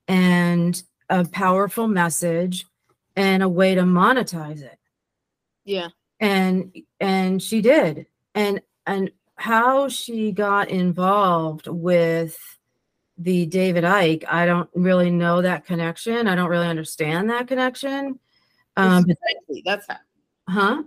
and 0.09 0.83
a 1.09 1.25
powerful 1.25 1.87
message 1.87 2.67
and 3.15 3.43
a 3.43 3.49
way 3.49 3.77
to 3.77 3.83
monetize 3.83 4.63
it 4.63 4.79
Yeah. 5.65 5.89
and 6.21 6.75
and 7.01 7.43
she 7.43 7.61
did 7.61 8.07
and 8.35 8.61
and 8.87 9.11
how 9.37 9.89
she 9.89 10.33
got 10.33 10.69
involved 10.71 11.67
with 11.67 12.39
the 13.19 13.47
david 13.47 13.85
Icke 13.85 14.25
i 14.29 14.47
don't 14.47 14.71
really 14.75 15.11
know 15.11 15.43
that 15.43 15.65
connection 15.65 16.27
i 16.29 16.35
don't 16.35 16.51
really 16.51 16.67
understand 16.67 17.31
that 17.31 17.47
connection 17.47 18.19
um 18.77 19.05
Precisely, 19.05 19.63
That's 19.65 19.87
how. 19.89 19.99
huh 20.49 20.83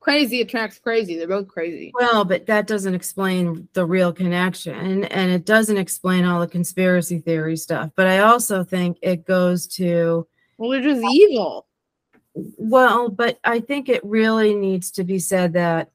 crazy 0.00 0.40
attracts 0.40 0.78
crazy. 0.78 1.16
They're 1.16 1.28
both 1.28 1.48
crazy. 1.48 1.92
Well, 1.94 2.24
but 2.24 2.46
that 2.46 2.66
doesn't 2.66 2.94
explain 2.94 3.68
the 3.74 3.84
real 3.84 4.10
connection 4.10 5.04
and 5.04 5.30
it 5.30 5.44
doesn't 5.44 5.76
explain 5.76 6.24
all 6.24 6.40
the 6.40 6.46
conspiracy 6.46 7.18
theory 7.18 7.56
stuff. 7.56 7.90
But 7.94 8.06
I 8.06 8.20
also 8.20 8.64
think 8.64 8.96
it 9.02 9.26
goes 9.26 9.66
to 9.76 10.26
Well, 10.56 10.70
they're 10.70 10.80
just 10.80 11.04
evil. 11.04 11.66
Well, 12.56 13.08
but 13.08 13.38
I 13.44 13.60
think 13.60 13.88
it 13.88 14.04
really 14.04 14.54
needs 14.54 14.90
to 14.92 15.04
be 15.04 15.18
said 15.18 15.52
that 15.54 15.90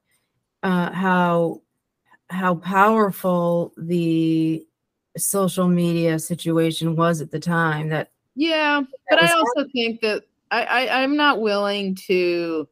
uh, 0.63 0.91
how 0.91 1.61
how 2.29 2.55
powerful 2.55 3.73
the 3.77 4.65
social 5.17 5.67
media 5.67 6.17
situation 6.19 6.95
was 6.95 7.21
at 7.21 7.29
the 7.31 7.39
time 7.39 7.89
that 7.89 8.11
Yeah, 8.35 8.81
but 9.09 9.21
I 9.21 9.31
also 9.31 9.67
think 9.71 10.01
that 10.01 10.23
I, 10.49 10.63
I 10.63 11.03
I'm 11.03 11.15
not 11.15 11.41
willing 11.41 11.95
to. 12.07 12.67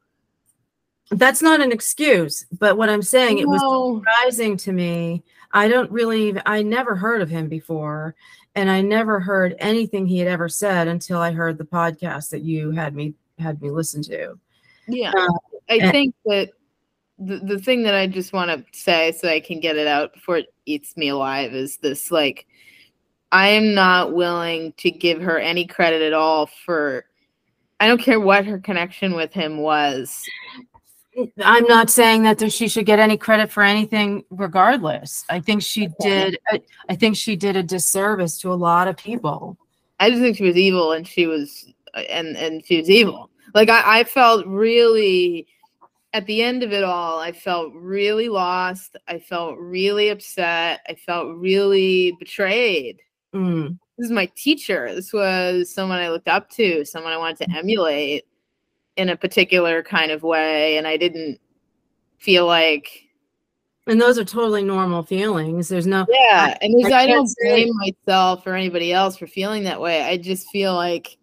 that's 1.12 1.42
not 1.42 1.60
an 1.60 1.74
excuse 1.74 2.46
but 2.58 2.78
what 2.78 2.90
i'm 2.90 3.02
saying 3.02 3.40
it 3.40 3.48
was 3.48 3.62
No. 3.62 3.98
surprising 3.98 4.56
to 4.56 4.72
me 4.72 5.22
i 5.52 5.68
don't 5.68 5.92
really 5.92 6.34
i 6.46 6.62
never 6.62 6.96
heard 6.96 7.22
of 7.22 7.30
him 7.30 7.50
before 7.50 8.16
and 8.56 8.70
i 8.72 8.80
never 8.80 9.20
heard 9.20 9.54
anything 9.60 10.06
he 10.06 10.20
had 10.20 10.28
ever 10.30 10.48
said 10.48 10.88
until 10.88 11.20
i 11.20 11.32
heard 11.32 11.58
the 11.58 11.66
podcast 11.66 12.30
that 12.30 12.44
you 12.44 12.72
had 12.72 12.96
me 12.96 13.14
had 13.42 13.62
me 13.62 13.70
listen 13.70 14.02
to 14.04 14.38
Yeah, 14.88 15.12
Uh, 15.16 15.28
I 15.70 15.76
and- 15.78 15.92
think 15.92 16.16
that 16.26 16.52
the 17.20 17.38
the 17.38 17.60
thing 17.60 17.84
that 17.84 17.94
I 17.94 18.08
just 18.08 18.34
want 18.34 18.50
to 18.50 18.64
say 18.78 19.12
so 19.12 19.28
I 19.28 19.40
can 19.40 19.60
get 19.60 19.76
it 19.78 19.86
out 19.88 20.14
before 20.14 20.38
it 20.38 20.54
eats 20.66 20.98
me 20.98 21.10
alive 21.10 21.54
is 21.54 21.78
this: 21.78 22.10
like, 22.12 22.48
I 23.32 23.50
am 23.50 23.74
not 23.76 24.14
willing 24.14 24.74
to 24.78 24.90
give 24.90 25.22
her 25.22 25.38
any 25.38 25.66
credit 25.68 26.02
at 26.02 26.14
all 26.14 26.48
for. 26.66 27.06
I 27.80 27.88
don't 27.88 28.02
care 28.02 28.20
what 28.20 28.46
her 28.46 28.60
connection 28.60 29.14
with 29.16 29.34
him 29.34 29.58
was. 29.58 30.24
i'm 31.44 31.66
not 31.66 31.90
saying 31.90 32.24
that 32.24 32.38
there, 32.38 32.50
she 32.50 32.70
should 32.70 32.86
get 32.86 33.00
any 33.00 33.18
credit 33.18 33.52
for 33.52 33.64
anything 33.64 34.24
regardless 34.30 35.26
i 35.30 35.42
think 35.42 35.62
she 35.62 35.90
did 36.00 36.40
I, 36.50 36.62
I 36.88 36.96
think 36.96 37.18
she 37.18 37.36
did 37.36 37.58
a 37.58 37.64
disservice 37.64 38.40
to 38.40 38.54
a 38.54 38.56
lot 38.56 38.88
of 38.88 38.96
people 38.96 39.58
I 40.00 40.10
just 40.10 40.22
think 40.22 40.38
she 40.38 40.46
was 40.46 40.56
evil, 40.58 40.94
and 40.94 41.06
she 41.08 41.28
was, 41.28 41.72
and 42.10 42.36
and 42.38 42.66
she 42.66 42.78
was 42.80 42.90
evil. 42.90 43.30
Like 43.54 43.70
I, 43.70 44.02
I 44.02 44.04
felt 44.04 44.46
really, 44.46 45.48
at 46.14 46.26
the 46.26 46.42
end 46.42 46.64
of 46.64 46.74
it 46.74 46.84
all, 46.84 47.20
I 47.20 47.32
felt 47.32 47.74
really 47.74 48.30
lost. 48.30 48.98
I 49.08 49.20
felt 49.20 49.58
really 49.58 50.10
upset. 50.10 50.82
I 50.88 50.96
felt 50.96 51.36
really 51.36 52.16
betrayed. 52.20 53.02
Mm. 53.34 53.78
This 53.98 54.06
is 54.06 54.12
my 54.12 54.30
teacher. 54.36 54.94
This 54.94 55.14
was 55.14 55.74
someone 55.74 56.00
I 56.00 56.10
looked 56.10 56.28
up 56.28 56.50
to, 56.52 56.86
someone 56.86 57.14
I 57.14 57.18
wanted 57.18 57.46
to 57.46 57.58
emulate 57.58 58.26
in 58.98 59.10
a 59.10 59.16
particular 59.16 59.84
kind 59.84 60.12
of 60.12 60.24
way, 60.24 60.78
and 60.78 60.88
I 60.88 60.98
didn't 60.98 61.40
feel 62.18 62.46
like 62.46 63.08
and 63.88 64.00
those 64.00 64.20
are 64.20 64.24
totally 64.24 64.64
normal 64.64 65.02
feelings 65.02 65.68
there's 65.68 65.88
no 65.88 66.06
Yeah, 66.08 66.56
and 66.62 66.94
I 66.94 67.04
I, 67.04 67.08
don't 67.08 67.30
blame 67.42 67.72
myself 67.76 68.46
or 68.46 68.54
anybody 68.54 68.94
else 68.94 69.18
for 69.18 69.26
feeling 69.26 69.64
that 69.64 69.82
way. 69.82 70.04
I 70.04 70.18
just 70.18 70.48
feel 70.50 70.76
like 70.76 71.18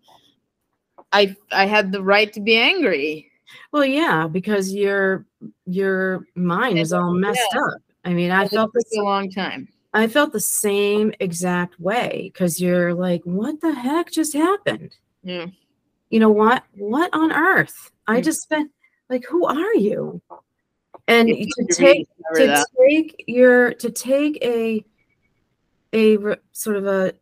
I 1.13 1.37
I 1.53 1.67
had 1.67 1.93
the 1.93 2.03
right 2.03 2.33
to 2.33 2.41
be 2.41 2.57
angry. 2.57 3.31
Well, 3.73 3.85
yeah, 3.85 4.27
because 4.27 4.73
your 4.75 5.25
your 5.67 6.27
mind 6.35 6.79
is 6.79 6.93
all 6.93 7.13
messed 7.13 7.55
up. 7.55 7.81
I 8.05 8.13
mean, 8.13 8.31
I 8.31 8.45
it 8.45 8.51
felt 8.51 8.73
this 8.75 8.97
a 8.97 9.03
long 9.03 9.31
time. 9.31 9.69
I 9.95 10.07
felt 10.07 10.33
the 10.33 10.41
same 10.41 11.13
exact 11.21 11.81
way 11.81 12.31
because 12.33 12.61
you're 12.61 12.93
like, 12.95 13.23
what 13.25 13.61
the 13.61 13.73
heck 13.73 14.11
just 14.11 14.35
happened? 14.35 14.95
Yeah. 15.23 15.47
You 16.11 16.21
know 16.21 16.31
what? 16.31 16.65
What 16.75 17.11
on 17.15 17.33
earth? 17.33 17.91
I 18.07 18.21
Mm. 18.21 18.25
just 18.25 18.43
spent 18.43 18.71
like, 19.09 19.25
who 19.27 19.47
are 19.47 19.75
you? 19.75 20.21
And 21.07 21.29
It's 21.31 21.55
to 21.57 21.75
take 21.75 22.07
to 22.37 22.47
that. 22.47 22.67
take 22.79 23.25
your 23.27 23.73
to 23.75 23.91
take 23.91 24.43
a 24.45 24.85
a 25.95 26.19
sort 26.53 26.77
of 26.77 26.87
a 26.87 27.15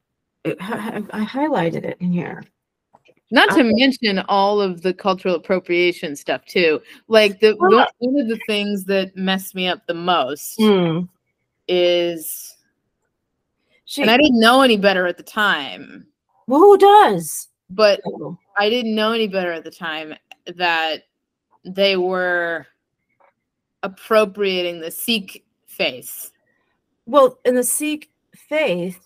I 0.44 1.02
I 1.10 1.24
highlighted 1.24 1.84
it 1.84 1.96
in 2.00 2.12
here. 2.12 2.42
Not 3.30 3.50
to 3.56 3.64
mention 3.64 4.20
all 4.28 4.60
of 4.60 4.82
the 4.82 4.94
cultural 4.94 5.34
appropriation 5.34 6.14
stuff 6.14 6.44
too. 6.44 6.80
Like 7.08 7.40
the 7.40 7.54
one 7.56 7.86
one 7.98 8.20
of 8.20 8.28
the 8.28 8.38
things 8.46 8.84
that 8.84 9.16
messed 9.16 9.54
me 9.54 9.66
up 9.66 9.84
the 9.86 9.94
most 9.94 10.58
Mm. 10.60 11.08
is, 11.66 12.56
She, 13.84 14.02
and 14.02 14.10
I 14.10 14.16
didn't 14.16 14.38
know 14.38 14.62
any 14.62 14.76
better 14.76 15.06
at 15.06 15.16
the 15.16 15.22
time, 15.24 16.06
well, 16.46 16.60
who 16.60 16.78
does? 16.78 17.48
but 17.70 18.00
I 18.58 18.70
didn't 18.70 18.94
know 18.94 19.10
any 19.12 19.26
better 19.26 19.50
at 19.52 19.64
the 19.64 19.72
time 19.72 20.14
that 20.54 21.02
they 21.64 21.96
were 21.96 22.66
appropriating 23.82 24.80
the 24.80 24.90
Sikh 24.92 25.44
face. 25.66 26.30
Well, 27.06 27.38
in 27.44 27.56
the 27.56 27.64
Sikh 27.64 28.10
faith, 28.34 28.94
th- 28.94 29.05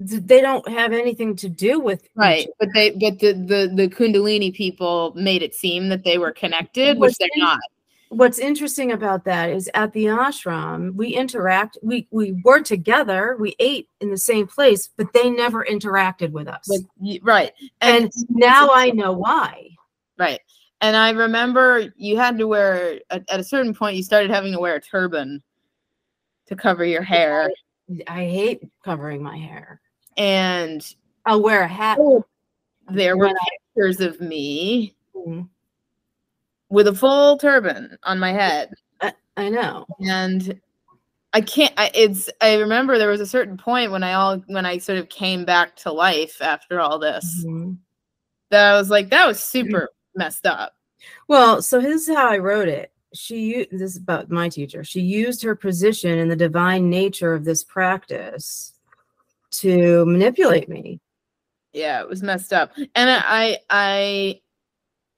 they 0.00 0.40
don't 0.40 0.66
have 0.68 0.92
anything 0.92 1.36
to 1.36 1.48
do 1.48 1.78
with 1.78 2.08
Right. 2.14 2.48
But 2.58 2.70
they 2.74 2.90
but 2.90 3.18
the 3.18 3.32
the, 3.32 3.72
the 3.74 3.88
Kundalini 3.88 4.52
people 4.52 5.12
made 5.14 5.42
it 5.42 5.54
seem 5.54 5.88
that 5.90 6.04
they 6.04 6.18
were 6.18 6.32
connected, 6.32 6.98
What's 6.98 7.12
which 7.12 7.18
they're 7.18 7.28
in- 7.34 7.42
not. 7.42 7.60
What's 8.08 8.40
interesting 8.40 8.90
about 8.90 9.24
that 9.26 9.50
is 9.50 9.70
at 9.72 9.92
the 9.92 10.06
ashram, 10.06 10.94
we 10.94 11.14
interact, 11.14 11.78
we 11.80 12.08
we 12.10 12.40
were 12.44 12.60
together, 12.60 13.36
we 13.38 13.54
ate 13.60 13.88
in 14.00 14.10
the 14.10 14.18
same 14.18 14.48
place, 14.48 14.88
but 14.96 15.12
they 15.12 15.30
never 15.30 15.64
interacted 15.64 16.32
with 16.32 16.48
us. 16.48 16.68
Like 16.68 17.20
right. 17.22 17.52
and 17.80 18.10
now 18.28 18.70
I 18.72 18.90
know 18.90 19.12
why. 19.12 19.76
Right. 20.18 20.40
And 20.80 20.96
I 20.96 21.10
remember 21.10 21.92
you 21.96 22.16
had 22.16 22.36
to 22.38 22.48
wear 22.48 23.00
at, 23.10 23.30
at 23.30 23.38
a 23.38 23.44
certain 23.44 23.74
point 23.74 23.96
you 23.96 24.02
started 24.02 24.30
having 24.30 24.52
to 24.54 24.58
wear 24.58 24.74
a 24.76 24.80
turban 24.80 25.40
to 26.46 26.56
cover 26.56 26.84
your 26.84 27.02
hair. 27.02 27.52
I 28.08 28.24
hate 28.24 28.62
covering 28.84 29.22
my 29.22 29.36
hair. 29.36 29.80
And 30.16 30.86
I'll 31.26 31.42
wear 31.42 31.62
a 31.62 31.68
hat. 31.68 31.98
there 32.90 33.16
were 33.16 33.32
pictures 33.74 34.00
of 34.00 34.20
me 34.20 34.94
Mm, 35.14 35.48
with 36.70 36.86
a 36.86 36.94
full 36.94 37.36
turban 37.36 37.98
on 38.04 38.18
my 38.18 38.32
head. 38.32 38.72
I 39.36 39.48
know. 39.48 39.86
and 40.00 40.60
I 41.32 41.40
can't. 41.40 41.72
I, 41.76 41.90
it's. 41.94 42.28
I 42.40 42.56
remember 42.56 42.98
there 42.98 43.08
was 43.10 43.20
a 43.20 43.26
certain 43.26 43.56
point 43.56 43.90
when 43.92 44.02
I 44.02 44.14
all 44.14 44.38
when 44.46 44.66
I 44.66 44.78
sort 44.78 44.98
of 44.98 45.08
came 45.08 45.44
back 45.44 45.76
to 45.76 45.92
life 45.92 46.40
after 46.42 46.80
all 46.80 46.98
this 46.98 47.44
Mhm. 47.46 47.78
that 48.50 48.72
I 48.72 48.76
was 48.78 48.90
like, 48.90 49.10
that 49.10 49.26
was 49.26 49.42
super 49.42 49.90
messed 50.14 50.46
up. 50.46 50.74
Well, 51.28 51.62
so 51.62 51.80
this 51.80 52.08
is 52.08 52.14
how 52.14 52.28
I 52.28 52.38
wrote 52.38 52.68
it. 52.68 52.92
She 53.14 53.66
this 53.70 53.92
is 53.92 53.96
about 53.96 54.30
my 54.30 54.48
teacher. 54.48 54.84
She 54.84 55.00
used 55.00 55.42
her 55.42 55.54
position 55.54 56.18
in 56.18 56.28
the 56.28 56.36
divine 56.36 56.90
nature 56.90 57.32
of 57.34 57.44
this 57.44 57.62
practice 57.64 58.69
to 59.52 60.04
manipulate 60.06 60.68
me. 60.68 61.00
Yeah, 61.72 62.00
it 62.00 62.08
was 62.08 62.22
messed 62.22 62.52
up, 62.52 62.72
and 62.76 63.10
I 63.10 63.58
I 63.70 64.40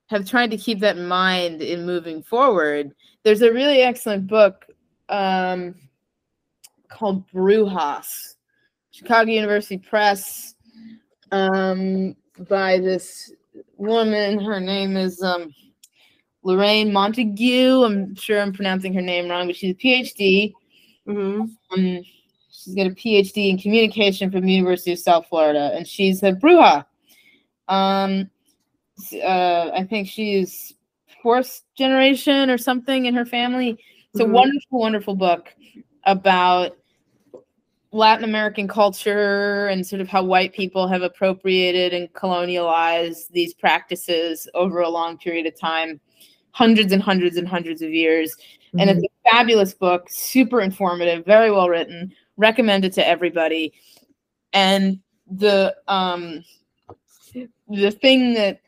have 0.09 0.29
tried 0.29 0.51
to 0.51 0.57
keep 0.59 0.81
that 0.81 0.97
in 0.99 1.07
mind 1.07 1.63
in 1.63 1.87
moving 1.87 2.23
forward. 2.23 2.93
There's 3.25 3.41
a 3.41 3.53
really 3.53 3.81
excellent 3.81 4.27
book 4.27 4.67
um, 5.09 5.75
called 6.91 7.27
Brujas, 7.31 8.35
Chicago 8.91 9.31
University 9.31 9.79
Press, 9.79 10.55
um, 11.31 12.15
by 12.49 12.79
this 12.79 13.33
woman. 13.77 14.39
Her 14.39 14.61
name 14.61 14.99
is 14.99 15.23
um, 15.23 15.55
Lorraine 16.43 16.93
Montague. 16.93 17.83
I'm 17.85 18.15
sure 18.15 18.41
I'm 18.41 18.53
pronouncing 18.53 18.93
her 18.95 19.03
name 19.03 19.31
wrong, 19.31 19.47
but 19.47 19.57
she's 19.57 19.75
a 19.75 19.79
PhD. 19.79 20.53
Mhm. 21.09 21.49
Um, 21.71 22.03
she's 22.63 22.75
got 22.75 22.87
a 22.87 22.91
PhD 22.91 23.51
in 23.51 23.59
communication 23.59 24.31
from 24.31 24.47
the 24.47 24.53
University 24.53 24.93
of 24.93 24.99
South 24.99 25.27
Florida, 25.29 25.73
and 25.75 25.87
she's 25.87 26.23
a 26.23 26.33
Bruja. 26.33 26.85
Um, 27.69 28.31
uh, 29.23 29.71
I 29.73 29.87
think 29.89 30.09
she's 30.09 30.75
fourth 31.23 31.63
generation 31.77 32.51
or 32.51 32.59
something 32.59 33.07
in 33.07 33.15
her 33.15 33.25
family. 33.25 33.79
It's 34.13 34.21
a 34.21 34.25
Mhm. 34.25 34.33
wonderful, 34.33 34.79
wonderful 34.81 35.15
book 35.15 35.55
about 36.05 36.77
Latin 37.93 38.25
American 38.25 38.67
culture 38.69 39.67
and 39.69 39.87
sort 39.87 40.01
of 40.01 40.09
how 40.09 40.25
white 40.25 40.53
people 40.53 40.89
have 40.89 41.03
appropriated 41.03 41.93
and 41.93 42.13
colonialized 42.15 43.29
these 43.29 43.55
practices 43.55 44.49
over 44.55 44.81
a 44.81 44.89
long 44.89 45.19
period 45.19 45.47
of 45.47 45.59
time, 45.59 46.01
hundreds 46.53 46.93
and 46.93 47.03
hundreds 47.03 47.37
and 47.37 47.47
hundreds 47.47 47.83
of 47.83 47.91
years 47.91 48.37
and 48.79 48.89
it's 48.89 49.03
a 49.05 49.31
fabulous 49.31 49.75
book 49.75 50.07
super 50.11 50.61
informative 50.61 51.25
very 51.25 51.51
well 51.51 51.69
written 51.69 52.13
recommend 52.37 52.85
it 52.85 52.93
to 52.95 53.07
everybody. 53.07 53.73
And 54.53 55.01
the 55.31 55.75
um 55.89 56.45
the 57.69 57.91
thing 57.91 58.35
that 58.35 58.61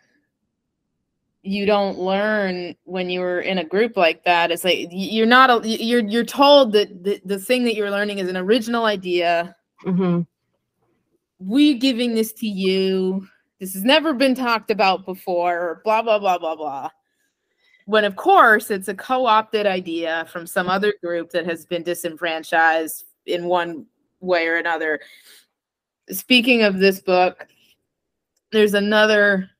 you 1.42 1.66
don't 1.66 1.98
learn 1.98 2.74
when 2.84 3.10
you're 3.10 3.40
in 3.40 3.58
a 3.58 3.64
group 3.64 3.98
like 3.98 4.24
that 4.24 4.50
is 4.50 4.64
like 4.64 4.88
you're 4.90 5.26
not 5.26 5.50
a, 5.50 5.68
you're 5.68 6.02
you're 6.02 6.24
told 6.24 6.72
that 6.72 7.04
the, 7.04 7.20
the 7.26 7.38
thing 7.38 7.64
that 7.64 7.74
you're 7.74 7.90
learning 7.90 8.18
is 8.18 8.28
an 8.28 8.36
original 8.36 8.86
idea. 8.86 9.54
Mhm. 9.84 10.26
we 11.38 11.74
giving 11.74 12.14
this 12.14 12.32
to 12.32 12.46
you. 12.46 13.26
This 13.60 13.74
has 13.74 13.84
never 13.84 14.14
been 14.14 14.34
talked 14.34 14.70
about 14.70 15.04
before 15.04 15.82
blah 15.84 16.00
blah 16.00 16.18
blah 16.18 16.38
blah 16.38 16.56
blah. 16.56 16.88
When 17.84 18.04
of 18.06 18.16
course 18.16 18.70
it's 18.70 18.88
a 18.88 18.94
co-opted 18.94 19.66
idea 19.66 20.26
from 20.32 20.46
some 20.46 20.68
other 20.70 20.94
group 21.02 21.30
that 21.32 21.44
has 21.44 21.66
been 21.66 21.82
disenfranchised 21.82 23.04
in 23.26 23.46
one 23.46 23.86
way 24.20 24.46
or 24.46 24.56
another. 24.56 25.00
Speaking 26.10 26.62
of 26.62 26.78
this 26.78 27.00
book, 27.00 27.46
there's 28.52 28.74
another 28.74 29.50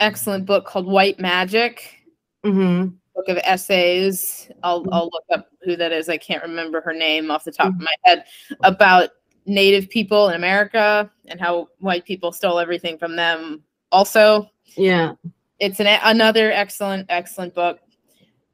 excellent 0.00 0.46
book 0.46 0.66
called 0.66 0.86
White 0.86 1.18
Magic, 1.18 1.98
hmm 2.44 2.88
book 3.14 3.28
of 3.28 3.36
essays. 3.44 4.50
I'll 4.62 4.86
I'll 4.90 5.10
look 5.12 5.24
up 5.32 5.48
who 5.62 5.76
that 5.76 5.92
is. 5.92 6.08
I 6.08 6.16
can't 6.16 6.42
remember 6.42 6.80
her 6.80 6.94
name 6.94 7.30
off 7.30 7.44
the 7.44 7.52
top 7.52 7.68
of 7.68 7.78
my 7.78 7.94
head 8.04 8.24
about 8.62 9.10
native 9.44 9.90
people 9.90 10.28
in 10.30 10.34
America 10.34 11.10
and 11.26 11.38
how 11.40 11.68
white 11.80 12.04
people 12.04 12.32
stole 12.32 12.58
everything 12.58 12.96
from 12.96 13.16
them 13.16 13.62
also 13.90 14.48
Yeah. 14.76 15.12
it's 15.60 15.80
an 15.80 15.86
another 16.04 16.50
excellent 16.52 17.06
excellent 17.08 17.54
book 17.54 17.80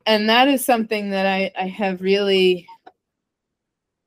and 0.07 0.28
that 0.28 0.49
is 0.49 0.64
something 0.64 1.11
that 1.11 1.26
i 1.26 1.51
i 1.59 1.66
have 1.66 2.01
really 2.01 2.66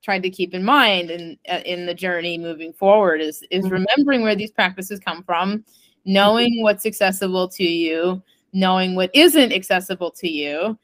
tried 0.01 0.23
to 0.23 0.29
keep 0.29 0.53
in 0.53 0.63
mind 0.63 1.11
in 1.11 1.37
uh, 1.49 1.61
in 1.65 1.85
the 1.85 1.93
journey 1.93 2.37
moving 2.37 2.73
forward 2.73 3.21
is 3.21 3.43
is 3.51 3.65
Mhm. 3.65 3.71
remembering 3.71 4.21
where 4.21 4.35
these 4.35 4.51
practices 4.51 4.99
come 4.99 5.23
from 5.23 5.63
knowing 6.05 6.61
what's 6.63 6.85
accessible 6.85 7.47
to 7.47 7.63
you 7.63 8.21
knowing 8.53 8.95
what 8.95 9.11
isn't 9.13 9.53
accessible 9.53 10.11
to 10.11 10.27
you 10.29 10.77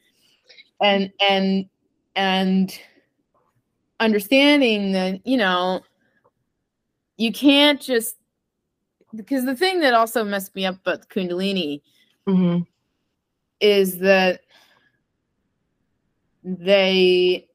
and 0.80 1.10
and 1.20 1.68
and 2.14 2.78
understanding 4.00 4.92
that 4.92 5.26
you 5.26 5.36
know 5.36 5.80
you 7.16 7.32
can't 7.32 7.80
just 7.80 8.16
because 9.16 9.44
the 9.44 9.56
thing 9.56 9.80
that 9.80 9.94
also 9.94 10.22
messed 10.22 10.54
me 10.54 10.64
up 10.66 10.76
about 10.76 11.08
kundalini 11.08 11.82
hmm 12.26 12.58
is 13.60 13.98
that 13.98 14.42
they 16.44 17.47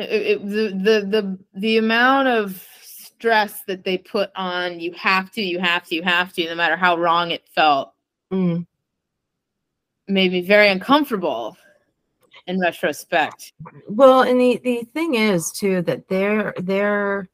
it, 0.00 0.26
it- 0.26 0.48
the, 0.48 0.68
the 0.70 1.06
the 1.06 1.38
the 1.54 1.76
amount 1.78 2.28
of 2.28 2.66
stress 2.82 3.62
that 3.66 3.84
they 3.84 3.98
put 3.98 4.30
on 4.34 4.80
you 4.80 4.92
have 4.92 5.30
to 5.30 5.42
you 5.42 5.58
have 5.58 5.84
to 5.86 5.94
you 5.94 6.02
have 6.02 6.32
to 6.32 6.44
no 6.46 6.54
matter 6.54 6.76
how 6.76 6.96
wrong 6.96 7.30
it 7.30 7.46
felt 7.54 7.92
mm. 8.32 8.66
made 10.08 10.32
me 10.32 10.40
very 10.40 10.70
uncomfortable 10.70 11.56
in 12.46 12.58
retrospect. 12.58 13.52
Well, 13.88 14.22
and 14.22 14.40
the 14.40 14.60
the 14.62 14.82
thing 14.92 15.14
is 15.14 15.52
too 15.52 15.82
that 15.82 16.08
they're 16.08 16.54
they're 16.58 17.28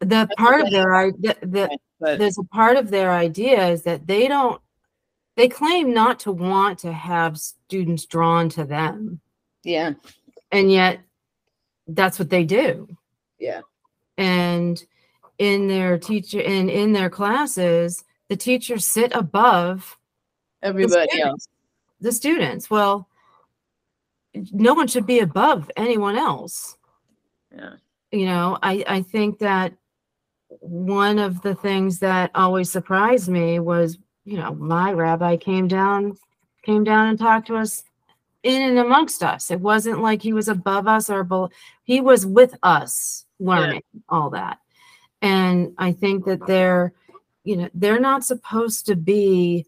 the 0.00 0.28
part 0.36 0.62
of 0.62 0.70
their 0.70 0.94
idea 0.94 1.34
that 1.42 1.70
but 2.00 2.18
there's 2.18 2.38
a 2.38 2.44
part 2.44 2.76
of 2.76 2.90
their 2.90 3.10
idea 3.10 3.68
is 3.68 3.82
that 3.82 4.06
they 4.06 4.28
don't 4.28 4.60
they 5.36 5.48
claim 5.48 5.92
not 5.92 6.20
to 6.20 6.32
want 6.32 6.78
to 6.80 6.92
have 6.92 7.38
students 7.38 8.06
drawn 8.06 8.48
to 8.50 8.64
them. 8.64 9.20
Yeah. 9.64 9.92
And 10.52 10.70
yet 10.72 11.00
that's 11.86 12.18
what 12.18 12.30
they 12.30 12.44
do. 12.44 12.88
Yeah. 13.38 13.60
And 14.16 14.82
in 15.38 15.68
their 15.68 15.98
teacher 15.98 16.40
and 16.40 16.70
in 16.70 16.92
their 16.92 17.10
classes 17.10 18.04
the 18.28 18.36
teachers 18.36 18.86
sit 18.86 19.12
above 19.14 19.98
everybody 20.62 21.08
students. 21.10 21.26
else. 21.26 21.48
the 22.00 22.12
students. 22.12 22.70
Well 22.70 23.08
no 24.52 24.74
one 24.74 24.86
should 24.86 25.06
be 25.06 25.20
above 25.20 25.70
anyone 25.76 26.16
else. 26.16 26.76
Yeah. 27.54 27.74
You 28.12 28.26
know 28.26 28.58
i 28.62 28.82
i 28.86 29.02
think 29.02 29.38
that 29.40 29.74
one 30.60 31.18
of 31.18 31.42
the 31.42 31.54
things 31.54 31.98
that 31.98 32.30
always 32.34 32.70
surprised 32.70 33.28
me 33.28 33.58
was 33.58 33.98
you 34.24 34.38
know 34.38 34.54
my 34.54 34.92
rabbi 34.92 35.36
came 35.36 35.68
down 35.68 36.16
came 36.62 36.82
down 36.82 37.08
and 37.08 37.18
talked 37.18 37.46
to 37.48 37.56
us 37.56 37.84
in 38.46 38.62
and 38.62 38.78
amongst 38.78 39.24
us. 39.24 39.50
It 39.50 39.60
wasn't 39.60 40.00
like 40.00 40.22
he 40.22 40.32
was 40.32 40.46
above 40.48 40.86
us 40.86 41.10
or 41.10 41.24
below 41.24 41.50
he 41.82 42.00
was 42.00 42.24
with 42.24 42.54
us 42.62 43.26
learning 43.40 43.82
all 44.08 44.30
that. 44.30 44.58
And 45.20 45.74
i 45.78 45.92
think 45.92 46.24
that 46.26 46.46
they're 46.46 46.92
you 47.42 47.56
know 47.56 47.68
they're 47.74 48.00
not 48.00 48.24
supposed 48.24 48.86
to 48.86 48.96
be 48.96 49.66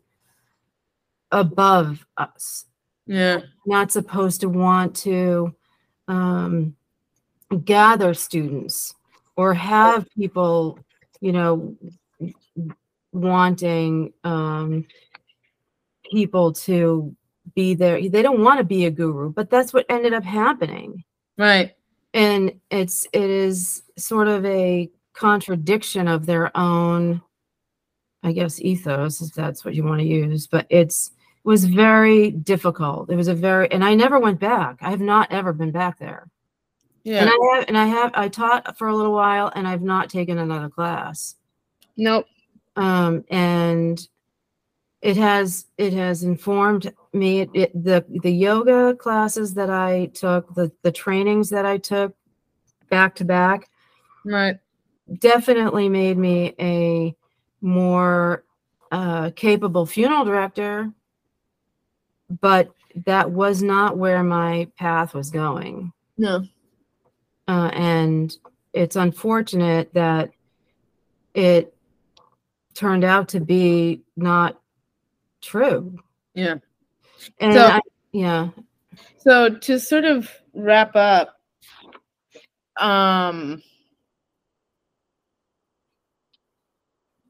above 1.32 2.06
us. 2.16 2.66
Yeah. 3.06 3.40
Not 3.66 3.90
supposed 3.90 4.40
to 4.42 4.48
want 4.48 4.94
to 4.96 5.54
um, 6.06 6.76
gather 7.64 8.14
students 8.14 8.94
or 9.36 9.54
have 9.54 10.08
people, 10.10 10.78
you 11.20 11.32
know, 11.32 11.76
wanting 13.12 14.12
um, 14.24 14.86
people 16.10 16.52
to 16.52 17.14
be 17.58 17.74
there. 17.74 18.00
They 18.08 18.22
don't 18.22 18.44
want 18.44 18.58
to 18.58 18.64
be 18.64 18.86
a 18.86 18.90
guru, 18.90 19.32
but 19.32 19.50
that's 19.50 19.72
what 19.72 19.84
ended 19.88 20.14
up 20.14 20.22
happening. 20.22 21.02
right 21.36 21.74
And 22.14 22.52
it's 22.70 23.04
it 23.12 23.28
is 23.28 23.82
sort 23.96 24.28
of 24.28 24.46
a 24.46 24.88
contradiction 25.12 26.06
of 26.06 26.24
their 26.24 26.56
own, 26.56 27.20
I 28.22 28.30
guess, 28.30 28.60
ethos, 28.60 29.20
if 29.20 29.34
that's 29.34 29.64
what 29.64 29.74
you 29.74 29.82
want 29.82 30.00
to 30.00 30.06
use. 30.06 30.46
But 30.46 30.66
it's 30.70 31.10
it 31.44 31.48
was 31.48 31.64
very 31.64 32.30
difficult. 32.30 33.10
It 33.10 33.16
was 33.16 33.26
a 33.26 33.34
very 33.34 33.66
and 33.72 33.82
I 33.84 33.92
never 33.96 34.20
went 34.20 34.38
back. 34.38 34.78
I 34.80 34.90
have 34.90 35.00
not 35.00 35.32
ever 35.32 35.52
been 35.52 35.72
back 35.72 35.98
there. 35.98 36.30
yeah 37.02 37.22
And 37.22 37.28
I 37.28 37.38
have 37.50 37.64
and 37.66 37.76
I 37.76 37.86
have 37.86 38.12
I 38.14 38.28
taught 38.28 38.78
for 38.78 38.86
a 38.86 38.96
little 38.96 39.14
while 39.14 39.50
and 39.56 39.66
I've 39.66 39.82
not 39.82 40.10
taken 40.10 40.38
another 40.38 40.68
class. 40.68 41.34
nope 41.96 42.26
Um 42.76 43.24
and 43.30 43.98
it 45.00 45.16
has 45.16 45.66
it 45.76 45.92
has 45.92 46.24
informed 46.24 46.92
me 47.12 47.40
it, 47.40 47.50
it 47.54 47.84
the 47.84 48.04
the 48.22 48.32
yoga 48.32 48.94
classes 48.96 49.54
that 49.54 49.70
I 49.70 50.06
took, 50.06 50.54
the 50.54 50.72
the 50.82 50.92
trainings 50.92 51.50
that 51.50 51.64
I 51.64 51.78
took 51.78 52.14
back 52.90 53.14
to 53.16 53.24
back 53.24 53.68
right 54.24 54.56
definitely 55.20 55.88
made 55.88 56.18
me 56.18 56.54
a 56.58 57.14
more 57.60 58.44
uh, 58.90 59.30
capable 59.36 59.86
funeral 59.86 60.24
director, 60.24 60.92
but 62.40 62.72
that 63.06 63.30
was 63.30 63.62
not 63.62 63.96
where 63.96 64.22
my 64.22 64.68
path 64.76 65.14
was 65.14 65.30
going. 65.30 65.92
no 66.16 66.44
Uh, 67.46 67.70
and 67.72 68.36
it's 68.72 68.96
unfortunate 68.96 69.92
that 69.94 70.30
it 71.34 71.74
turned 72.74 73.04
out 73.04 73.28
to 73.28 73.40
be 73.40 74.02
not 74.16 74.60
true. 75.42 75.96
yeah 76.34 76.56
And 77.40 77.54
So- 77.54 77.66
I, 77.66 77.80
yeah, 78.12 78.48
So 79.18 79.50
to 79.54 79.78
sort 79.78 80.04
of 80.04 80.30
wrap 80.54 80.96
up, 80.96 81.38
um, 82.78 83.62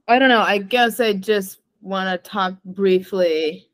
I 0.07 0.19
don't 0.19 0.29
know. 0.31 0.41
I 0.41 0.59
guess 0.59 1.01
I 1.01 1.13
just 1.13 1.61
want 1.83 2.09
to 2.25 2.31
talk 2.31 2.55
briefly 2.65 3.69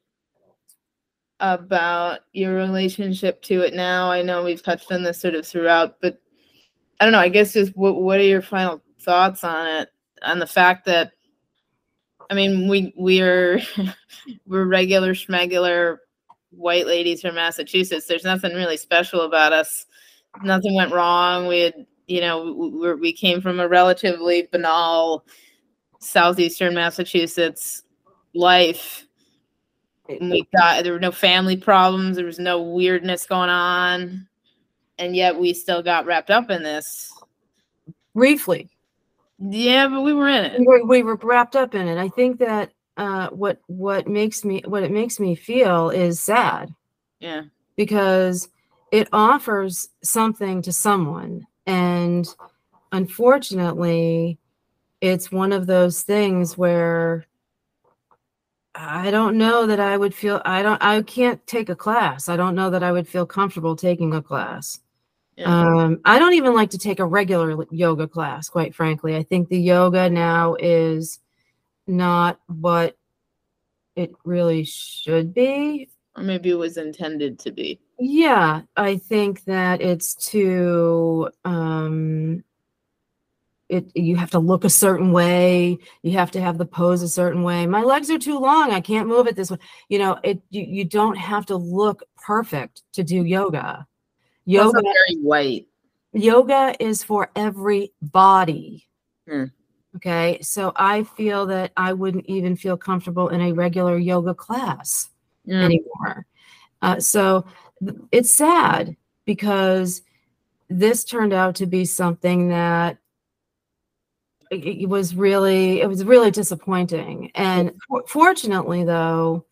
about 1.40 2.20
your 2.32 2.54
relationship 2.54 3.42
to 3.42 3.60
it 3.60 3.74
now. 3.74 4.10
I 4.10 4.22
know 4.22 4.42
we've 4.42 4.62
touched 4.62 4.90
on 4.90 5.02
this 5.02 5.20
sort 5.20 5.34
of 5.34 5.46
throughout, 5.46 6.00
but 6.00 6.18
I 7.00 7.04
don't 7.04 7.12
know. 7.12 7.18
I 7.18 7.28
guess 7.28 7.52
just 7.52 7.76
what 7.76 8.00
what 8.02 8.18
are 8.18 8.24
your 8.24 8.42
final 8.42 8.80
thoughts 9.00 9.44
on 9.44 9.66
it? 9.82 9.90
On 10.22 10.38
the 10.38 10.46
fact 10.46 10.86
that, 10.86 11.12
I 12.30 12.34
mean, 12.34 12.68
we 12.68 12.92
we 12.96 13.20
are 13.20 13.60
we're 14.46 14.64
regular 14.64 15.14
schmegular 15.14 15.98
white 16.50 16.86
ladies 16.86 17.20
from 17.20 17.34
Massachusetts. 17.34 18.06
There's 18.06 18.24
nothing 18.24 18.54
really 18.54 18.76
special 18.76 19.22
about 19.22 19.52
us. 19.52 19.86
Nothing 20.42 20.74
went 20.74 20.92
wrong. 20.92 21.46
We 21.46 21.60
had, 21.60 21.86
you 22.06 22.20
know, 22.20 22.52
we, 22.52 22.94
we- 22.94 23.12
came 23.12 23.40
from 23.40 23.60
a 23.60 23.68
relatively 23.68 24.48
banal 24.50 25.24
southeastern 26.00 26.74
Massachusetts 26.74 27.82
life. 28.34 29.06
We 30.08 30.46
got 30.56 30.84
there 30.84 30.92
were 30.92 31.00
no 31.00 31.12
family 31.12 31.56
problems. 31.56 32.16
There 32.16 32.26
was 32.26 32.38
no 32.38 32.60
weirdness 32.62 33.26
going 33.26 33.48
on, 33.48 34.28
and 34.98 35.16
yet 35.16 35.38
we 35.38 35.54
still 35.54 35.82
got 35.82 36.04
wrapped 36.06 36.30
up 36.30 36.50
in 36.50 36.62
this. 36.62 37.10
briefly. 38.14 38.68
Yeah, 39.38 39.88
but 39.88 40.02
we 40.02 40.12
were 40.12 40.28
in 40.28 40.44
it. 40.44 40.60
we 40.60 40.66
were, 40.66 40.84
we 40.84 41.02
were 41.02 41.16
wrapped 41.16 41.56
up 41.56 41.74
in 41.74 41.88
it. 41.88 41.98
I 41.98 42.08
think 42.08 42.38
that 42.38 42.72
uh, 42.96 43.28
what 43.30 43.60
what 43.66 44.06
makes 44.06 44.44
me 44.44 44.62
what 44.66 44.82
it 44.84 44.90
makes 44.92 45.18
me 45.18 45.34
feel 45.34 45.90
is 45.90 46.20
sad 46.20 46.74
Yeah, 47.20 47.44
because 47.76 48.48
it 48.92 49.08
offers 49.12 49.88
something 50.02 50.62
to 50.62 50.72
someone, 50.72 51.46
and 51.66 52.26
unfortunately, 52.92 54.38
it's 55.00 55.32
one 55.32 55.52
of 55.52 55.66
those 55.66 56.02
things 56.02 56.56
where 56.56 57.26
I 58.74 59.10
don't 59.10 59.38
know 59.38 59.66
that 59.66 59.80
I 59.80 59.96
would 59.96 60.14
feel 60.14 60.40
I 60.44 60.62
don't 60.62 60.82
I 60.82 61.02
can't 61.02 61.44
take 61.46 61.68
a 61.68 61.76
class. 61.76 62.28
I 62.28 62.36
don't 62.36 62.54
know 62.54 62.70
that 62.70 62.82
I 62.84 62.92
would 62.92 63.08
feel 63.08 63.26
comfortable 63.26 63.76
taking 63.76 64.14
a 64.14 64.22
class. 64.22 64.80
Yeah, 65.36 65.46
Um, 65.46 66.00
I 66.04 66.18
don't 66.18 66.34
even 66.34 66.54
like 66.54 66.70
to 66.70 66.78
take 66.78 67.00
a 67.00 67.06
regular 67.06 67.64
yoga 67.70 68.06
class, 68.06 68.48
quite 68.48 68.74
frankly. 68.74 69.16
I 69.16 69.22
think 69.22 69.48
the 69.48 69.58
yoga 69.58 70.08
now 70.08 70.54
is 70.54 71.18
not 71.86 72.40
what 72.46 72.96
it 73.96 74.12
really 74.24 74.64
should 74.64 75.34
be. 75.34 75.88
Or 76.16 76.22
maybe 76.22 76.50
it 76.50 76.58
was 76.58 76.76
intended 76.76 77.38
to 77.40 77.50
be. 77.50 77.80
Yeah, 77.98 78.62
I 78.76 78.96
think 78.96 79.44
that 79.44 79.80
it's 79.80 80.14
to 80.30 81.30
um 81.44 82.44
it 83.68 83.90
you 83.94 84.16
have 84.16 84.30
to 84.32 84.38
look 84.38 84.64
a 84.64 84.70
certain 84.70 85.12
way, 85.12 85.78
you 86.02 86.12
have 86.12 86.30
to 86.32 86.40
have 86.40 86.58
the 86.58 86.66
pose 86.66 87.02
a 87.02 87.08
certain 87.08 87.42
way. 87.42 87.66
My 87.66 87.82
legs 87.82 88.10
are 88.10 88.18
too 88.18 88.38
long, 88.38 88.70
I 88.70 88.80
can't 88.80 89.08
move 89.08 89.26
it 89.26 89.36
this 89.36 89.50
way. 89.50 89.58
You 89.88 89.98
know, 89.98 90.18
it 90.22 90.42
you, 90.50 90.62
you 90.62 90.84
don't 90.84 91.16
have 91.16 91.46
to 91.46 91.56
look 91.56 92.02
perfect 92.16 92.82
to 92.92 93.02
do 93.02 93.24
yoga. 93.24 93.86
Yoga 94.46 94.80
very 94.82 95.20
white. 95.22 95.66
yoga 96.12 96.74
is 96.80 97.02
for 97.02 97.30
everybody. 97.34 98.86
Hmm. 99.28 99.44
Okay, 99.96 100.38
so 100.42 100.72
I 100.76 101.04
feel 101.04 101.46
that 101.46 101.72
I 101.76 101.92
wouldn't 101.92 102.26
even 102.26 102.56
feel 102.56 102.76
comfortable 102.76 103.28
in 103.28 103.40
a 103.40 103.52
regular 103.52 103.96
yoga 103.96 104.34
class 104.34 105.08
Yeah. 105.44 105.62
anymore. 105.62 106.26
Uh, 106.82 106.98
so 107.00 107.46
th- 107.80 107.96
it's 108.10 108.32
sad 108.32 108.96
because 109.24 110.02
this 110.68 111.04
turned 111.04 111.32
out 111.32 111.54
to 111.56 111.66
be 111.66 111.84
something 111.84 112.48
that 112.48 112.98
it, 114.50 114.64
it 114.82 114.88
was 114.88 115.14
really 115.14 115.80
it 115.80 115.88
was 115.88 116.04
really 116.04 116.30
disappointing. 116.30 117.30
And 117.34 117.72
for- 117.88 118.04
fortunately, 118.08 118.84
though, 118.84 119.46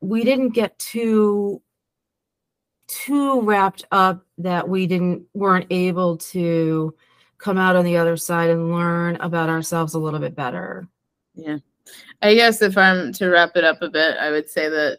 we 0.00 0.24
didn't 0.24 0.50
get 0.50 0.78
too 0.78 1.62
too 2.92 3.40
wrapped 3.40 3.84
up 3.90 4.24
that 4.38 4.68
we 4.68 4.86
didn't 4.86 5.22
weren't 5.34 5.66
able 5.70 6.18
to 6.18 6.94
come 7.38 7.58
out 7.58 7.74
on 7.74 7.84
the 7.84 7.96
other 7.96 8.16
side 8.16 8.50
and 8.50 8.72
learn 8.72 9.16
about 9.16 9.48
ourselves 9.48 9.94
a 9.94 9.98
little 9.98 10.20
bit 10.20 10.34
better. 10.36 10.86
Yeah. 11.34 11.58
I 12.20 12.34
guess 12.34 12.62
if 12.62 12.76
I'm 12.76 13.12
to 13.14 13.28
wrap 13.28 13.56
it 13.56 13.64
up 13.64 13.82
a 13.82 13.88
bit, 13.88 14.16
I 14.18 14.30
would 14.30 14.48
say 14.48 14.68
that 14.68 14.98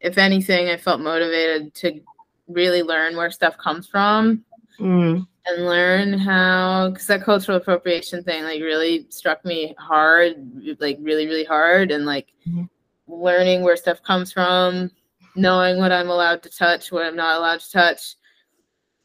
if 0.00 0.18
anything, 0.18 0.68
I 0.68 0.76
felt 0.76 1.00
motivated 1.00 1.72
to 1.74 2.00
really 2.48 2.82
learn 2.82 3.16
where 3.16 3.30
stuff 3.30 3.56
comes 3.56 3.86
from 3.86 4.44
Mm, 4.78 5.26
and 5.46 5.66
learn 5.66 6.18
how, 6.18 6.90
because 6.90 7.06
that 7.06 7.22
cultural 7.22 7.58
appropriation 7.58 8.24
thing 8.24 8.44
like 8.44 8.60
really 8.62 9.06
struck 9.10 9.44
me 9.44 9.74
hard, 9.78 10.36
like 10.80 10.98
really, 11.00 11.26
really 11.26 11.44
hard. 11.44 11.90
And 11.90 12.06
like 12.06 12.32
Mhm. 12.48 12.68
learning 13.06 13.62
where 13.62 13.76
stuff 13.76 14.02
comes 14.02 14.32
from, 14.32 14.90
knowing 15.36 15.78
what 15.78 15.92
I'm 15.92 16.08
allowed 16.08 16.42
to 16.42 16.50
touch, 16.50 16.90
what 16.92 17.04
I'm 17.04 17.16
not 17.16 17.38
allowed 17.38 17.60
to 17.60 17.70
touch, 17.70 18.16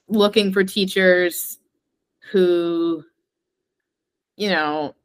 looking 0.08 0.52
for 0.52 0.64
teachers 0.64 1.60
who, 2.32 3.04
you 4.36 4.50
know, 4.50 4.96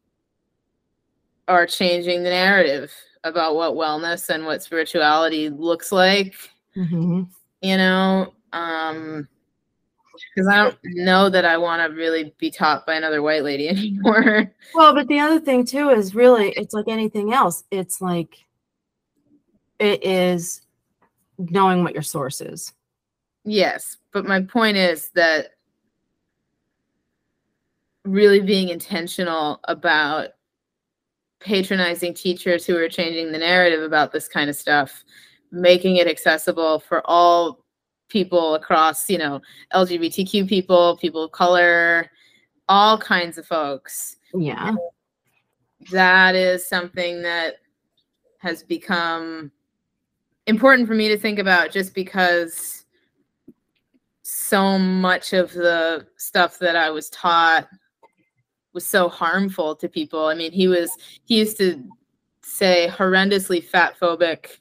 are 1.48 1.66
changing 1.66 2.22
the 2.22 2.30
narrative 2.30 2.92
about 3.24 3.54
what 3.54 3.74
wellness 3.74 4.28
and 4.28 4.46
what 4.46 4.62
spirituality 4.62 5.50
looks 5.50 5.92
like 5.92 6.34
mhm. 6.74 7.28
you 7.60 7.76
know 7.76 8.32
um 8.54 9.28
because 10.34 10.48
i 10.48 10.56
don't 10.56 10.78
know 10.84 11.28
that 11.28 11.44
i 11.44 11.58
want 11.58 11.82
to 11.82 11.94
really 11.94 12.32
be 12.38 12.50
taught 12.50 12.86
by 12.86 12.94
another 12.94 13.20
white 13.20 13.42
lady 13.42 13.68
anymore 13.68 14.50
Well, 14.74 14.94
but 14.94 15.08
the 15.08 15.18
other 15.18 15.40
thing 15.40 15.64
too 15.64 15.90
is 15.90 16.14
really 16.14 16.50
it's 16.50 16.74
like 16.74 16.88
anything 16.88 17.32
else. 17.32 17.64
It's 17.70 18.00
like 18.00 18.46
it 19.78 20.04
is 20.04 20.62
knowing 21.48 21.82
what 21.84 21.94
your 21.94 22.02
source 22.02 22.40
is. 22.40 22.72
yes 23.44 23.96
but 24.12 24.26
my 24.26 24.40
point 24.42 24.76
is 24.76 25.10
that 25.14 25.50
really 28.04 28.40
being 28.40 28.68
intentional 28.68 29.60
about 29.64 30.28
patronizing 31.40 32.12
teachers 32.14 32.66
who 32.66 32.76
are 32.76 32.88
changing 32.88 33.32
the 33.32 33.38
narrative 33.38 33.82
about 33.82 34.12
this 34.12 34.28
kind 34.28 34.50
of 34.50 34.56
stuff 34.56 35.04
making 35.52 35.96
it 35.96 36.06
accessible 36.06 36.78
for 36.80 37.02
all 37.06 37.64
people 38.08 38.54
across 38.54 39.08
you 39.08 39.16
know 39.18 39.40
lgbtq 39.72 40.46
people 40.48 40.96
people 40.98 41.24
of 41.24 41.32
color 41.32 42.10
all 42.68 42.98
kinds 42.98 43.38
of 43.38 43.46
folks 43.46 44.16
Yeah. 44.34 44.74
that 45.90 46.34
is 46.34 46.66
something 46.68 47.22
that 47.22 47.56
has 48.38 48.62
become 48.62 49.50
important 50.50 50.88
for 50.88 50.94
me 50.94 51.08
to 51.08 51.16
think 51.16 51.38
about 51.38 51.70
just 51.70 51.94
because 51.94 52.84
so 54.22 54.78
much 54.78 55.32
of 55.32 55.52
the 55.52 56.06
stuff 56.16 56.58
that 56.58 56.76
I 56.76 56.90
was 56.90 57.08
taught 57.10 57.68
was 58.72 58.86
so 58.86 59.08
harmful 59.08 59.74
to 59.76 59.88
people. 59.88 60.26
I 60.26 60.34
mean, 60.34 60.52
he 60.52 60.68
was 60.68 60.90
he 61.24 61.38
used 61.38 61.56
to 61.58 61.82
say 62.42 62.88
horrendously 62.90 63.62
fat 63.64 63.98
phobic 63.98 64.58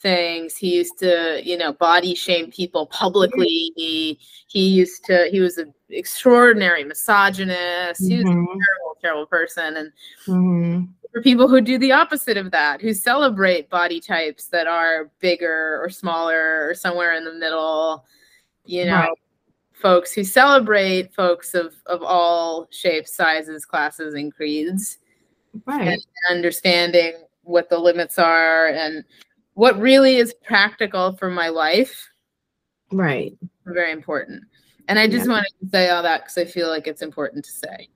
things. 0.00 0.56
He 0.56 0.76
used 0.76 0.98
to, 0.98 1.40
you 1.44 1.58
know, 1.58 1.72
body 1.74 2.14
shame 2.14 2.50
people 2.50 2.86
publicly. 2.86 3.72
He 3.76 4.18
he 4.46 4.68
used 4.68 5.04
to 5.04 5.28
he 5.30 5.40
was 5.40 5.58
an 5.58 5.72
extraordinary 5.90 6.84
misogynist. 6.84 8.08
He 8.08 8.16
was 8.16 8.24
a 8.26 8.32
Mhm, 8.32 8.46
terrible, 8.46 8.96
terrible 9.02 9.26
person. 9.26 9.76
And 9.76 9.92
mhm. 10.26 10.88
For 11.12 11.22
people 11.22 11.48
who 11.48 11.60
do 11.60 11.78
the 11.78 11.92
opposite 11.92 12.36
of 12.36 12.50
that, 12.52 12.80
who 12.80 12.94
celebrate 12.94 13.68
body 13.68 14.00
types 14.00 14.46
that 14.48 14.66
are 14.66 15.10
bigger 15.20 15.80
or 15.82 15.90
smaller 15.90 16.68
or 16.68 16.74
somewhere 16.74 17.14
in 17.14 17.24
the 17.24 17.32
middle, 17.34 18.04
you 18.64 18.84
know, 18.84 19.00
Right. 19.00 19.18
folks 19.72 20.12
who 20.12 20.22
celebrate 20.22 21.12
folks 21.14 21.54
of, 21.54 21.74
of 21.86 22.02
all 22.02 22.68
shapes, 22.70 23.14
sizes, 23.16 23.64
classes, 23.64 24.14
and 24.14 24.32
creeds, 24.34 24.98
Right. 25.64 25.88
and 25.88 26.02
understanding 26.30 27.14
what 27.42 27.68
the 27.68 27.78
limits 27.78 28.18
are 28.18 28.68
and 28.68 29.04
what 29.54 29.78
really 29.80 30.16
is 30.16 30.34
practical 30.44 31.16
for 31.16 31.30
my 31.30 31.48
life 31.48 32.08
Right. 32.92 33.36
very 33.66 33.92
important. 33.92 34.44
And 34.88 34.98
I 34.98 35.06
just 35.08 35.26
Yeah. 35.26 35.32
wanted 35.34 35.52
to 35.60 35.68
say 35.70 35.88
all 35.90 36.02
that 36.02 36.22
because 36.22 36.38
I 36.38 36.44
feel 36.44 36.68
like 36.68 36.86
it's 36.86 37.02
important 37.02 37.44
to 37.44 37.50
say. 37.50 37.88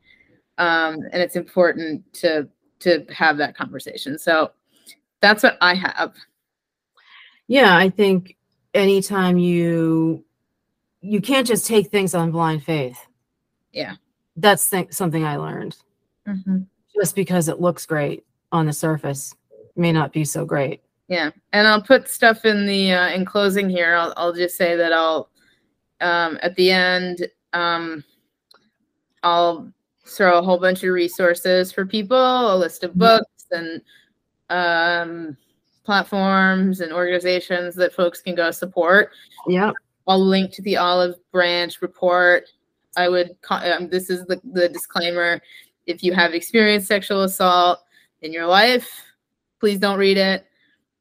Um, 0.58 1.00
and 1.12 1.22
it's 1.22 1.36
important 1.36 2.12
to 2.14 2.48
to 2.84 3.04
have 3.12 3.36
that 3.38 3.56
conversation. 3.56 4.18
So 4.18 4.52
that's 5.20 5.42
what 5.42 5.58
I 5.60 5.74
have. 5.74 6.14
Yeah, 7.46 7.76
I 7.76 7.90
think 7.90 8.36
anytime 8.72 9.38
you 9.38 10.24
you 11.00 11.20
can't 11.20 11.46
just 11.46 11.66
take 11.66 11.90
things 11.90 12.14
on 12.14 12.30
blind 12.30 12.64
faith. 12.64 12.98
Yeah. 13.72 13.94
That's 14.36 14.68
th- 14.70 14.92
something 14.92 15.24
I 15.24 15.36
learned. 15.36 15.76
Just 16.94 17.14
because 17.14 17.48
it 17.48 17.60
looks 17.60 17.84
great 17.84 18.24
on 18.52 18.64
the 18.64 18.72
surface 18.72 19.34
may 19.76 19.92
not 19.92 20.12
be 20.12 20.24
so 20.24 20.46
great. 20.46 20.80
Yeah. 21.08 21.30
And 21.52 21.68
I'll 21.68 21.82
put 21.82 22.08
stuff 22.08 22.46
in 22.46 22.64
the 22.66 22.92
uh, 22.92 23.08
in 23.08 23.26
closing 23.26 23.68
here. 23.68 23.94
I'll 23.94 24.14
I'll 24.16 24.32
just 24.32 24.56
say 24.56 24.76
that 24.76 24.92
I'll 24.92 25.28
um, 26.00 26.38
at 26.42 26.54
the 26.56 26.70
end 26.70 27.28
um, 27.52 28.02
I'll 29.22 29.72
throw 30.06 30.38
a 30.38 30.42
whole 30.42 30.58
bunch 30.58 30.82
of 30.82 30.90
resources 30.90 31.72
for 31.72 31.86
people, 31.86 32.54
a 32.54 32.56
list 32.56 32.84
of 32.84 32.94
books 32.94 33.46
and 33.50 33.80
um, 34.50 35.36
platforms 35.84 36.80
and 36.80 36.92
organizations 36.92 37.74
that 37.74 37.92
folks 37.92 38.20
can 38.20 38.34
go 38.34 38.50
support. 38.50 39.10
Yeah. 39.48 39.72
I'll 40.06 40.24
link 40.24 40.52
to 40.54 40.62
the 40.62 40.76
Olive 40.76 41.16
Branch 41.32 41.80
report. 41.80 42.44
I 42.96 43.08
would, 43.08 43.36
um, 43.50 43.88
this 43.88 44.10
is 44.10 44.24
the, 44.26 44.40
the 44.52 44.68
disclaimer. 44.68 45.40
If 45.86 46.02
you 46.02 46.12
have 46.12 46.34
experienced 46.34 46.88
sexual 46.88 47.22
assault 47.22 47.80
in 48.22 48.32
your 48.32 48.46
life, 48.46 48.88
please 49.60 49.78
don't 49.78 49.98
read 49.98 50.16
it. 50.16 50.46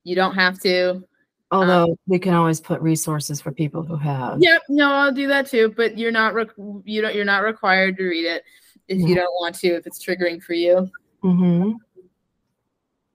You 0.04 0.16
don't 0.16 0.36
have 0.36 0.60
to. 0.62 1.04
Although 1.52 1.98
we 2.08 2.18
can 2.18 2.34
always 2.34 2.60
put 2.60 2.82
resources 2.82 3.40
for 3.40 3.52
people 3.52 3.84
who 3.84 3.96
have. 3.96 4.42
Yep, 4.42 4.62
no, 4.70 4.92
I'll 4.92 5.12
do 5.12 5.28
that 5.28 5.48
too. 5.48 5.72
But 5.78 5.98
you're 5.98 6.12
not, 6.12 6.34
re- 6.34 6.48
you 6.84 7.02
don't, 7.02 7.14
you're 7.14 7.26
not 7.26 7.44
required 7.44 7.96
to 7.98 8.06
read 8.06 8.26
it 8.26 8.44
if 8.88 9.00
you 9.00 9.16
don't 9.16 9.34
want 9.40 9.56
to, 9.56 9.68
if 9.70 9.88
it's 9.88 10.04
triggering 10.04 10.42
for 10.42 10.54
you. 10.54 10.90
hmm 11.22 11.74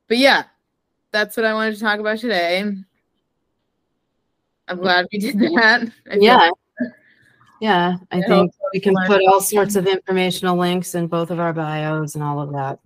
But 0.07 0.19
yeah, 0.19 0.45
that's 1.12 1.37
what 1.37 1.47
I 1.47 1.55
wanted 1.55 1.75
to 1.75 1.81
talk 1.81 2.01
about 2.01 2.19
today. 2.19 2.61
I'm 4.69 4.77
glad 4.77 5.07
we 5.12 5.19
did 5.19 5.39
that. 5.39 5.91
I 6.11 6.16
Yeah. 6.16 6.51
Yeah. 7.61 7.97
I 8.11 8.19
I 8.19 8.23
think 8.23 8.53
we 8.73 8.81
can 8.81 8.95
put 9.07 9.23
all 9.27 9.41
sorts 9.41 9.77
of 9.77 9.87
informational 9.87 10.57
links 10.57 10.95
in 10.95 11.07
both 11.07 11.31
of 11.31 11.41
our 11.41 11.53
bios 11.53 12.14
and 12.14 12.23
all 12.25 12.41
of 12.41 12.53
that. 12.53 12.79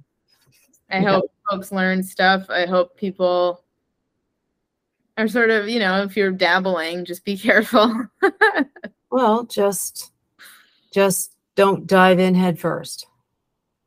I 0.91 0.99
Okay. 0.99 1.07
hope 1.07 1.25
folks 1.51 1.73
learn 1.73 2.03
stuff. 2.03 2.49
I 2.51 2.67
hope 2.67 2.97
people 2.97 3.65
are 5.19 5.29
sort 5.29 5.51
of, 5.51 5.69
you 5.69 5.79
know, 5.79 6.03
if 6.03 6.17
you're 6.17 6.33
dabbling, 6.33 7.05
just 7.05 7.25
be 7.25 7.37
careful. 7.37 8.07
Well, 9.11 9.45
just 9.45 10.11
just 10.91 11.32
don't 11.55 11.87
dive 11.87 12.19
in 12.19 12.35
head 12.35 12.59
first. 12.59 13.07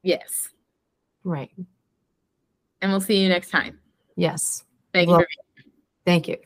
yes. 0.03 0.49
Right. 1.24 1.51
And 2.82 2.91
we'll 2.91 3.01
see 3.01 3.22
you 3.24 3.30
next 3.30 3.49
time. 3.49 3.80
Yes. 4.16 4.63
Thank 4.93 5.07
you 5.07 5.13
Well- 5.16 5.22
for 5.22 5.63
Thank 6.05 6.28
you. 6.28 6.38